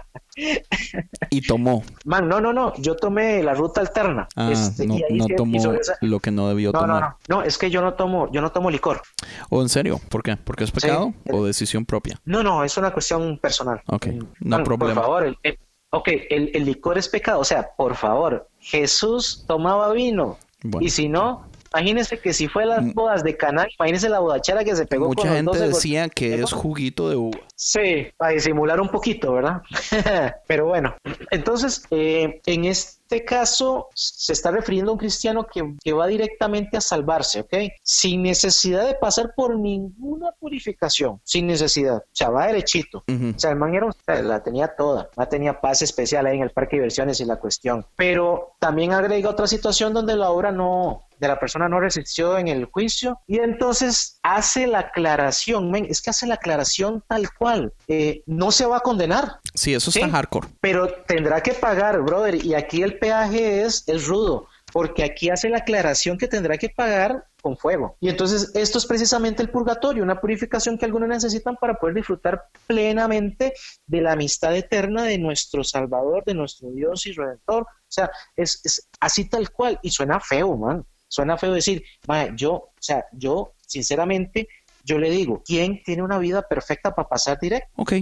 Y 1.30 1.42
tomó. 1.48 1.82
Man, 2.04 2.28
no, 2.28 2.42
no, 2.42 2.52
no, 2.52 2.74
yo 2.78 2.96
tomé 2.98 3.42
la 3.42 3.54
ruta 3.54 3.80
alterna. 3.80 4.28
Ah, 4.36 4.50
Este, 4.52 4.86
no, 4.86 4.96
y 4.98 5.04
ahí 5.04 5.18
no 5.18 5.26
sí- 5.28 5.36
tomó 5.36 5.74
esa- 5.74 5.98
lo 6.02 6.20
que 6.20 6.30
no 6.32 6.50
debió 6.50 6.72
No, 6.74 6.82
no, 6.82 6.86
tomar. 6.88 7.02
no, 7.02 7.18
no, 7.38 7.42
es 7.44 7.58
que 7.58 7.70
yo 7.70 7.82
no 7.82 7.94
tomo, 7.94 8.30
yo 8.34 8.42
no 8.42 8.52
tomo 8.52 8.70
licor. 8.70 9.02
¿O 9.50 9.62
en 9.62 9.70
serio? 9.70 10.00
¿Por 10.10 10.24
qué? 10.24 10.36
¿Porque 10.36 10.66
es 10.66 10.72
pecado 10.72 11.14
o 11.32 11.46
decisión 11.46 11.86
propia? 11.86 12.20
No, 12.26 12.44
no, 12.44 12.66
es 12.66 12.76
una 12.78 12.92
cuestión 12.92 13.40
personal. 13.40 13.82
Ok, 13.88 14.08
no 14.42 14.58
man, 14.58 14.64
problema. 14.66 14.96
Por 14.96 15.04
favor, 15.04 15.24
el, 15.26 15.38
el- 15.44 15.60
ok, 15.92 16.08
el, 16.30 16.52
el 16.54 16.66
licor 16.66 16.98
es 16.98 17.08
pecado. 17.08 17.40
O 17.40 17.46
sea, 17.46 17.70
por 17.78 17.96
favor, 17.96 18.50
Jesús 18.66 19.44
tomaba 19.46 19.94
vino. 19.94 20.40
Bueno. 20.64 20.86
Y 20.86 20.90
si 20.90 21.08
no, 21.08 21.46
imagínese 21.80 22.20
que 22.20 22.34
si 22.34 22.48
fue 22.48 22.66
las 22.66 22.84
Mm. 22.84 22.94
bodas 22.94 23.24
de 23.24 23.36
Caná, 23.36 23.68
imagínese 23.78 24.10
la 24.10 24.20
bodachera 24.20 24.64
que 24.64 24.76
se 24.76 24.86
pegó 24.86 25.08
con 25.08 25.16
Mucha 25.16 25.36
gente 25.36 25.58
12 25.58 25.68
decía 25.68 26.10
que 26.10 26.36
es 26.36 26.52
juguito 26.52 27.10
de 27.10 27.16
uva. 27.18 27.40
Sí, 27.56 28.08
para 28.18 28.34
disimular 28.34 28.80
un 28.82 28.90
poquito, 28.90 29.34
¿verdad? 29.34 29.62
Pero 30.48 30.68
bueno, 30.68 30.96
entonces, 31.32 31.84
eh, 31.90 32.42
en 32.46 32.66
este 32.66 33.24
caso 33.24 33.88
se 33.94 34.34
está 34.34 34.52
refiriendo 34.52 34.92
a 34.92 34.94
un 34.94 35.00
cristiano 35.00 35.46
que, 35.46 35.76
que 35.84 35.94
va 35.94 36.08
directamente 36.08 36.76
a 36.78 36.82
salvarse, 36.82 37.42
¿ok? 37.42 37.54
Sin 37.82 38.24
necesidad 38.24 38.86
de 38.86 38.96
pasar 38.96 39.34
por 39.36 39.58
ninguna 39.58 40.32
purificación, 40.40 41.22
sin 41.24 41.48
necesidad, 41.48 41.98
o 41.98 42.04
sea, 42.12 42.30
va 42.30 42.48
derechito. 42.48 43.04
O 43.08 43.40
sea, 43.40 43.52
el 43.52 43.58
man 43.58 43.74
era 43.74 43.88
la 44.22 44.44
tenía 44.44 44.68
toda, 44.76 45.10
no 45.16 45.28
tenía 45.28 45.62
paz 45.62 45.82
especial 45.82 46.26
ahí 46.26 46.38
en 46.38 46.44
el 46.44 46.52
parque 46.52 46.76
de 46.76 46.82
diversiones 46.82 47.20
y 47.20 47.26
la 47.26 47.38
cuestión. 47.38 47.86
Pero 47.96 48.56
también 48.60 48.92
agrega 48.92 49.30
otra 49.30 49.48
situación 49.48 49.94
donde 49.94 50.16
la 50.16 50.30
obra 50.30 50.52
no, 50.52 51.05
de 51.26 51.34
la 51.34 51.40
persona 51.40 51.68
no 51.70 51.80
resistió 51.80 52.38
en 52.38 52.48
el 52.48 52.66
juicio 52.66 53.20
y 53.28 53.40
entonces 53.40 54.20
hace 54.24 54.68
la 54.68 54.80
aclaración, 54.80 55.72
men, 55.72 55.86
es 55.90 56.02
que 56.02 56.10
hace 56.10 56.28
la 56.28 56.36
aclaración 56.36 57.04
tal 57.08 57.28
cual, 57.38 57.74
eh, 57.88 58.24
no 58.26 58.52
se 58.52 58.66
va 58.66 58.78
a 58.78 58.82
condenar, 58.82 59.40
Sí, 59.54 59.74
eso 59.74 59.90
está 59.90 60.06
Sí. 60.06 60.12
hardcore. 60.12 60.48
pero 60.62 60.88
tendrá 61.06 61.42
que 61.42 61.54
pagar, 61.54 62.02
brother, 62.02 62.36
y 62.44 62.54
aquí 62.54 62.82
el 62.84 62.98
peaje 63.00 63.62
es, 63.64 63.84
es 63.88 64.06
rudo, 64.08 64.48
porque 64.74 65.04
aquí 65.04 65.30
hace 65.30 65.50
la 65.50 65.60
aclaración 65.60 66.18
que 66.18 66.28
tendrá 66.28 66.58
que 66.58 66.70
pagar 66.70 67.26
con 67.42 67.56
fuego. 67.58 67.96
Y 68.02 68.10
entonces 68.10 68.52
esto 68.56 68.80
es 68.80 68.86
precisamente 68.88 69.44
el 69.44 69.52
purgatorio, 69.52 70.02
una 70.04 70.20
purificación 70.20 70.78
que 70.80 70.86
algunos 70.86 71.08
necesitan 71.08 71.56
para 71.58 71.76
poder 71.76 71.96
disfrutar 71.96 72.42
plenamente 72.66 73.54
de 73.86 74.02
la 74.02 74.14
amistad 74.14 74.56
eterna 74.56 75.04
de 75.04 75.18
nuestro 75.20 75.64
Salvador, 75.64 76.24
de 76.26 76.34
nuestro 76.34 76.70
Dios 76.72 77.06
y 77.06 77.12
Redentor. 77.14 77.62
O 77.64 77.68
sea, 77.88 78.10
es, 78.36 78.62
es 78.64 78.90
así 79.00 79.30
tal 79.30 79.52
cual, 79.52 79.80
y 79.84 79.92
suena 79.92 80.20
feo, 80.20 80.58
man. 80.58 80.84
Suena 81.08 81.38
feo 81.38 81.54
decir, 81.54 81.84
"Mae, 82.08 82.32
yo, 82.36 82.54
o 82.54 82.74
sea, 82.80 83.06
yo, 83.14 83.54
sinceramente, 83.66 84.48
yo 84.84 85.00
le 85.00 85.10
digo, 85.10 85.42
¿quién 85.46 85.82
tiene 85.84 86.04
una 86.04 86.20
vida 86.20 86.44
perfecta 86.44 86.94
para 86.94 87.10
pasar 87.10 87.40
directo? 87.40 87.70
Ok, 87.76 87.94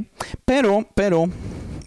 pero, 0.45 0.85
pero, 0.93 1.25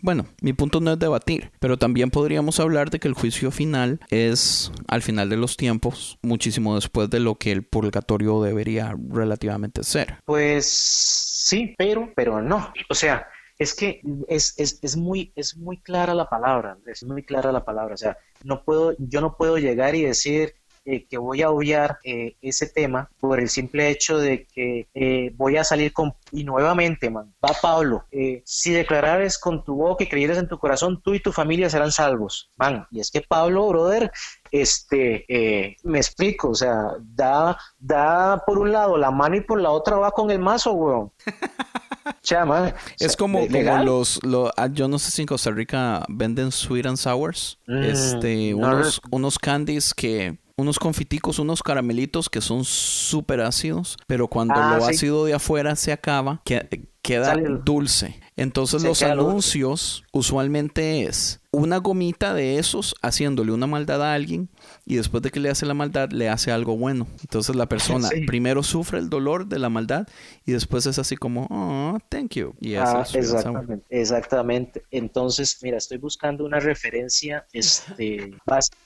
bueno, 0.01 0.27
mi 0.41 0.53
punto 0.53 0.81
no 0.81 0.93
es 0.93 0.99
debatir, 0.99 1.51
pero 1.61 1.77
también 1.77 2.11
podríamos 2.11 2.61
hablar 2.61 2.91
de 2.91 2.99
que 2.99 3.09
el 3.09 3.15
juicio 3.15 3.51
final 3.51 4.01
es 4.09 4.73
al 4.89 5.03
final 5.03 5.29
de 5.29 5.37
los 5.37 5.57
tiempos, 5.57 6.19
muchísimo 6.23 6.75
después 6.75 7.11
de 7.11 7.21
lo 7.21 7.35
que 7.35 7.53
el 7.53 7.63
purgatorio 7.65 8.43
debería 8.43 8.95
relativamente 9.11 9.85
ser. 9.85 10.19
Pues 10.25 10.67
sí, 10.67 11.75
pero, 11.77 12.13
pero 12.17 12.41
no. 12.41 12.73
O 12.89 12.95
sea, 12.95 13.27
es 13.59 13.75
que 13.75 14.01
es, 14.29 14.55
es, 14.59 14.79
es 14.83 14.97
muy, 14.97 15.33
es 15.35 15.57
muy 15.57 15.79
clara 15.79 16.15
la 16.15 16.29
palabra, 16.29 16.79
es 16.87 17.05
muy 17.05 17.23
clara 17.23 17.53
la 17.53 17.65
palabra. 17.65 17.95
O 17.95 17.99
sea, 17.99 18.17
no 18.45 18.63
puedo, 18.65 18.95
yo 18.99 19.21
no 19.21 19.37
puedo 19.37 19.59
llegar 19.59 19.95
y 19.95 20.03
decir, 20.03 20.55
eh, 20.87 21.05
que 21.07 21.19
voy 21.19 21.43
a 21.43 21.51
obviar 21.51 21.99
eh, 22.05 22.37
ese 22.41 22.67
tema 22.69 23.11
por 23.21 23.39
el 23.41 23.49
simple 23.51 23.91
hecho 23.91 24.17
de 24.19 24.47
que 24.47 24.89
eh, 24.95 25.33
voy 25.37 25.57
a 25.59 25.65
salir 25.65 25.93
con... 25.93 26.15
Y 26.33 26.45
nuevamente, 26.45 27.11
man, 27.11 27.35
va 27.45 27.51
Pablo, 27.61 28.05
si 28.45 28.71
declarares 28.73 29.37
con 29.39 29.63
tu 29.65 29.75
boca 29.75 30.05
y 30.05 30.09
creyeres 30.09 30.39
en 30.39 30.49
tu 30.49 30.59
corazón, 30.59 31.01
tú 31.03 31.13
y 31.15 31.21
tu 31.21 31.33
familia 31.33 31.69
serán 31.69 31.93
salvos. 31.93 32.51
Man, 32.57 32.87
y 32.91 33.01
es 33.01 33.11
que 33.11 33.21
Pablo, 33.21 33.69
brother, 33.69 34.11
este, 34.51 35.25
eh, 35.29 35.77
me 35.83 35.99
explico, 35.99 36.51
o 36.51 36.55
sea, 36.55 36.93
da, 37.01 37.59
da 37.79 38.43
por 38.47 38.59
un 38.59 38.73
lado 38.73 38.97
la 38.97 39.11
mano 39.11 39.37
y 39.37 39.41
por 39.41 39.61
la 39.61 39.71
otra 39.71 39.97
va 39.97 40.11
con 40.13 40.31
el 40.31 40.39
mazo, 40.39 40.73
weón. 40.73 41.13
Chama, 42.23 42.75
Es 43.01 43.17
como, 43.17 43.41
como 43.49 43.85
los, 43.85 44.23
lo- 44.25 44.53
ah, 44.57 44.69
yo 44.69 44.87
no 44.89 44.99
sé 44.99 45.11
si 45.11 45.23
en 45.23 45.27
Costa 45.29 45.51
Rica 45.51 46.05
venden 46.09 46.53
sweet 46.53 46.87
and 46.87 46.97
sours, 46.97 47.59
Mm, 47.67 47.83
este, 47.83 48.51
no 48.53 48.59
unos, 48.59 49.01
unos 49.11 49.39
candies 49.39 49.93
que, 49.93 50.39
unos 50.59 50.79
confiticos, 50.79 51.39
unos 51.39 51.63
caramelitos 51.63 52.31
que 52.31 52.41
son 52.41 52.65
súper 52.65 53.41
ácidos, 53.43 53.97
pero 54.07 54.27
cuando 54.29 54.55
Ah, 54.57 54.77
lo 54.79 54.85
sí. 54.87 54.91
ácido 54.95 55.25
de 55.27 55.35
afuera 55.35 55.77
se 55.77 55.93
acaba, 55.93 56.41
que- 56.45 56.89
queda 57.03 57.37
dulce. 57.65 58.19
Entonces 58.37 58.83
Se 58.83 58.89
los 58.89 58.99
dulce. 58.99 59.13
anuncios 59.13 60.05
usualmente 60.13 61.05
es 61.05 61.41
una 61.53 61.77
gomita 61.77 62.35
de 62.35 62.59
esos 62.59 62.95
haciéndole 63.01 63.53
una 63.53 63.67
maldad 63.67 64.03
a 64.03 64.15
alguien 64.15 64.49
y 64.85 64.97
después 64.97 65.23
de 65.23 65.31
que 65.31 65.41
le 65.41 65.49
hace 65.51 65.67
la 65.67 65.75
maldad 65.75 66.11
le 66.11 66.29
hace 66.29 66.51
algo 66.53 66.77
bueno. 66.77 67.07
Entonces 67.21 67.55
la 67.57 67.67
persona 67.67 68.09
Sí. 68.17 68.23
primero 68.27 68.63
sufre 68.63 68.99
el 68.99 69.09
dolor 69.11 69.47
de 69.47 69.59
la 69.59 69.69
maldad 69.69 70.07
y 70.45 70.53
después 70.53 70.87
es 70.87 70.99
así 70.99 71.17
como, 71.17 71.47
oh, 71.51 71.99
thank 72.09 72.35
you. 72.35 72.55
Y 72.61 72.75
Ah, 72.77 73.05
exactamente, 73.15 73.85
exactamente. 73.91 74.83
Entonces, 74.91 75.59
mira, 75.63 75.79
estoy 75.79 75.99
buscando 75.99 76.45
una 76.45 76.61
referencia, 76.61 77.47
este, 77.53 78.33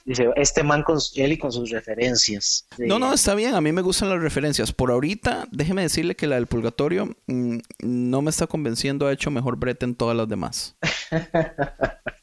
dice, 0.04 0.30
este 0.36 0.62
man 0.62 0.82
con 0.82 0.98
él 1.16 1.32
y 1.32 1.38
con 1.38 1.52
sus 1.52 1.70
referencias. 1.70 2.66
de- 2.76 2.86
No, 2.86 2.98
no, 2.98 3.12
está 3.12 3.34
bien. 3.34 3.54
A 3.54 3.60
mí 3.60 3.72
me 3.72 3.82
gustan 3.82 4.08
las 4.08 4.20
referencias. 4.20 4.72
Por 4.72 4.90
ahorita, 4.90 5.46
déjeme 5.50 5.82
decirle 5.82 6.16
que 6.16 6.26
la 6.26 6.36
del 6.36 6.46
purgatorio 6.46 7.16
mm, 7.26 7.58
no 7.82 8.22
me 8.22 8.30
está 8.30 8.46
convenciendo. 8.46 9.06
Ha 9.06 9.12
hecho 9.12 9.30
mejor 9.30 9.56
brete 9.56 9.84
en 9.84 9.94
todas 9.94 10.16
las 10.16 10.28
demás. 10.28 10.76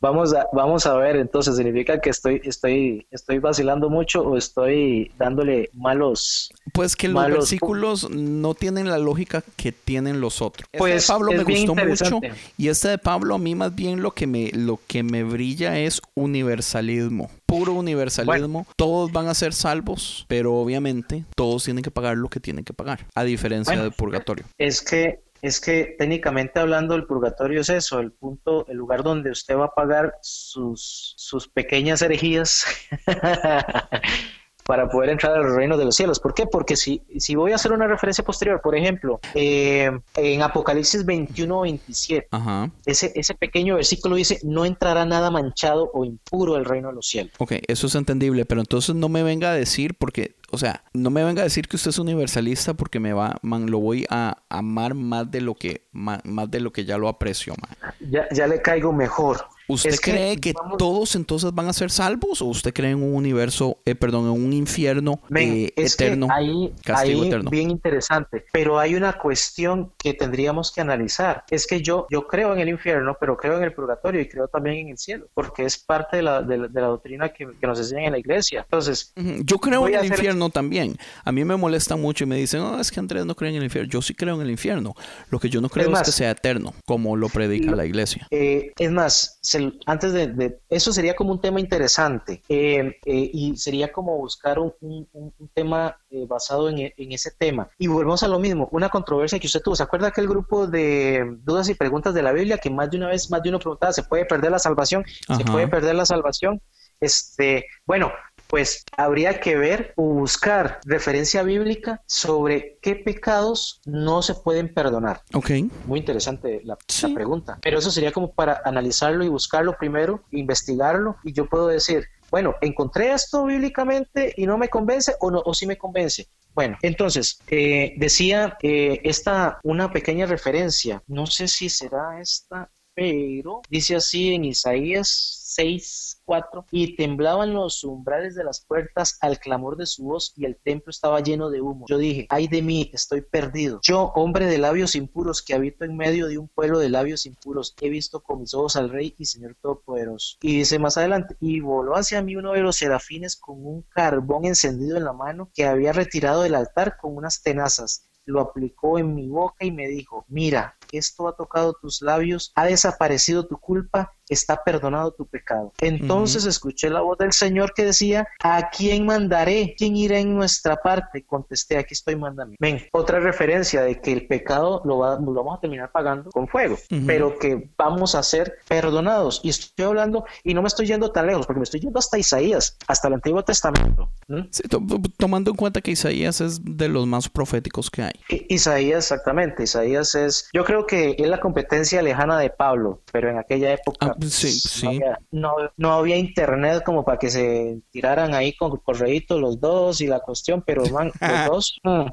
Vamos 0.00 0.34
a, 0.34 0.46
vamos 0.52 0.86
a 0.86 0.94
ver, 0.96 1.16
entonces, 1.16 1.56
¿significa 1.56 2.00
que 2.00 2.10
estoy, 2.10 2.40
estoy, 2.44 3.06
estoy 3.10 3.38
vacilando 3.38 3.90
mucho 3.90 4.22
o 4.22 4.36
estoy 4.36 5.10
dándole 5.18 5.70
malos? 5.74 6.50
Pues 6.72 6.96
que 6.96 7.08
los 7.08 7.14
Malos 7.14 7.38
versículos 7.40 8.08
no 8.10 8.54
tienen 8.54 8.88
la 8.88 8.98
lógica 8.98 9.42
que 9.56 9.72
tienen 9.72 10.20
los 10.20 10.40
otros. 10.40 10.66
Este 10.72 10.78
Pues, 10.78 11.06
de 11.06 11.12
Pablo 11.12 11.32
es 11.32 11.38
me 11.38 11.44
gustó 11.44 11.74
mucho 11.74 12.20
y 12.56 12.68
este 12.68 12.88
de 12.88 12.98
Pablo 12.98 13.34
a 13.34 13.38
mí 13.38 13.54
más 13.54 13.74
bien 13.74 14.02
lo 14.02 14.12
que 14.12 14.26
me 14.26 14.50
lo 14.52 14.80
que 14.86 15.02
me 15.02 15.22
brilla 15.22 15.78
es 15.78 16.00
universalismo, 16.14 17.30
puro 17.46 17.72
universalismo. 17.74 18.66
Todos 18.76 19.12
van 19.12 19.28
a 19.28 19.34
ser 19.34 19.52
salvos, 19.52 20.24
pero 20.28 20.54
obviamente 20.54 21.24
todos 21.36 21.64
tienen 21.64 21.82
que 21.82 21.90
pagar 21.90 22.16
lo 22.16 22.28
que 22.28 22.40
tienen 22.40 22.64
que 22.64 22.72
pagar, 22.72 23.06
a 23.14 23.24
diferencia 23.24 23.72
Bueno. 23.72 23.84
del 23.84 23.92
purgatorio. 23.92 24.44
Es 24.58 24.80
que, 24.82 25.20
es 25.42 25.60
que 25.60 25.94
técnicamente 25.98 26.60
hablando, 26.60 26.94
el 26.94 27.06
purgatorio 27.06 27.60
es 27.60 27.70
eso, 27.70 28.00
el 28.00 28.12
punto, 28.12 28.66
el 28.68 28.76
lugar 28.76 29.02
donde 29.02 29.30
usted 29.30 29.56
va 29.56 29.66
a 29.66 29.74
pagar 29.74 30.14
sus, 30.22 31.14
sus 31.16 31.48
pequeñas 31.48 32.02
herejías 32.02 32.66
para 34.70 34.88
poder 34.88 35.10
entrar 35.10 35.32
al 35.36 35.52
reino 35.56 35.76
de 35.76 35.84
los 35.84 35.96
cielos. 35.96 36.20
¿Por 36.20 36.32
qué? 36.32 36.46
Porque 36.46 36.76
si, 36.76 37.02
si 37.18 37.34
voy 37.34 37.50
a 37.50 37.56
hacer 37.56 37.72
una 37.72 37.88
referencia 37.88 38.22
posterior, 38.24 38.60
por 38.62 38.76
ejemplo, 38.76 39.18
eh, 39.34 39.90
en 40.14 40.42
Apocalipsis 40.42 41.04
21 41.04 41.62
27, 41.62 42.28
Ajá. 42.30 42.70
ese, 42.86 43.10
ese 43.16 43.34
pequeño 43.34 43.74
versículo 43.74 44.14
dice, 44.14 44.38
no 44.44 44.64
entrará 44.64 45.04
nada 45.04 45.28
manchado 45.32 45.90
o 45.92 46.04
impuro 46.04 46.54
al 46.54 46.64
reino 46.66 46.86
de 46.90 46.94
los 46.94 47.08
cielos. 47.08 47.32
Ok, 47.38 47.54
eso 47.66 47.88
es 47.88 47.96
entendible, 47.96 48.44
pero 48.44 48.60
entonces 48.60 48.94
no 48.94 49.08
me 49.08 49.24
venga 49.24 49.50
a 49.50 49.54
decir 49.54 49.94
porque, 49.98 50.36
o 50.52 50.58
sea, 50.58 50.84
no 50.94 51.10
me 51.10 51.24
venga 51.24 51.40
a 51.40 51.44
decir 51.46 51.66
que 51.66 51.74
usted 51.74 51.88
es 51.90 51.98
universalista 51.98 52.74
porque 52.74 53.00
me 53.00 53.12
va, 53.12 53.38
man, 53.42 53.68
lo 53.72 53.80
voy 53.80 54.06
a 54.08 54.36
amar 54.48 54.94
más 54.94 55.28
de 55.32 55.40
lo 55.40 55.56
que, 55.56 55.88
ma- 55.90 56.20
más, 56.22 56.48
de 56.48 56.60
lo 56.60 56.72
que 56.72 56.84
ya 56.84 56.96
lo 56.96 57.08
aprecio, 57.08 57.54
man. 57.60 57.92
Ya, 58.08 58.28
ya 58.30 58.46
le 58.46 58.62
caigo 58.62 58.92
mejor. 58.92 59.46
¿Usted 59.72 59.90
Es 59.90 60.00
cree 60.00 60.36
que 60.38 60.52
vamos- 60.52 60.78
todos 60.78 61.14
entonces 61.16 61.52
van 61.54 61.68
a 61.68 61.72
ser 61.72 61.90
salvos 61.90 62.42
o 62.42 62.46
usted 62.46 62.72
cree 62.72 62.90
en 62.90 63.02
un 63.02 63.14
universo, 63.14 63.78
eh, 63.84 63.94
perdón, 63.94 64.24
en 64.26 64.44
un 64.44 64.52
infierno 64.52 65.20
Ven, 65.28 65.52
eh, 65.66 65.72
es 65.76 65.96
que 65.96 66.06
eterno? 66.06 66.28
ahí, 66.30 66.72
castigo 66.84 67.22
ahí 67.22 67.28
eterno. 67.28 67.50
bien 67.50 67.70
interesante, 67.70 68.44
pero 68.52 68.78
hay 68.78 68.94
una 68.94 69.18
cuestión 69.18 69.92
que 69.98 70.14
tendríamos 70.14 70.72
que 70.72 70.80
analizar. 70.80 71.44
Es 71.50 71.66
que 71.66 71.82
yo, 71.82 72.06
yo 72.10 72.26
creo 72.26 72.52
en 72.52 72.60
el 72.60 72.68
infierno, 72.68 73.16
pero 73.20 73.36
creo 73.36 73.56
en 73.58 73.64
el 73.64 73.72
purgatorio 73.72 74.20
y 74.20 74.28
creo 74.28 74.48
también 74.48 74.76
en 74.78 74.88
el 74.90 74.98
cielo, 74.98 75.26
porque 75.34 75.64
es 75.64 75.78
parte 75.78 76.16
de 76.18 76.22
la, 76.22 76.42
de 76.42 76.58
la, 76.58 76.68
de 76.68 76.80
la 76.80 76.86
doctrina 76.88 77.28
que, 77.30 77.46
que 77.60 77.66
nos 77.66 77.78
enseñan 77.78 78.04
en 78.06 78.12
la 78.12 78.18
iglesia. 78.18 78.60
Entonces, 78.62 79.12
Yo 79.44 79.58
creo 79.58 79.86
en 79.86 79.94
el 79.94 80.00
hacer- 80.00 80.12
infierno 80.12 80.50
también. 80.50 80.96
A 81.24 81.32
mí 81.32 81.44
me 81.44 81.56
molesta 81.56 81.96
mucho 81.96 82.24
y 82.24 82.26
me 82.26 82.36
dicen, 82.36 82.60
no, 82.60 82.80
es 82.80 82.90
que 82.90 83.00
Andrés 83.00 83.24
no 83.26 83.34
cree 83.34 83.50
en 83.50 83.56
el 83.56 83.64
infierno. 83.64 83.90
Yo 83.90 84.02
sí 84.02 84.14
creo 84.14 84.34
en 84.36 84.40
el 84.42 84.50
infierno. 84.50 84.94
Lo 85.30 85.38
que 85.38 85.48
yo 85.48 85.60
no 85.60 85.68
creo 85.68 85.86
es, 85.86 85.90
más, 85.92 86.02
que 86.02 86.12
sea 86.12 86.30
eterno, 86.30 86.74
como 86.86 87.16
lo 87.16 87.28
predica 87.28 87.70
lo- 87.70 87.76
la 87.76 87.86
iglesia. 87.86 88.26
Eh, 88.30 88.72
es 88.78 88.90
más, 88.90 89.38
se- 89.40 89.59
antes 89.86 90.12
de, 90.12 90.26
de- 90.28 90.60
eso 90.68 90.92
sería 90.92 91.14
como 91.14 91.32
un 91.32 91.40
tema 91.40 91.60
interesante 91.60 92.42
eh, 92.48 92.96
eh, 93.04 93.30
y 93.32 93.56
sería 93.56 93.90
como 93.92 94.16
buscar 94.16 94.58
un, 94.58 94.72
un- 94.80 95.08
un- 95.12 95.32
un 95.38 95.48
tema 95.48 95.96
eh, 96.10 96.26
basado 96.28 96.68
en, 96.68 96.78
en 96.78 97.12
ese 97.12 97.30
tema. 97.32 97.68
Y 97.78 97.86
volvemos 97.86 98.22
a 98.22 98.28
lo 98.28 98.38
mismo, 98.38 98.68
una 98.72 98.88
controversia 98.88 99.38
que 99.38 99.46
usted 99.46 99.60
tuvo. 99.62 99.76
¿Se 99.76 99.82
acuerda 99.82 100.08
aquel 100.08 100.28
grupo 100.28 100.66
de 100.66 101.36
dudas 101.42 101.68
y 101.68 101.74
preguntas 101.74 102.14
de 102.14 102.22
la 102.22 102.32
Biblia 102.32 102.58
que 102.58 102.70
más 102.70 102.90
de 102.90 102.96
una 102.98 103.08
vez, 103.08 103.30
más 103.30 103.42
de 103.42 103.48
uno 103.50 103.58
preguntaba, 103.58 103.92
¿se 103.92 104.02
puede 104.02 104.24
perder 104.24 104.50
la 104.50 104.58
salvación? 104.58 105.04
¿Se 105.26 105.32
Ajá. 105.42 105.44
puede 105.52 105.68
perder 105.68 105.94
la 105.94 106.06
salvación? 106.06 106.60
Este, 107.00 107.64
bueno, 107.86 108.12
pues 108.50 108.84
habría 108.96 109.40
que 109.40 109.56
ver 109.56 109.94
o 109.96 110.02
buscar 110.02 110.80
referencia 110.84 111.44
bíblica 111.44 112.02
sobre 112.06 112.78
qué 112.82 112.96
pecados 112.96 113.80
no 113.86 114.22
se 114.22 114.34
pueden 114.34 114.74
perdonar. 114.74 115.22
Ok. 115.32 115.50
Muy 115.86 116.00
interesante 116.00 116.60
la, 116.64 116.76
pregunta. 117.14 117.58
Pero 117.62 117.78
eso 117.78 117.90
sería 117.90 118.12
como 118.12 118.32
para 118.32 118.60
analizarlo 118.64 119.24
y 119.24 119.28
buscarlo 119.28 119.76
primero, 119.78 120.24
investigarlo, 120.32 121.16
y 121.22 121.32
yo 121.32 121.46
puedo 121.46 121.68
decir, 121.68 122.08
bueno, 122.30 122.56
encontré 122.60 123.12
esto 123.12 123.44
bíblicamente 123.44 124.34
y 124.36 124.46
no 124.46 124.58
me 124.58 124.68
convence 124.68 125.14
o 125.20 125.30
no, 125.30 125.42
o 125.44 125.54
sí 125.54 125.66
me 125.66 125.78
convence. 125.78 126.26
Bueno, 126.52 126.76
entonces, 126.82 127.38
eh, 127.46 127.94
decía 127.96 128.58
eh, 128.62 129.00
esta, 129.04 129.60
una 129.62 129.92
pequeña 129.92 130.26
referencia, 130.26 131.02
no 131.06 131.26
sé 131.26 131.46
si 131.46 131.68
será 131.68 132.20
esta, 132.20 132.70
pero 132.94 133.62
dice 133.70 133.96
así 133.96 134.34
en 134.34 134.44
Isaías 134.44 135.39
6, 135.50 136.22
4, 136.24 136.66
y 136.70 136.96
temblaban 136.96 137.52
los 137.54 137.82
umbrales 137.82 138.34
de 138.34 138.44
las 138.44 138.64
puertas 138.64 139.18
al 139.20 139.38
clamor 139.38 139.76
de 139.76 139.86
su 139.86 140.04
voz 140.04 140.32
y 140.36 140.44
el 140.44 140.56
templo 140.56 140.90
estaba 140.90 141.20
lleno 141.20 141.50
de 141.50 141.60
humo. 141.60 141.86
Yo 141.88 141.98
dije, 141.98 142.26
ay 142.30 142.46
de 142.46 142.62
mí, 142.62 142.90
estoy 142.92 143.22
perdido. 143.22 143.80
Yo, 143.82 144.12
hombre 144.14 144.46
de 144.46 144.58
labios 144.58 144.94
impuros, 144.94 145.42
que 145.42 145.54
habito 145.54 145.84
en 145.84 145.96
medio 145.96 146.28
de 146.28 146.38
un 146.38 146.48
pueblo 146.48 146.78
de 146.78 146.88
labios 146.88 147.26
impuros, 147.26 147.74
he 147.80 147.88
visto 147.88 148.22
con 148.22 148.40
mis 148.40 148.54
ojos 148.54 148.76
al 148.76 148.90
Rey 148.90 149.14
y 149.18 149.24
Señor 149.24 149.56
Todopoderoso. 149.60 150.36
Y 150.40 150.58
dice 150.58 150.78
más 150.78 150.96
adelante, 150.96 151.36
y 151.40 151.60
voló 151.60 151.96
hacia 151.96 152.22
mí 152.22 152.36
uno 152.36 152.52
de 152.52 152.60
los 152.60 152.76
serafines 152.76 153.36
con 153.36 153.64
un 153.66 153.82
carbón 153.82 154.44
encendido 154.44 154.96
en 154.96 155.04
la 155.04 155.12
mano 155.12 155.50
que 155.52 155.64
había 155.64 155.92
retirado 155.92 156.42
del 156.42 156.54
altar 156.54 156.96
con 156.96 157.16
unas 157.16 157.42
tenazas 157.42 158.06
lo 158.30 158.40
aplicó 158.40 158.98
en 158.98 159.14
mi 159.14 159.28
boca 159.28 159.64
y 159.64 159.72
me 159.72 159.88
dijo, 159.88 160.24
mira, 160.28 160.76
esto 160.92 161.28
ha 161.28 161.36
tocado 161.36 161.74
tus 161.80 162.02
labios, 162.02 162.52
ha 162.54 162.66
desaparecido 162.66 163.46
tu 163.46 163.58
culpa, 163.58 164.14
está 164.30 164.62
perdonado 164.64 165.12
tu 165.12 165.26
pecado. 165.26 165.72
Entonces 165.80 166.44
escuché 166.46 166.88
la 166.90 167.00
voz 167.00 167.18
del 167.18 167.32
Señor 167.32 167.72
que 167.74 167.84
decía, 167.84 168.26
¿a 168.42 168.70
quién 168.70 169.04
mandaré? 169.06 169.74
¿Quién 169.76 169.96
irá 169.96 170.18
en 170.18 170.34
nuestra 170.34 170.76
parte? 170.76 171.24
Contesté, 171.24 171.76
aquí 171.76 171.94
estoy, 171.94 172.16
mándame. 172.16 172.56
Ven, 172.58 172.80
otra 172.92 173.20
referencia 173.20 173.82
de 173.82 174.00
que 174.00 174.12
el 174.12 174.26
pecado 174.26 174.82
lo, 174.84 174.98
va- 174.98 175.18
lo 175.20 175.32
vamos 175.34 175.58
a 175.58 175.60
terminar 175.60 175.90
pagando 175.92 176.30
con 176.30 176.48
fuego, 176.48 176.76
pero 177.06 177.38
que 177.38 177.70
vamos 177.76 178.14
a 178.14 178.22
ser 178.22 178.54
perdonados. 178.68 179.40
Y 179.42 179.50
estoy 179.50 179.84
hablando, 179.86 180.24
y 180.44 180.54
no 180.54 180.62
me 180.62 180.68
estoy 180.68 180.86
yendo 180.86 181.10
tan 181.10 181.26
lejos, 181.26 181.46
porque 181.46 181.58
me 181.60 181.64
estoy 181.64 181.80
yendo 181.80 181.98
hasta 181.98 182.18
Isaías, 182.18 182.76
hasta 182.86 183.08
el 183.08 183.14
Antiguo 183.14 183.42
Testamento. 183.44 184.10
¿Mm? 184.28 184.40
Sí, 184.50 184.62
to- 184.68 184.80
tomando 185.18 185.50
en 185.50 185.56
cuenta 185.56 185.80
que 185.80 185.90
Isaías 185.90 186.40
es 186.40 186.60
de 186.62 186.88
los 186.88 187.06
más 187.06 187.28
proféticos 187.28 187.90
que 187.90 188.02
hay. 188.02 188.12
Isaías, 188.48 188.98
exactamente. 189.04 189.64
Isaías 189.64 190.14
es, 190.14 190.48
yo 190.52 190.64
creo 190.64 190.86
que 190.86 191.16
es 191.18 191.28
la 191.28 191.40
competencia 191.40 192.02
lejana 192.02 192.38
de 192.38 192.50
Pablo, 192.50 193.00
pero 193.12 193.30
en 193.30 193.38
aquella 193.38 193.72
época 193.72 193.98
Ah, 194.06 194.14
pues, 194.20 194.34
sí, 194.34 194.48
no, 194.48 194.70
sí. 194.70 194.86
había, 194.86 195.18
no, 195.30 195.54
no 195.76 195.92
había 195.92 196.16
internet 196.16 196.82
como 196.84 197.04
para 197.04 197.18
que 197.18 197.30
se 197.30 197.80
tiraran 197.90 198.34
ahí 198.34 198.54
con 198.54 198.76
correíto 198.76 199.40
los 199.40 199.60
dos 199.60 200.00
y 200.00 200.06
la 200.06 200.20
cuestión, 200.20 200.62
pero 200.62 200.84
man, 200.90 201.10
los 201.20 201.46
dos, 201.46 201.80
mm, 201.82 202.06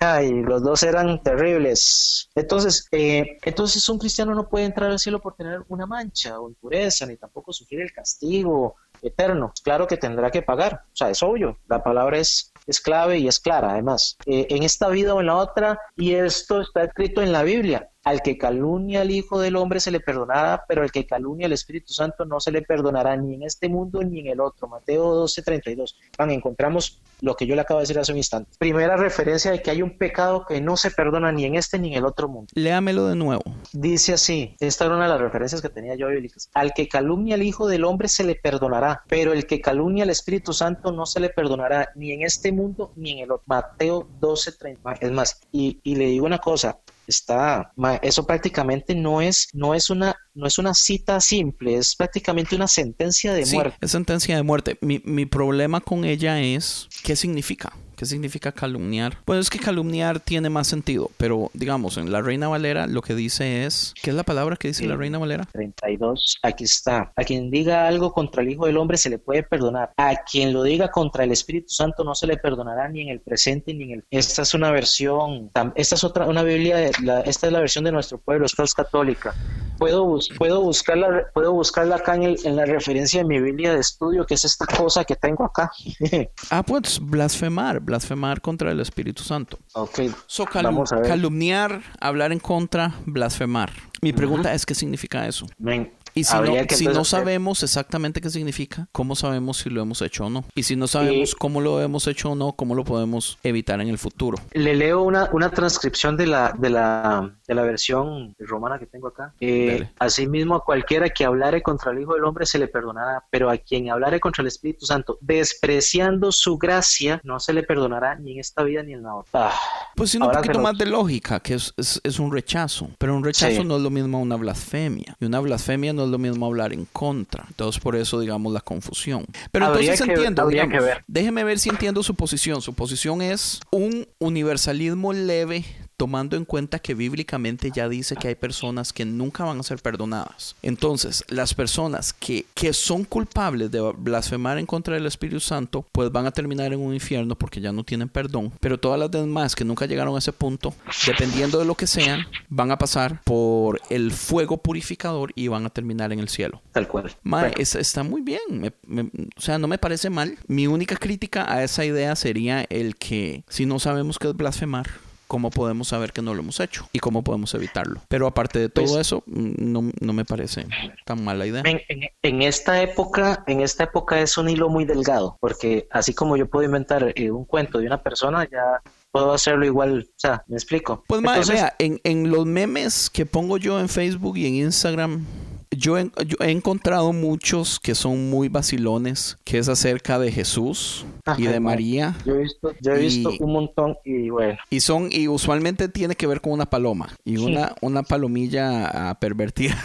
ay, 0.00 0.30
los 0.42 0.62
dos 0.62 0.82
eran 0.82 1.22
terribles. 1.22 2.30
Entonces, 2.34 2.88
eh, 2.92 3.38
entonces 3.42 3.88
un 3.88 3.98
cristiano 3.98 4.34
no 4.34 4.48
puede 4.48 4.64
entrar 4.64 4.90
al 4.90 4.98
cielo 4.98 5.20
por 5.20 5.34
tener 5.34 5.62
una 5.68 5.86
mancha 5.86 6.40
o 6.40 6.48
impureza, 6.48 7.06
ni 7.06 7.16
tampoco 7.16 7.52
sufrir 7.52 7.82
el 7.82 7.92
castigo 7.92 8.76
eterno. 9.02 9.52
Claro 9.62 9.86
que 9.86 9.96
tendrá 9.96 10.30
que 10.30 10.42
pagar, 10.42 10.84
o 10.92 10.96
sea, 10.96 11.10
es 11.10 11.22
obvio, 11.22 11.58
la 11.68 11.82
palabra 11.82 12.18
es, 12.18 12.52
es 12.66 12.80
clave 12.80 13.18
y 13.18 13.28
es 13.28 13.40
clara, 13.40 13.72
además, 13.72 14.16
Eh, 14.26 14.46
en 14.50 14.62
esta 14.62 14.88
vida 14.88 15.14
o 15.14 15.20
en 15.20 15.26
la 15.26 15.36
otra, 15.36 15.78
y 15.96 16.14
esto 16.14 16.60
está 16.60 16.84
escrito 16.84 17.22
en 17.22 17.32
la 17.32 17.42
Biblia. 17.42 17.89
Al 18.04 18.22
que 18.22 18.38
calumnia 18.38 19.02
al 19.02 19.10
Hijo 19.10 19.40
del 19.40 19.56
Hombre 19.56 19.80
se 19.80 19.90
le 19.90 20.00
perdonará, 20.00 20.64
pero 20.66 20.82
al 20.82 20.90
que 20.90 21.06
calumnia 21.06 21.46
al 21.46 21.52
Espíritu 21.52 21.92
Santo 21.92 22.24
no 22.24 22.40
se 22.40 22.50
le 22.50 22.62
perdonará 22.62 23.16
ni 23.16 23.34
en 23.34 23.42
este 23.42 23.68
mundo 23.68 24.02
ni 24.02 24.20
en 24.20 24.28
el 24.28 24.40
otro. 24.40 24.68
Mateo 24.68 25.14
12, 25.14 25.42
32. 25.42 25.98
Van, 26.16 26.30
encontramos 26.30 27.00
lo 27.20 27.36
que 27.36 27.46
yo 27.46 27.54
le 27.54 27.60
acabo 27.60 27.80
de 27.80 27.82
decir 27.82 27.98
hace 27.98 28.12
un 28.12 28.18
instante. 28.18 28.50
Primera 28.58 28.96
referencia 28.96 29.50
de 29.50 29.60
que 29.60 29.70
hay 29.70 29.82
un 29.82 29.98
pecado 29.98 30.46
que 30.46 30.60
no 30.60 30.76
se 30.76 30.90
perdona 30.90 31.32
ni 31.32 31.44
en 31.44 31.54
este 31.56 31.78
ni 31.78 31.88
en 31.88 31.98
el 31.98 32.06
otro 32.06 32.28
mundo. 32.28 32.48
Léamelo 32.54 33.06
de 33.06 33.16
nuevo. 33.16 33.42
Dice 33.72 34.14
así, 34.14 34.56
esta 34.60 34.86
era 34.86 34.94
una 34.94 35.04
de 35.04 35.10
las 35.10 35.20
referencias 35.20 35.60
que 35.60 35.68
tenía 35.68 35.94
yo 35.94 36.08
bíblicas. 36.08 36.48
Al 36.54 36.72
que 36.72 36.88
calumnia 36.88 37.34
al 37.34 37.42
Hijo 37.42 37.68
del 37.68 37.84
Hombre 37.84 38.08
se 38.08 38.24
le 38.24 38.34
perdonará, 38.34 39.02
pero 39.08 39.32
el 39.32 39.46
que 39.46 39.60
calumnia 39.60 40.04
al 40.04 40.10
Espíritu 40.10 40.52
Santo 40.52 40.92
no 40.92 41.04
se 41.04 41.20
le 41.20 41.28
perdonará 41.28 41.90
ni 41.94 42.12
en 42.12 42.22
este 42.22 42.52
mundo 42.52 42.92
ni 42.96 43.12
en 43.12 43.18
el 43.18 43.32
otro. 43.32 43.44
Mateo 43.46 44.08
12, 44.20 44.52
30. 44.52 44.92
Es 45.00 45.12
más, 45.12 45.40
y, 45.52 45.80
y 45.82 45.96
le 45.96 46.06
digo 46.06 46.24
una 46.24 46.38
cosa, 46.38 46.78
está 47.10 47.72
eso 48.02 48.26
prácticamente 48.26 48.94
no 48.94 49.20
es 49.20 49.48
no 49.52 49.74
es 49.74 49.90
una 49.90 50.14
no 50.34 50.46
es 50.46 50.58
una 50.58 50.74
cita 50.74 51.20
simple 51.20 51.76
es 51.76 51.94
prácticamente 51.96 52.54
una 52.56 52.68
sentencia 52.68 53.32
de 53.32 53.44
sí, 53.44 53.56
muerte. 53.56 53.76
es 53.80 53.90
sentencia 53.90 54.36
de 54.36 54.42
muerte. 54.42 54.78
Mi, 54.80 55.00
mi 55.04 55.26
problema 55.26 55.80
con 55.80 56.04
ella 56.04 56.40
es 56.40 56.88
qué 57.02 57.16
significa 57.16 57.72
¿Qué 58.00 58.06
significa 58.06 58.50
calumniar? 58.50 59.18
Pues 59.26 59.40
es 59.40 59.50
que 59.50 59.58
calumniar 59.58 60.20
tiene 60.20 60.48
más 60.48 60.68
sentido, 60.68 61.10
pero 61.18 61.50
digamos, 61.52 61.98
en 61.98 62.10
la 62.10 62.22
Reina 62.22 62.48
Valera 62.48 62.86
lo 62.86 63.02
que 63.02 63.14
dice 63.14 63.66
es, 63.66 63.92
¿qué 64.02 64.08
es 64.08 64.16
la 64.16 64.22
palabra 64.22 64.56
que 64.56 64.68
dice 64.68 64.86
la 64.86 64.96
Reina 64.96 65.18
Valera? 65.18 65.46
32, 65.52 66.38
aquí 66.42 66.64
está. 66.64 67.12
A 67.14 67.24
quien 67.24 67.50
diga 67.50 67.86
algo 67.86 68.14
contra 68.14 68.40
el 68.40 68.48
Hijo 68.48 68.64
del 68.64 68.78
Hombre 68.78 68.96
se 68.96 69.10
le 69.10 69.18
puede 69.18 69.42
perdonar. 69.42 69.92
A 69.98 70.14
quien 70.24 70.54
lo 70.54 70.62
diga 70.62 70.90
contra 70.90 71.24
el 71.24 71.32
Espíritu 71.32 71.68
Santo 71.68 72.02
no 72.02 72.14
se 72.14 72.26
le 72.26 72.38
perdonará 72.38 72.88
ni 72.88 73.02
en 73.02 73.10
el 73.10 73.20
presente 73.20 73.74
ni 73.74 73.82
en 73.82 73.90
el... 73.90 74.04
Esta 74.10 74.40
es 74.40 74.54
una 74.54 74.70
versión, 74.70 75.50
esta 75.74 75.94
es 75.94 76.02
otra, 76.02 76.24
una 76.24 76.42
Biblia, 76.42 76.90
la, 77.02 77.20
esta 77.20 77.48
es 77.48 77.52
la 77.52 77.60
versión 77.60 77.84
de 77.84 77.92
nuestro 77.92 78.16
pueblo, 78.16 78.46
esta 78.46 78.62
es 78.62 78.72
católica. 78.72 79.34
Puedo, 79.76 80.18
puedo, 80.38 80.62
buscarla, 80.62 81.26
puedo 81.34 81.52
buscarla 81.52 81.96
acá 81.96 82.14
en, 82.14 82.22
el, 82.22 82.38
en 82.44 82.56
la 82.56 82.64
referencia 82.64 83.22
de 83.22 83.28
mi 83.28 83.40
Biblia 83.40 83.74
de 83.74 83.80
estudio, 83.80 84.24
que 84.24 84.34
es 84.34 84.44
esta 84.46 84.64
cosa 84.64 85.04
que 85.04 85.16
tengo 85.16 85.44
acá. 85.44 85.70
ah, 86.50 86.62
pues 86.62 86.98
blasfemar, 86.98 87.80
blasfemar 87.94 88.40
contra 88.40 88.70
el 88.70 88.80
Espíritu 88.80 89.22
Santo. 89.22 89.58
Ok. 89.74 90.00
So, 90.26 90.44
calum 90.46 90.74
Vamos 90.74 90.92
a 90.92 90.96
ver. 90.96 91.08
calumniar, 91.08 91.82
hablar 92.00 92.32
en 92.32 92.38
contra, 92.38 92.94
blasfemar. 93.06 93.70
Mi 94.00 94.12
pregunta 94.12 94.54
es 94.54 94.64
qué 94.64 94.74
significa 94.74 95.26
eso. 95.26 95.46
Ven, 95.58 95.92
Y 96.14 96.24
si, 96.24 96.34
no, 96.34 96.52
si 96.70 96.86
no 96.86 97.04
sabemos 97.04 97.62
exactamente 97.62 98.20
qué 98.20 98.30
significa, 98.30 98.88
¿cómo 98.92 99.14
sabemos 99.14 99.58
si 99.58 99.70
lo 99.70 99.80
hemos 99.82 100.00
hecho 100.02 100.26
o 100.26 100.30
no? 100.30 100.44
Y 100.54 100.62
si 100.64 100.74
no 100.74 100.86
sabemos 100.88 101.32
Y- 101.32 101.36
cómo 101.36 101.60
lo 101.60 101.80
hemos 101.82 102.06
hecho 102.06 102.30
o 102.30 102.34
no, 102.34 102.52
¿cómo 102.52 102.74
lo 102.74 102.82
podemos 102.84 103.38
evitar 103.44 103.80
en 103.80 103.88
el 103.88 103.98
futuro? 103.98 104.38
Le 104.52 104.74
leo 104.74 105.02
una, 105.02 105.28
una 105.32 105.50
transcripción 105.50 106.16
de 106.16 106.26
la, 106.26 106.52
de, 106.58 106.70
la, 106.70 107.30
de 107.50 107.56
la 107.56 107.62
versión 107.62 108.36
romana 108.38 108.78
que 108.78 108.86
tengo 108.86 109.08
acá. 109.08 109.34
Eh. 109.40 109.88
Asimismo, 109.98 110.54
a 110.54 110.64
cualquiera 110.64 111.08
que 111.08 111.24
hablare 111.24 111.62
contra 111.62 111.90
el 111.90 111.98
Hijo 112.00 112.14
del 112.14 112.22
Hombre 112.24 112.46
se 112.46 112.60
le 112.60 112.68
perdonará, 112.68 113.24
pero 113.28 113.50
a 113.50 113.56
quien 113.56 113.90
hablare 113.90 114.20
contra 114.20 114.42
el 114.42 114.46
Espíritu 114.46 114.86
Santo, 114.86 115.18
despreciando 115.20 116.30
su 116.30 116.58
gracia, 116.58 117.20
no 117.24 117.40
se 117.40 117.52
le 117.52 117.64
perdonará 117.64 118.14
ni 118.14 118.34
en 118.34 118.38
esta 118.40 118.62
vida 118.62 118.84
ni 118.84 118.92
en 118.92 119.02
la 119.02 119.16
otra. 119.16 119.48
Ah, 119.48 119.52
Pues 119.96 120.12
tiene 120.12 120.26
un 120.26 120.32
poquito 120.32 120.60
más 120.60 120.78
de 120.78 120.86
lógica, 120.86 121.40
que 121.40 121.54
es, 121.54 121.74
es- 121.76 122.00
es 122.04 122.20
un 122.20 122.30
rechazo. 122.32 122.88
Pero 122.98 123.16
un 123.16 123.24
rechazo 123.24 123.62
Sí. 123.62 123.64
no 123.64 123.76
es 123.76 123.82
lo 123.82 123.90
mismo 123.90 124.18
a 124.18 124.20
una 124.20 124.36
blasfemia. 124.36 125.16
Y 125.18 125.24
una 125.24 125.40
blasfemia 125.40 125.92
no 125.92 126.04
es 126.04 126.08
lo 126.10 126.18
mismo 126.18 126.46
hablar 126.46 126.72
en 126.72 126.84
contra. 126.86 127.44
Entonces, 127.48 127.82
por 127.82 127.96
eso, 127.96 128.20
digamos, 128.20 128.52
la 128.52 128.60
confusión. 128.60 129.26
Pero 129.50 129.66
Habría 129.66 129.92
entonces 129.92 130.06
que- 130.06 130.12
entiendo, 130.14 130.42
habría 130.42 130.62
digamos, 130.62 130.84
que 130.84 130.90
ver. 130.94 131.04
déjeme 131.08 131.42
ver 131.42 131.58
si 131.58 131.68
entiendo 131.68 132.02
su 132.04 132.14
posición. 132.14 132.62
Su 132.62 132.74
posición 132.74 133.20
es 133.22 133.60
un 133.72 134.06
universalismo 134.20 135.12
leve 135.12 135.64
tomando 136.00 136.34
en 136.34 136.46
cuenta 136.46 136.78
que 136.78 136.94
bíblicamente 136.94 137.70
ya 137.74 137.86
dice 137.86 138.16
que 138.16 138.28
hay 138.28 138.34
personas 138.34 138.90
que 138.90 139.04
nunca 139.04 139.44
van 139.44 139.60
a 139.60 139.62
ser 139.62 139.80
perdonadas. 139.82 140.56
Entonces, 140.62 141.22
las 141.28 141.52
personas 141.52 142.14
que, 142.14 142.46
que 142.54 142.72
son 142.72 143.04
culpables 143.04 143.70
de 143.70 143.82
blasfemar 143.98 144.56
en 144.56 144.64
contra 144.64 144.94
del 144.94 145.04
Espíritu 145.04 145.40
Santo, 145.40 145.84
pues 145.92 146.10
van 146.10 146.24
a 146.24 146.30
terminar 146.30 146.72
en 146.72 146.80
un 146.80 146.94
infierno 146.94 147.34
porque 147.36 147.60
ya 147.60 147.70
no 147.70 147.84
tienen 147.84 148.08
perdón. 148.08 148.50
Pero 148.60 148.80
todas 148.80 148.98
las 148.98 149.10
demás 149.10 149.54
que 149.54 149.62
nunca 149.62 149.84
llegaron 149.84 150.14
a 150.14 150.20
ese 150.20 150.32
punto, 150.32 150.72
dependiendo 151.06 151.58
de 151.58 151.66
lo 151.66 151.74
que 151.74 151.86
sean, 151.86 152.24
van 152.48 152.70
a 152.70 152.78
pasar 152.78 153.20
por 153.24 153.78
el 153.90 154.10
fuego 154.10 154.56
purificador 154.56 155.32
y 155.34 155.48
van 155.48 155.66
a 155.66 155.70
terminar 155.70 156.14
en 156.14 156.20
el 156.20 156.30
cielo. 156.30 156.62
tal 156.72 156.88
cual. 156.88 157.14
Mae, 157.24 157.42
Bueno, 157.48 157.56
es- 157.58 157.74
está 157.74 158.02
muy 158.04 158.22
bien. 158.22 158.40
Me- 158.48 158.72
me- 158.86 159.10
o 159.36 159.40
sea, 159.40 159.58
no 159.58 159.68
me 159.68 159.76
parece 159.76 160.08
mal. 160.08 160.38
Mi 160.46 160.66
única 160.66 160.96
crítica 160.96 161.52
a 161.52 161.62
esa 161.62 161.84
idea 161.84 162.16
sería 162.16 162.62
el 162.70 162.96
que 162.96 163.44
si 163.50 163.66
no 163.66 163.78
sabemos 163.78 164.18
qué 164.18 164.28
es 164.28 164.34
blasfemar, 164.34 164.88
¿cómo 165.30 165.50
podemos 165.50 165.86
saber 165.86 166.12
que 166.12 166.22
no 166.22 166.34
lo 166.34 166.40
hemos 166.42 166.58
hecho? 166.58 166.88
¿Y 166.92 166.98
cómo 166.98 167.22
podemos 167.22 167.54
evitarlo? 167.54 168.00
Pero 168.08 168.26
aparte 168.26 168.58
de 168.58 168.68
todo 168.68 168.84
Pues- 168.86 168.96
eso, 168.96 169.22
no, 169.26 169.88
no 170.00 170.12
me 170.12 170.24
parece 170.24 170.66
tan 171.04 171.22
mala 171.22 171.46
idea. 171.46 171.62
En, 171.64 171.80
en- 171.88 172.10
en 172.22 172.42
esta 172.42 172.82
época, 172.82 173.44
en 173.46 173.60
esta 173.60 173.84
época 173.84 174.20
es 174.20 174.36
un 174.36 174.48
hilo 174.48 174.68
muy 174.68 174.84
delgado, 174.84 175.36
porque 175.40 175.86
así 175.92 176.14
como 176.14 176.36
yo 176.36 176.48
puedo 176.50 176.64
inventar 176.66 177.12
eh, 177.14 177.30
un 177.30 177.44
cuento 177.44 177.78
de 177.78 177.86
una 177.86 178.02
persona, 178.02 178.48
ya 178.50 178.82
puedo 179.12 179.32
hacerlo 179.32 179.64
igual. 179.64 180.08
O 180.10 180.18
sea, 180.18 180.42
¿me 180.48 180.56
explico? 180.56 181.04
Pues 181.06 181.20
mae, 181.22 181.36
Entonces, 181.38 181.54
vea, 181.62 181.74
en, 181.78 182.00
en 182.02 182.30
los 182.30 182.44
memes 182.46 183.08
que 183.08 183.24
pongo 183.24 183.56
yo 183.56 183.78
en 183.78 183.88
Facebook 183.88 184.36
y 184.36 184.46
en 184.46 184.54
Instagram, 184.56 185.24
yo 185.70 185.96
he, 185.98 186.10
yo 186.26 186.36
he 186.40 186.50
encontrado 186.50 187.12
muchos 187.12 187.78
que 187.80 187.94
son 187.94 188.28
muy 188.30 188.48
vacilones, 188.48 189.38
que 189.44 189.58
es 189.58 189.68
acerca 189.68 190.18
de 190.18 190.32
Jesús 190.32 191.04
y 191.26 191.30
Ajá, 191.30 191.52
de 191.52 191.60
mae. 191.60 191.74
María. 191.74 192.16
Yo 192.26 192.34
he 192.34 192.38
visto, 192.42 192.72
yo 192.80 192.92
he 192.92 192.98
visto 192.98 193.30
Y- 193.30 193.38
un 193.42 193.52
montón 193.52 193.96
y 194.04 194.30
bueno, 194.30 194.58
Y 194.70 194.80
son, 194.80 195.08
y 195.12 195.28
usualmente 195.28 195.88
tiene 195.88 196.16
que 196.16 196.26
ver 196.26 196.40
con 196.40 196.52
una 196.52 196.66
paloma 196.66 197.10
y 197.24 197.36
una, 197.36 197.74
una 197.82 198.02
palomilla 198.02 199.16
pervertida. 199.20 199.76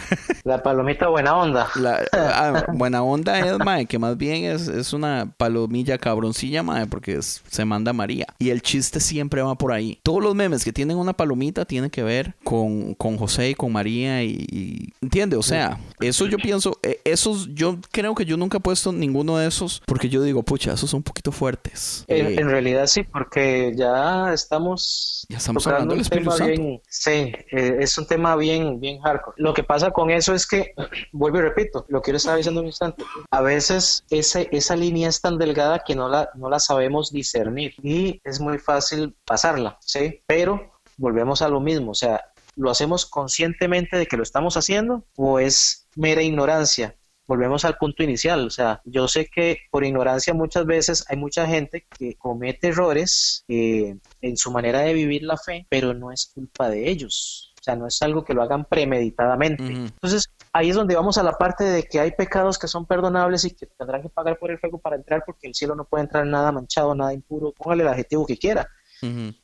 la 0.44 0.62
palomita 0.62 1.08
buena 1.08 1.36
onda. 1.36 1.68
La, 1.76 2.00
ah, 2.12 2.64
buena 2.74 3.02
onda 3.02 3.38
es, 3.38 3.58
mae, 3.58 3.86
que 3.86 3.98
más 3.98 4.16
bien 4.16 4.44
es, 4.44 4.68
es 4.68 4.92
una 4.92 5.32
palomilla 5.36 5.98
cabroncilla, 5.98 6.62
mae, 6.62 6.86
porque 6.86 7.14
es- 7.14 7.42
se 7.48 7.64
manda 7.64 7.90
a 7.90 7.94
María. 7.94 8.26
Y 8.38 8.50
el 8.50 8.60
chiste 8.62 8.98
siempre 9.00 9.42
va 9.42 9.54
por 9.54 9.72
ahí. 9.72 9.98
Todos 10.02 10.22
los 10.22 10.34
memes 10.34 10.64
que 10.64 10.72
tienen 10.72 10.96
una 10.96 11.12
palomita 11.12 11.64
tienen 11.64 11.90
que 11.90 12.02
ver 12.02 12.34
con, 12.44 12.94
con 12.94 13.16
José 13.18 13.50
y 13.50 13.54
con 13.54 13.72
María 13.72 14.22
y, 14.24 14.46
y- 14.50 14.92
¿entiende? 15.00 15.36
O 15.36 15.42
sea, 15.42 15.75
eso 16.00 16.26
yo 16.26 16.36
pienso, 16.38 16.78
eh, 16.82 17.00
esos, 17.04 17.48
yo 17.54 17.78
creo 17.90 18.14
que 18.14 18.24
yo 18.24 18.36
nunca 18.36 18.58
he 18.58 18.60
puesto 18.60 18.92
ninguno 18.92 19.38
de 19.38 19.46
esos 19.46 19.82
porque 19.86 20.08
yo 20.08 20.22
digo, 20.22 20.42
pucha, 20.42 20.72
esos 20.72 20.90
son 20.90 20.98
un 20.98 21.02
poquito 21.02 21.32
fuertes. 21.32 22.04
En, 22.08 22.26
Eh, 22.26 22.36
en 22.38 22.48
realidad 22.48 22.86
sí, 22.86 23.02
porque 23.02 23.72
ya 23.76 24.32
estamos 24.32 25.26
Ya 25.28 25.38
estamos 25.38 25.66
hablando 25.66 25.94
del 25.94 26.02
Espíritu 26.02 26.30
tema 26.30 26.36
Santo. 26.36 26.62
bien, 26.62 26.82
sí, 26.88 27.10
eh, 27.10 27.76
es 27.80 27.96
un 27.98 28.06
tema 28.06 28.36
bien, 28.36 28.80
bien 28.80 29.00
hardcore. 29.00 29.34
Lo 29.38 29.54
que 29.54 29.62
pasa 29.62 29.90
con 29.90 30.10
eso 30.10 30.34
es 30.34 30.46
que, 30.46 30.74
vuelvo 31.12 31.38
y 31.38 31.42
repito, 31.42 31.86
lo 31.88 32.02
que 32.02 32.10
yo 32.12 32.16
estaba 32.16 32.36
diciendo 32.36 32.60
un 32.60 32.66
instante, 32.66 33.04
a 33.30 33.40
veces 33.40 34.04
ese, 34.10 34.48
esa 34.52 34.76
línea 34.76 35.08
es 35.08 35.20
tan 35.20 35.38
delgada 35.38 35.82
que 35.86 35.94
no 35.94 36.08
la, 36.08 36.30
no 36.34 36.50
la 36.50 36.58
sabemos 36.58 37.10
discernir 37.12 37.74
y 37.82 38.20
es 38.24 38.40
muy 38.40 38.58
fácil 38.58 39.14
pasarla, 39.24 39.78
¿sí? 39.80 40.20
Pero 40.26 40.72
volvemos 40.98 41.42
a 41.42 41.48
lo 41.48 41.60
mismo, 41.60 41.90
o 41.92 41.94
sea, 41.94 42.20
¿lo 42.56 42.70
hacemos 42.70 43.06
conscientemente 43.06 43.96
de 43.96 44.06
que 44.06 44.16
lo 44.16 44.22
estamos 44.22 44.56
haciendo 44.56 45.06
o 45.16 45.38
es 45.38 45.86
mera 45.94 46.22
ignorancia? 46.22 46.96
volvemos 47.26 47.64
al 47.64 47.76
punto 47.76 48.02
inicial, 48.02 48.46
o 48.46 48.50
sea, 48.50 48.80
yo 48.84 49.08
sé 49.08 49.26
que 49.26 49.58
por 49.70 49.84
ignorancia 49.84 50.32
muchas 50.32 50.64
veces 50.64 51.04
hay 51.08 51.16
mucha 51.16 51.46
gente 51.46 51.86
que 51.98 52.14
comete 52.14 52.68
errores 52.68 53.44
eh, 53.48 53.96
en 54.20 54.36
su 54.36 54.50
manera 54.50 54.80
de 54.80 54.94
vivir 54.94 55.22
la 55.22 55.36
fe, 55.36 55.66
pero 55.68 55.92
no 55.92 56.12
es 56.12 56.26
culpa 56.32 56.68
de 56.68 56.88
ellos, 56.88 57.52
o 57.60 57.62
sea, 57.62 57.76
no 57.76 57.86
es 57.86 58.00
algo 58.02 58.24
que 58.24 58.34
lo 58.34 58.42
hagan 58.42 58.64
premeditadamente. 58.64 59.64
Entonces, 59.64 60.30
ahí 60.52 60.70
es 60.70 60.76
donde 60.76 60.94
vamos 60.94 61.18
a 61.18 61.24
la 61.24 61.32
parte 61.32 61.64
de 61.64 61.82
que 61.82 61.98
hay 61.98 62.12
pecados 62.12 62.58
que 62.58 62.68
son 62.68 62.86
perdonables 62.86 63.44
y 63.44 63.50
que 63.50 63.66
tendrán 63.66 64.02
que 64.02 64.08
pagar 64.08 64.38
por 64.38 64.52
el 64.52 64.58
fuego 64.58 64.78
para 64.78 64.96
entrar, 64.96 65.24
porque 65.26 65.48
el 65.48 65.54
cielo 65.54 65.74
no 65.74 65.84
puede 65.84 66.04
entrar 66.04 66.24
nada 66.26 66.52
manchado, 66.52 66.94
nada 66.94 67.12
impuro, 67.12 67.52
póngale 67.52 67.82
el 67.82 67.88
adjetivo 67.88 68.24
que 68.24 68.38
quiera. 68.38 68.68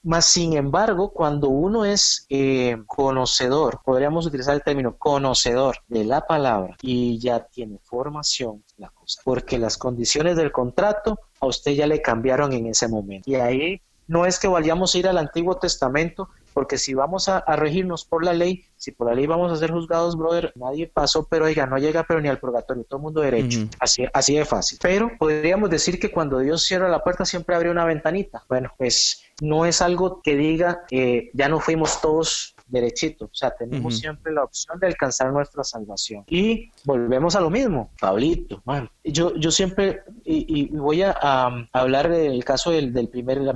Más 0.03 0.25
sin 0.25 0.55
embargo, 0.55 1.11
cuando 1.11 1.49
uno 1.49 1.85
es 1.85 2.27
eh, 2.29 2.77
conocedor, 2.87 3.81
podríamos 3.85 4.27
utilizar 4.27 4.55
el 4.55 4.63
término 4.63 4.97
conocedor 4.97 5.77
de 5.89 6.05
la 6.05 6.23
palabra 6.23 6.77
y 6.81 7.19
ya 7.19 7.45
tiene 7.47 7.79
formación 7.83 8.65
la 8.79 8.89
cosa, 8.91 9.21
porque 9.25 9.59
las 9.59 9.77
condiciones 9.77 10.37
del 10.37 10.53
contrato 10.53 11.19
a 11.41 11.47
usted 11.47 11.73
ya 11.73 11.87
le 11.87 12.01
cambiaron 12.01 12.53
en 12.53 12.67
ese 12.67 12.89
momento. 12.89 13.31
Y 13.31 13.35
ahí 13.35 13.81
no 14.07 14.27
es 14.27 14.39
que 14.39 14.49
vayamos 14.49 14.95
a 14.95 14.99
ir 14.99 15.09
al 15.09 15.19
Antiguo 15.19 15.57
Testamento, 15.57 16.29
porque 16.53 16.79
si 16.79 16.95
vamos 16.95 17.29
a, 17.29 17.39
a 17.39 17.57
regirnos 17.57 18.05
por 18.05 18.25
la 18.25 18.33
ley, 18.33 18.65
si 18.77 18.91
por 18.91 19.09
la 19.09 19.15
ley 19.15 19.27
vamos 19.27 19.53
a 19.53 19.57
ser 19.57 19.71
juzgados, 19.71 20.17
brother, 20.17 20.53
nadie 20.57 20.87
pasó, 20.87 21.27
pero 21.29 21.45
oiga, 21.45 21.67
no 21.67 21.79
llega 21.79 22.05
pero 22.05 22.21
ni 22.21 22.29
al 22.29 22.39
purgatorio, 22.39 22.85
todo 22.85 22.99
el 22.99 23.03
mundo 23.05 23.21
derecho. 23.21 23.61
Ujú. 23.61 23.69
Así, 23.79 24.05
así 24.13 24.37
de 24.37 24.45
fácil. 24.45 24.79
Pero 24.83 25.11
podríamos 25.19 25.71
decir 25.71 25.99
que 25.99 26.11
cuando 26.11 26.39
Dios 26.39 26.65
cierra 26.65 26.89
la 26.89 27.03
puerta 27.03 27.25
siempre 27.25 27.55
abre 27.55 27.71
una 27.71 27.85
ventanita. 27.85 28.45
Bueno, 28.49 28.73
pues 28.77 29.23
no 29.41 29.67
es 29.67 29.83
algo 29.83 30.21
que 30.23 30.37
diga 30.37 30.85
que 30.89 31.31
ya 31.35 31.49
no 31.49 31.61
fuimos 31.61 32.01
todos 32.01 32.52
derechito. 32.73 33.27
O 33.27 33.31
sea, 33.33 33.51
tenemos 33.51 33.99
siempre 33.99 34.33
la 34.33 34.43
opción 34.45 34.81
de 34.81 34.87
alcanzar 34.89 35.33
nuestra 35.33 35.63
salvación. 35.63 36.25
Y 36.29 36.71
volvemos 36.85 37.37
a 37.37 37.41
lo 37.41 37.51
mismo, 37.51 37.91
Pablito, 38.01 38.61
man. 38.65 38.91
Yo, 39.05 39.35
yo 39.37 39.51
siempre, 39.51 40.03
y, 40.25 40.61
y 40.63 40.69
voy 40.77 41.03
a, 41.03 41.15
a 41.21 41.67
hablar 41.73 42.09
del 42.11 42.45
caso 42.45 42.71
del, 42.71 42.93
del 42.93 43.09
primer, 43.09 43.41
la, 43.41 43.53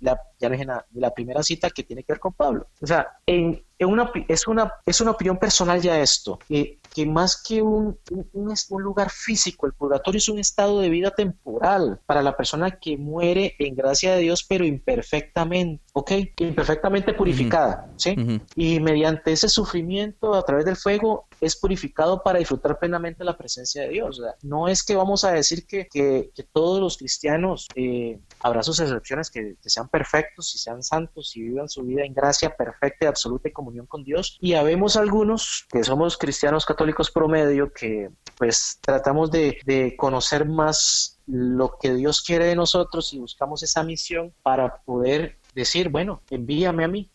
la- 0.00 0.20
ya 0.38 0.48
dije 0.48 0.64
nada, 0.64 0.86
de 0.90 1.00
la 1.00 1.10
primera 1.14 1.42
cita 1.42 1.70
que 1.70 1.82
tiene 1.84 2.02
que 2.02 2.12
ver 2.14 2.20
con 2.20 2.32
Pablo. 2.32 2.66
O 2.80 2.86
sea, 2.86 3.06
en, 3.26 3.62
en 3.78 3.88
una, 3.88 4.10
es, 4.28 4.46
una, 4.48 4.72
es 4.86 5.00
una 5.00 5.12
opinión 5.12 5.36
personal 5.38 5.80
ya 5.80 6.00
esto, 6.00 6.38
que, 6.48 6.78
que 6.94 7.06
más 7.06 7.42
que 7.42 7.62
un, 7.62 7.98
un, 8.32 8.82
lugar 8.82 9.10
físico, 9.10 9.66
el 9.66 9.72
purgatorio 9.72 10.18
es 10.18 10.28
un 10.28 10.38
estado 10.38 10.80
de 10.80 10.90
vida 10.90 11.10
temporal 11.10 12.00
para 12.06 12.22
la 12.22 12.36
persona 12.36 12.72
que 12.72 12.96
muere 12.98 13.54
en 13.58 13.74
gracia 13.74 14.14
de 14.14 14.20
Dios, 14.20 14.44
pero 14.44 14.64
imperfectamente, 14.64 15.82
¿ok? 15.94 16.12
Imperfectamente 16.38 17.14
purificada, 17.14 17.90
¿sí? 17.96 18.14
Y 18.56 18.80
mediante 18.80 19.32
ese 19.32 19.48
sufrimiento 19.48 20.34
a 20.34 20.44
través 20.44 20.64
del 20.64 20.76
fuego 20.76 21.26
es 21.42 21.56
purificado 21.56 22.22
para 22.22 22.38
disfrutar 22.38 22.78
plenamente 22.78 23.24
la 23.24 23.36
presencia 23.36 23.82
de 23.82 23.88
Dios. 23.90 24.18
O 24.20 24.22
sea, 24.22 24.34
no 24.42 24.68
es 24.68 24.82
que 24.82 24.96
vamos 24.96 25.24
a 25.24 25.32
decir 25.32 25.66
que, 25.66 25.88
que- 25.92 26.30
que 26.34 26.42
todos 26.44 26.80
los 26.80 26.96
cristianos, 26.96 27.66
eh, 27.74 28.18
habrá 28.40 28.62
sus 28.62 28.78
excepciones, 28.80 29.30
que, 29.30 29.56
que 29.60 29.68
sean 29.68 29.88
perfectos 29.88 30.54
y 30.54 30.58
sean 30.58 30.82
santos 30.82 31.36
y 31.36 31.42
vivan 31.42 31.68
su 31.68 31.82
vida 31.82 32.04
en 32.04 32.14
gracia 32.14 32.56
perfecta 32.56 33.04
y 33.06 33.08
absoluta 33.08 33.48
y 33.48 33.52
comunión 33.52 33.86
con 33.86 34.04
Dios. 34.04 34.38
Y 34.40 34.54
habemos 34.54 34.96
algunos 34.96 35.66
que 35.70 35.84
somos 35.84 36.16
cristianos 36.16 36.64
católicos 36.64 37.10
promedio 37.10 37.72
que 37.72 38.08
pues 38.38 38.78
tratamos 38.80 39.30
de, 39.30 39.58
de 39.66 39.94
conocer 39.96 40.46
más 40.46 41.18
lo 41.26 41.76
que 41.80 41.94
Dios 41.94 42.22
quiere 42.22 42.46
de 42.46 42.56
nosotros 42.56 43.12
y 43.12 43.18
buscamos 43.18 43.62
esa 43.62 43.82
misión 43.82 44.32
para 44.42 44.76
poder 44.78 45.38
decir, 45.54 45.90
bueno, 45.90 46.22
envíame 46.30 46.82
a 46.84 46.88
mí, 46.88 47.10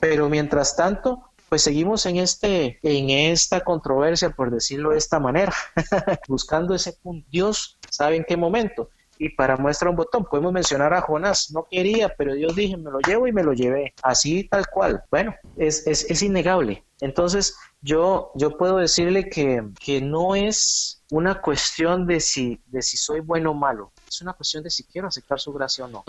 pero 0.00 0.28
mientras 0.28 0.76
tanto, 0.76 1.24
pues 1.48 1.62
seguimos 1.62 2.04
en 2.06 2.16
este, 2.16 2.78
en 2.82 3.10
esta 3.10 3.60
controversia, 3.60 4.30
por 4.30 4.50
decirlo 4.50 4.90
de 4.90 4.98
esta 4.98 5.18
manera, 5.18 5.52
buscando 6.28 6.74
ese 6.74 6.92
punto. 6.92 7.26
Dios 7.30 7.78
sabe 7.90 8.16
en 8.16 8.24
qué 8.24 8.36
momento. 8.36 8.90
Y 9.20 9.30
para 9.30 9.56
muestra 9.56 9.90
un 9.90 9.96
botón, 9.96 10.24
podemos 10.24 10.52
mencionar 10.52 10.94
a 10.94 11.00
Jonás, 11.00 11.50
no 11.50 11.66
quería, 11.68 12.08
pero 12.16 12.34
Dios 12.34 12.54
dije, 12.54 12.76
me 12.76 12.90
lo 12.90 13.00
llevo 13.00 13.26
y 13.26 13.32
me 13.32 13.42
lo 13.42 13.52
llevé, 13.52 13.92
así 14.02 14.44
tal 14.44 14.68
cual. 14.68 15.02
Bueno, 15.10 15.34
es, 15.56 15.84
es, 15.88 16.08
es 16.08 16.22
innegable. 16.22 16.84
Entonces, 17.00 17.56
yo, 17.80 18.30
yo 18.36 18.56
puedo 18.56 18.76
decirle 18.76 19.28
que, 19.28 19.64
que 19.84 20.00
no 20.00 20.36
es 20.36 21.02
una 21.10 21.40
cuestión 21.40 22.06
de 22.06 22.20
si, 22.20 22.60
de 22.66 22.80
si 22.80 22.96
soy 22.96 23.18
bueno 23.18 23.50
o 23.50 23.54
malo, 23.54 23.92
es 24.08 24.20
una 24.20 24.34
cuestión 24.34 24.62
de 24.62 24.70
si 24.70 24.84
quiero 24.84 25.08
aceptar 25.08 25.40
su 25.40 25.52
gracia 25.52 25.86
o 25.86 25.88
no. 25.88 26.04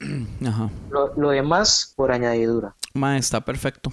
Ajá. 0.46 0.70
Lo, 0.90 1.14
lo 1.14 1.30
demás 1.30 1.92
por 1.94 2.10
añadidura. 2.10 2.74
Ma, 2.94 3.18
está 3.18 3.42
perfecto. 3.42 3.92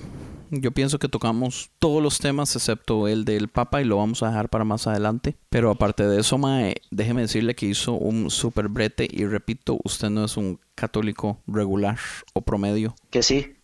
Yo 0.61 0.71
pienso 0.71 0.99
que 0.99 1.09
tocamos 1.09 1.71
todos 1.79 2.03
los 2.03 2.19
temas 2.19 2.55
excepto 2.55 3.07
el 3.07 3.25
del 3.25 3.47
Papa 3.47 3.81
y 3.81 3.85
lo 3.85 3.97
vamos 3.97 4.21
a 4.21 4.27
dejar 4.27 4.49
para 4.49 4.63
más 4.63 4.85
adelante. 4.85 5.35
Pero 5.49 5.71
aparte 5.71 6.05
de 6.05 6.19
eso, 6.19 6.37
Mae, 6.37 6.75
déjeme 6.91 7.21
decirle 7.21 7.55
que 7.55 7.65
hizo 7.65 7.93
un 7.93 8.29
super 8.29 8.67
brete 8.67 9.07
y 9.09 9.25
repito, 9.25 9.79
usted 9.83 10.11
no 10.11 10.25
es 10.25 10.37
un 10.37 10.59
católico 10.75 11.39
regular 11.47 11.97
o 12.33 12.41
promedio. 12.41 12.93
Que 13.09 13.23
sí, 13.23 13.55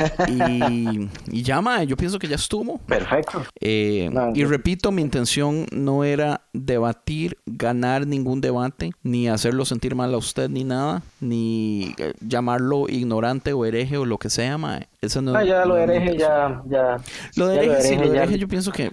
Y, 0.28 1.08
y 1.30 1.42
ya, 1.42 1.60
Mae, 1.60 1.86
yo 1.86 1.96
pienso 1.96 2.18
que 2.18 2.28
ya 2.28 2.36
estuvo. 2.36 2.78
perfecto. 2.78 3.42
Eh, 3.60 4.08
No, 4.12 4.30
y 4.34 4.42
no. 4.42 4.48
repito, 4.48 4.92
mi 4.92 5.02
intención 5.02 5.66
no 5.72 6.04
era 6.04 6.42
debatir, 6.52 7.38
ganar 7.46 8.06
ningún 8.06 8.40
debate, 8.40 8.92
ni 9.02 9.28
hacerlo 9.28 9.64
sentir 9.64 9.94
mal 9.94 10.12
a 10.14 10.16
usted, 10.16 10.48
ni 10.48 10.64
nada, 10.64 11.02
ni 11.20 11.94
eh, 11.98 12.12
llamarlo 12.20 12.86
ignorante 12.88 13.52
o 13.52 13.64
hereje 13.64 13.96
o 13.98 14.04
lo 14.04 14.18
que 14.18 14.30
sea, 14.30 14.56
mae. 14.58 14.88
Eso 15.00 15.22
no, 15.22 15.34
Ah, 15.34 15.42
ya 15.44 15.64
lo 15.64 15.74
no 15.74 15.76
hereje, 15.78 16.16
ya, 16.18 16.62
ya. 16.68 16.96
Lo 17.36 17.46
de 17.48 17.56
hereje, 17.56 17.82
sí, 17.82 17.96
lo 17.96 18.02
de 18.08 18.14
ya- 18.16 18.22
hereje 18.22 18.38
yo 18.38 18.48
pienso 18.48 18.70
que 18.72 18.92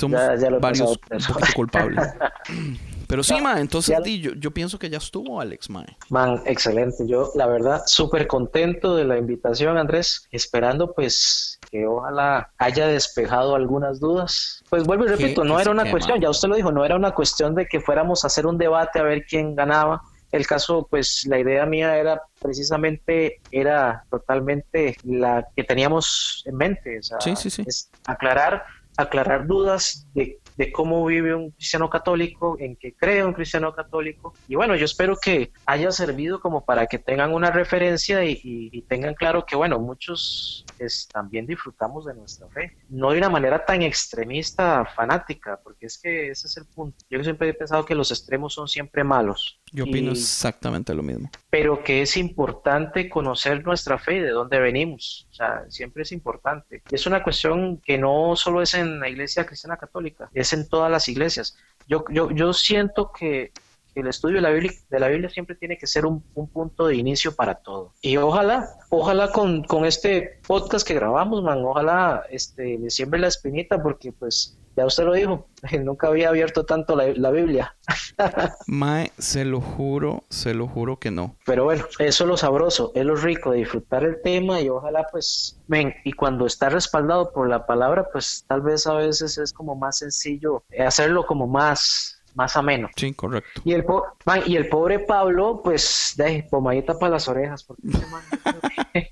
somos 0.00 0.20
ya- 0.20 0.34
ya 0.36 0.50
varios 0.58 0.98
culpables. 1.54 2.04
Pero 3.08 3.22
sí, 3.22 3.40
mae, 3.40 3.60
entonces 3.60 3.96
di, 4.02 4.20
yo, 4.20 4.32
yo 4.34 4.50
pienso 4.50 4.78
que 4.78 4.90
ya 4.90 4.98
estuvo, 4.98 5.40
Alex, 5.40 5.70
mae. 5.70 5.86
Man, 6.08 6.42
excelente. 6.44 7.06
Yo, 7.06 7.30
la 7.34 7.46
verdad, 7.46 7.82
súper 7.86 8.26
contento 8.26 8.96
de 8.96 9.04
la 9.04 9.18
invitación, 9.18 9.78
Andrés. 9.78 10.26
Esperando, 10.30 10.92
pues, 10.92 11.58
que 11.70 11.86
ojalá 11.86 12.50
haya 12.58 12.86
despejado 12.86 13.54
algunas 13.54 14.00
dudas. 14.00 14.62
Pues 14.68 14.84
vuelvo 14.84 15.04
y 15.04 15.08
repito, 15.08 15.44
no 15.44 15.60
era 15.60 15.70
una 15.70 15.84
quema. 15.84 15.92
cuestión, 15.92 16.20
ya 16.20 16.30
usted 16.30 16.48
lo 16.48 16.56
dijo, 16.56 16.72
no 16.72 16.84
era 16.84 16.96
una 16.96 17.12
cuestión 17.12 17.54
de 17.54 17.66
que 17.66 17.80
fuéramos 17.80 18.24
a 18.24 18.26
hacer 18.26 18.46
un 18.46 18.58
debate 18.58 18.98
a 18.98 19.02
ver 19.02 19.24
quién 19.26 19.54
ganaba. 19.54 20.02
El 20.32 20.46
caso, 20.46 20.86
pues, 20.90 21.24
la 21.26 21.38
idea 21.38 21.64
mía 21.66 21.96
era 21.96 22.20
precisamente, 22.40 23.40
era 23.52 24.04
totalmente 24.10 24.96
la 25.04 25.46
que 25.54 25.62
teníamos 25.62 26.42
en 26.46 26.56
mente. 26.56 26.98
o 26.98 27.02
sea, 27.02 27.20
Sí, 27.20 27.36
sí, 27.36 27.50
sí. 27.50 27.62
Es 27.66 27.90
aclarar, 28.06 28.64
aclarar 28.96 29.46
dudas 29.46 30.06
de, 30.14 30.38
de 30.56 30.72
cómo 30.72 31.04
vive 31.04 31.34
un 31.34 31.50
cristiano 31.50 31.88
católico, 31.90 32.56
en 32.58 32.76
qué 32.76 32.94
cree 32.94 33.24
un 33.24 33.32
cristiano 33.34 33.74
católico. 33.74 34.34
Y 34.48 34.54
bueno, 34.54 34.74
yo 34.76 34.84
espero 34.84 35.16
que 35.20 35.52
haya 35.66 35.90
servido 35.90 36.40
como 36.40 36.64
para 36.64 36.86
que 36.86 36.98
tengan 36.98 37.32
una 37.34 37.50
referencia 37.50 38.24
y, 38.24 38.32
y- 38.42 38.70
y 38.72 38.82
tengan 38.82 39.14
claro 39.14 39.44
que, 39.44 39.56
bueno, 39.56 39.78
muchos 39.78 40.64
es, 40.78 41.08
también 41.12 41.46
disfrutamos 41.46 42.04
de 42.06 42.14
nuestra 42.14 42.48
fe. 42.48 42.76
No 42.88 43.10
de 43.10 43.18
una 43.18 43.28
manera 43.28 43.64
tan 43.64 43.82
extremista, 43.82 44.84
fanática, 44.94 45.60
porque 45.62 45.86
es 45.86 45.98
que 45.98 46.30
ese 46.30 46.46
es 46.46 46.56
el 46.56 46.64
punto. 46.66 46.96
Yo 47.10 47.22
siempre 47.22 47.48
he 47.48 47.54
pensado 47.54 47.84
que 47.84 47.94
los 47.94 48.10
extremos 48.10 48.54
son 48.54 48.66
siempre 48.68 49.04
malos. 49.04 49.60
Yo 49.72 49.84
opino 49.84 50.10
Y- 50.10 50.14
exactamente 50.14 50.94
lo 50.94 51.02
mismo. 51.02 51.30
pero 51.50 51.82
que 51.82 52.02
es 52.02 52.16
importante 52.16 53.08
conocer 53.08 53.64
nuestra 53.64 53.98
fe 53.98 54.16
y 54.16 54.20
de 54.20 54.30
dónde 54.30 54.58
venimos. 54.60 55.26
O 55.30 55.34
sea, 55.34 55.64
siempre 55.68 56.02
es 56.02 56.12
importante. 56.12 56.82
Es 56.90 57.06
una 57.06 57.22
cuestión 57.22 57.78
que 57.78 57.98
no 57.98 58.36
solo 58.36 58.62
es 58.62 58.74
en 58.74 59.00
la 59.00 59.08
iglesia 59.08 59.44
cristiana 59.46 59.76
católica, 59.76 60.28
es 60.34 60.45
en 60.52 60.68
todas 60.68 60.90
las 60.90 61.08
iglesias. 61.08 61.56
Yo, 61.88 62.04
yo, 62.10 62.30
yo 62.30 62.52
siento 62.52 63.12
que 63.12 63.52
el 63.94 64.06
estudio 64.08 64.36
de 64.36 64.42
la 64.42 64.50
Biblia, 64.50 64.72
de 64.90 65.00
la 65.00 65.08
Biblia 65.08 65.30
siempre 65.30 65.56
tiene 65.56 65.78
que 65.78 65.86
ser 65.86 66.04
un, 66.04 66.22
un 66.34 66.48
punto 66.48 66.86
de 66.86 66.96
inicio 66.96 67.34
para 67.34 67.54
todo. 67.54 67.92
Y 68.02 68.16
ojalá, 68.18 68.68
ojalá 68.90 69.32
con, 69.32 69.64
con 69.64 69.84
este 69.84 70.40
podcast 70.46 70.86
que 70.86 70.94
grabamos, 70.94 71.42
man, 71.42 71.64
ojalá 71.64 72.24
este, 72.30 72.78
le 72.78 72.90
siembre 72.90 73.20
la 73.20 73.28
espinita 73.28 73.82
porque 73.82 74.12
pues 74.12 74.58
ya 74.76 74.86
usted 74.86 75.04
lo 75.04 75.14
dijo, 75.14 75.48
nunca 75.80 76.08
había 76.08 76.28
abierto 76.28 76.64
tanto 76.64 76.94
la, 76.94 77.06
la 77.14 77.30
Biblia. 77.30 77.76
Mae, 78.66 79.12
se 79.18 79.44
lo 79.44 79.60
juro, 79.60 80.24
se 80.28 80.54
lo 80.54 80.68
juro 80.68 80.98
que 80.98 81.10
no. 81.10 81.36
Pero 81.46 81.64
bueno, 81.64 81.84
eso 81.98 82.24
es 82.24 82.28
lo 82.28 82.36
sabroso, 82.36 82.92
es 82.94 83.04
lo 83.04 83.16
rico 83.16 83.50
de 83.50 83.58
disfrutar 83.58 84.04
el 84.04 84.20
tema 84.22 84.60
y 84.60 84.68
ojalá 84.68 85.06
pues, 85.10 85.58
ven, 85.66 85.94
y 86.04 86.12
cuando 86.12 86.46
está 86.46 86.68
respaldado 86.68 87.32
por 87.32 87.48
la 87.48 87.66
palabra, 87.66 88.08
pues 88.12 88.44
tal 88.46 88.62
vez 88.62 88.86
a 88.86 88.94
veces 88.94 89.38
es 89.38 89.52
como 89.52 89.74
más 89.74 89.98
sencillo 89.98 90.62
hacerlo 90.78 91.26
como 91.26 91.46
más, 91.46 92.15
más 92.36 92.56
ameno. 92.56 92.88
Sí, 92.94 93.12
correcto. 93.14 93.62
Y 93.64 93.72
el, 93.72 93.84
po- 93.84 94.04
man, 94.24 94.42
y 94.46 94.54
el 94.56 94.68
pobre 94.68 95.00
Pablo, 95.00 95.60
pues, 95.64 96.14
de 96.16 96.46
pomadita 96.50 96.96
para 96.98 97.12
las 97.12 97.26
orejas, 97.28 97.64
porque 97.64 97.82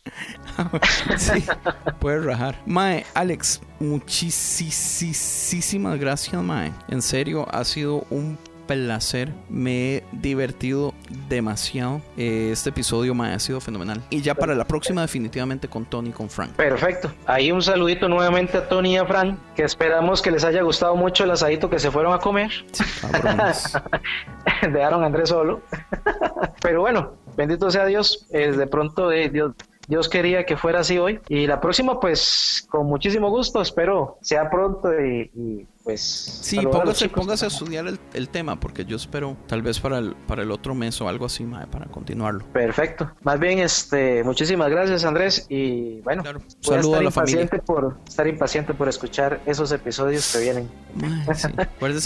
sí, 1.18 1.44
puedes 1.98 2.24
rajar. 2.24 2.60
Mae, 2.66 3.04
Alex, 3.14 3.60
muchísimas 3.80 5.98
gracias, 5.98 6.40
Mae. 6.42 6.72
En 6.88 7.02
serio, 7.02 7.46
ha 7.50 7.64
sido 7.64 8.04
un 8.10 8.38
placer. 8.66 9.32
Me 9.48 9.96
he 9.96 10.04
divertido 10.12 10.92
demasiado. 11.28 12.00
Eh, 12.16 12.50
Este 12.52 12.70
episodio, 12.70 13.14
Mae, 13.14 13.34
ha 13.34 13.38
sido 13.38 13.60
fenomenal. 13.60 14.02
Y 14.10 14.20
ya 14.22 14.34
para 14.34 14.54
la 14.54 14.64
próxima, 14.66 15.00
definitivamente 15.02 15.68
con 15.68 15.84
Tony 15.84 16.10
y 16.10 16.12
con 16.12 16.28
Frank. 16.30 16.52
Perfecto. 16.52 17.12
Ahí 17.26 17.50
un 17.52 17.62
saludito 17.62 18.08
nuevamente 18.08 18.56
a 18.58 18.68
Tony 18.68 18.94
y 18.94 18.96
a 18.96 19.04
Fran, 19.06 19.38
que 19.54 19.62
esperamos 19.64 20.22
que 20.22 20.30
les 20.30 20.44
haya 20.44 20.62
gustado 20.62 20.96
mucho 20.96 21.24
el 21.24 21.30
asadito 21.30 21.68
que 21.70 21.78
se 21.78 21.90
fueron 21.90 22.12
a 22.12 22.18
comer. 22.18 22.50
Sí. 22.72 22.84
Dejaron 24.72 25.02
a 25.02 25.06
Andrés 25.06 25.28
solo. 25.28 25.60
Pero 26.62 26.80
bueno, 26.80 27.14
bendito 27.36 27.70
sea 27.70 27.86
Dios. 27.86 28.26
eh, 28.30 28.52
de 28.52 28.66
pronto 28.66 29.12
eh, 29.12 29.28
Dios, 29.28 29.52
Dios 29.88 30.08
quería 30.08 30.44
que 30.46 30.56
fuera 30.56 30.80
así 30.80 30.98
hoy. 30.98 31.20
Y 31.28 31.46
la 31.46 31.60
próxima, 31.60 32.00
pues, 32.00 32.66
con 32.70 32.86
muchísimo 32.86 33.30
gusto. 33.30 33.60
Espero 33.60 34.18
sea 34.22 34.48
pronto 34.50 34.88
y, 34.98 35.30
y, 35.34 35.66
pues. 35.84 36.00
Sí, 36.00 36.56
póngase, 36.62 37.04
chicos. 37.04 37.20
póngase 37.20 37.44
a 37.44 37.48
estudiar 37.48 37.86
el, 37.86 38.00
el 38.14 38.28
tema, 38.30 38.58
porque 38.58 38.84
yo 38.86 38.96
espero, 38.96 39.36
tal 39.46 39.62
vez 39.62 39.78
para 39.78 39.98
el, 39.98 40.16
para 40.26 40.42
el 40.42 40.50
otro 40.50 40.74
mes 40.74 41.00
o 41.00 41.08
algo 41.08 41.26
así, 41.26 41.44
Mae, 41.44 41.66
para 41.66 41.86
continuarlo. 41.86 42.44
Perfecto. 42.52 43.12
Más 43.22 43.38
bien, 43.38 43.58
este, 43.60 44.24
muchísimas 44.24 44.70
gracias, 44.70 45.04
Andrés. 45.04 45.46
Y 45.48 46.00
bueno, 46.00 46.22
Claro. 46.22 46.40
voy 46.40 46.48
Saludo 46.60 46.76
a 46.94 46.98
estar 46.98 47.04
la 47.04 47.10
familia. 47.10 47.48
por 47.66 47.98
estar 48.08 48.26
impaciente 48.26 48.74
por 48.74 48.88
escuchar 48.88 49.40
esos 49.46 49.70
episodios 49.72 50.32
que 50.32 50.40
vienen. 50.40 50.70
Mae, 50.94 51.34
sí. 51.34 51.48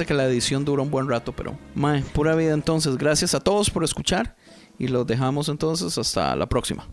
Que 0.06 0.14
la 0.14 0.24
edición 0.26 0.64
dura 0.64 0.82
un 0.82 0.90
buen 0.90 1.08
rato, 1.08 1.32
pero 1.32 1.56
Mae, 1.74 2.02
pura 2.02 2.34
vida 2.34 2.52
entonces. 2.54 2.96
Gracias 2.98 3.34
a 3.34 3.40
todos 3.40 3.70
por 3.70 3.84
escuchar 3.84 4.36
y 4.78 4.88
los 4.88 5.06
dejamos 5.06 5.48
entonces 5.48 5.96
hasta 5.98 6.34
la 6.36 6.46
próxima. 6.48 6.86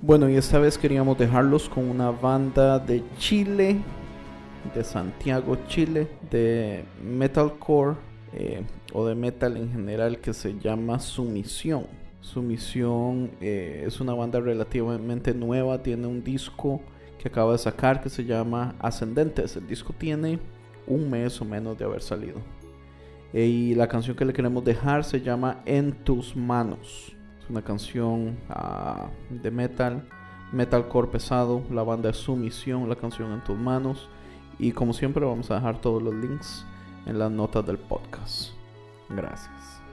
Bueno, 0.00 0.28
y 0.30 0.36
esta 0.36 0.58
vez 0.58 0.78
queríamos 0.78 1.18
dejarlos 1.18 1.68
con 1.68 1.88
una 1.90 2.10
banda 2.10 2.78
de 2.78 3.02
Chile, 3.18 3.80
de 4.74 4.84
Santiago, 4.84 5.56
Chile, 5.66 6.08
de 6.30 6.84
metalcore 7.02 7.96
eh, 8.32 8.62
o 8.92 9.06
de 9.06 9.14
metal 9.14 9.56
en 9.56 9.70
general 9.72 10.18
que 10.18 10.32
se 10.32 10.58
llama 10.58 10.98
Sumisión. 10.98 11.86
Sumisión 12.20 13.30
eh, 13.40 13.84
es 13.86 14.00
una 14.00 14.14
banda 14.14 14.40
relativamente 14.40 15.34
nueva, 15.34 15.82
tiene 15.82 16.06
un 16.06 16.22
disco 16.22 16.80
que 17.18 17.28
acaba 17.28 17.52
de 17.52 17.58
sacar 17.58 18.02
que 18.02 18.08
se 18.08 18.24
llama 18.24 18.74
Ascendentes. 18.78 19.56
El 19.56 19.66
disco 19.66 19.92
tiene 19.96 20.38
un 20.86 21.10
mes 21.10 21.40
o 21.40 21.44
menos 21.44 21.78
de 21.78 21.84
haber 21.84 22.02
salido. 22.02 22.40
Y 23.32 23.74
la 23.74 23.88
canción 23.88 24.16
que 24.16 24.24
le 24.24 24.32
queremos 24.32 24.64
dejar 24.64 25.04
se 25.04 25.20
llama 25.20 25.60
En 25.66 25.92
tus 25.92 26.34
manos. 26.34 27.14
Es 27.42 27.50
una 27.50 27.62
canción 27.62 28.38
ah, 28.48 29.08
de 29.28 29.50
metal, 29.50 30.08
metalcore 30.52 31.08
pesado. 31.08 31.62
La 31.70 31.82
banda 31.82 32.10
es 32.10 32.16
Sumisión, 32.16 32.88
la 32.88 32.96
canción 32.96 33.32
En 33.32 33.44
tus 33.44 33.58
manos. 33.58 34.08
Y 34.58 34.72
como 34.72 34.92
siempre 34.92 35.24
vamos 35.24 35.50
a 35.50 35.56
dejar 35.56 35.80
todos 35.80 36.02
los 36.02 36.14
links 36.14 36.64
en 37.06 37.18
las 37.18 37.30
notas 37.30 37.66
del 37.66 37.78
podcast. 37.78 38.50
Gracias. 39.08 39.87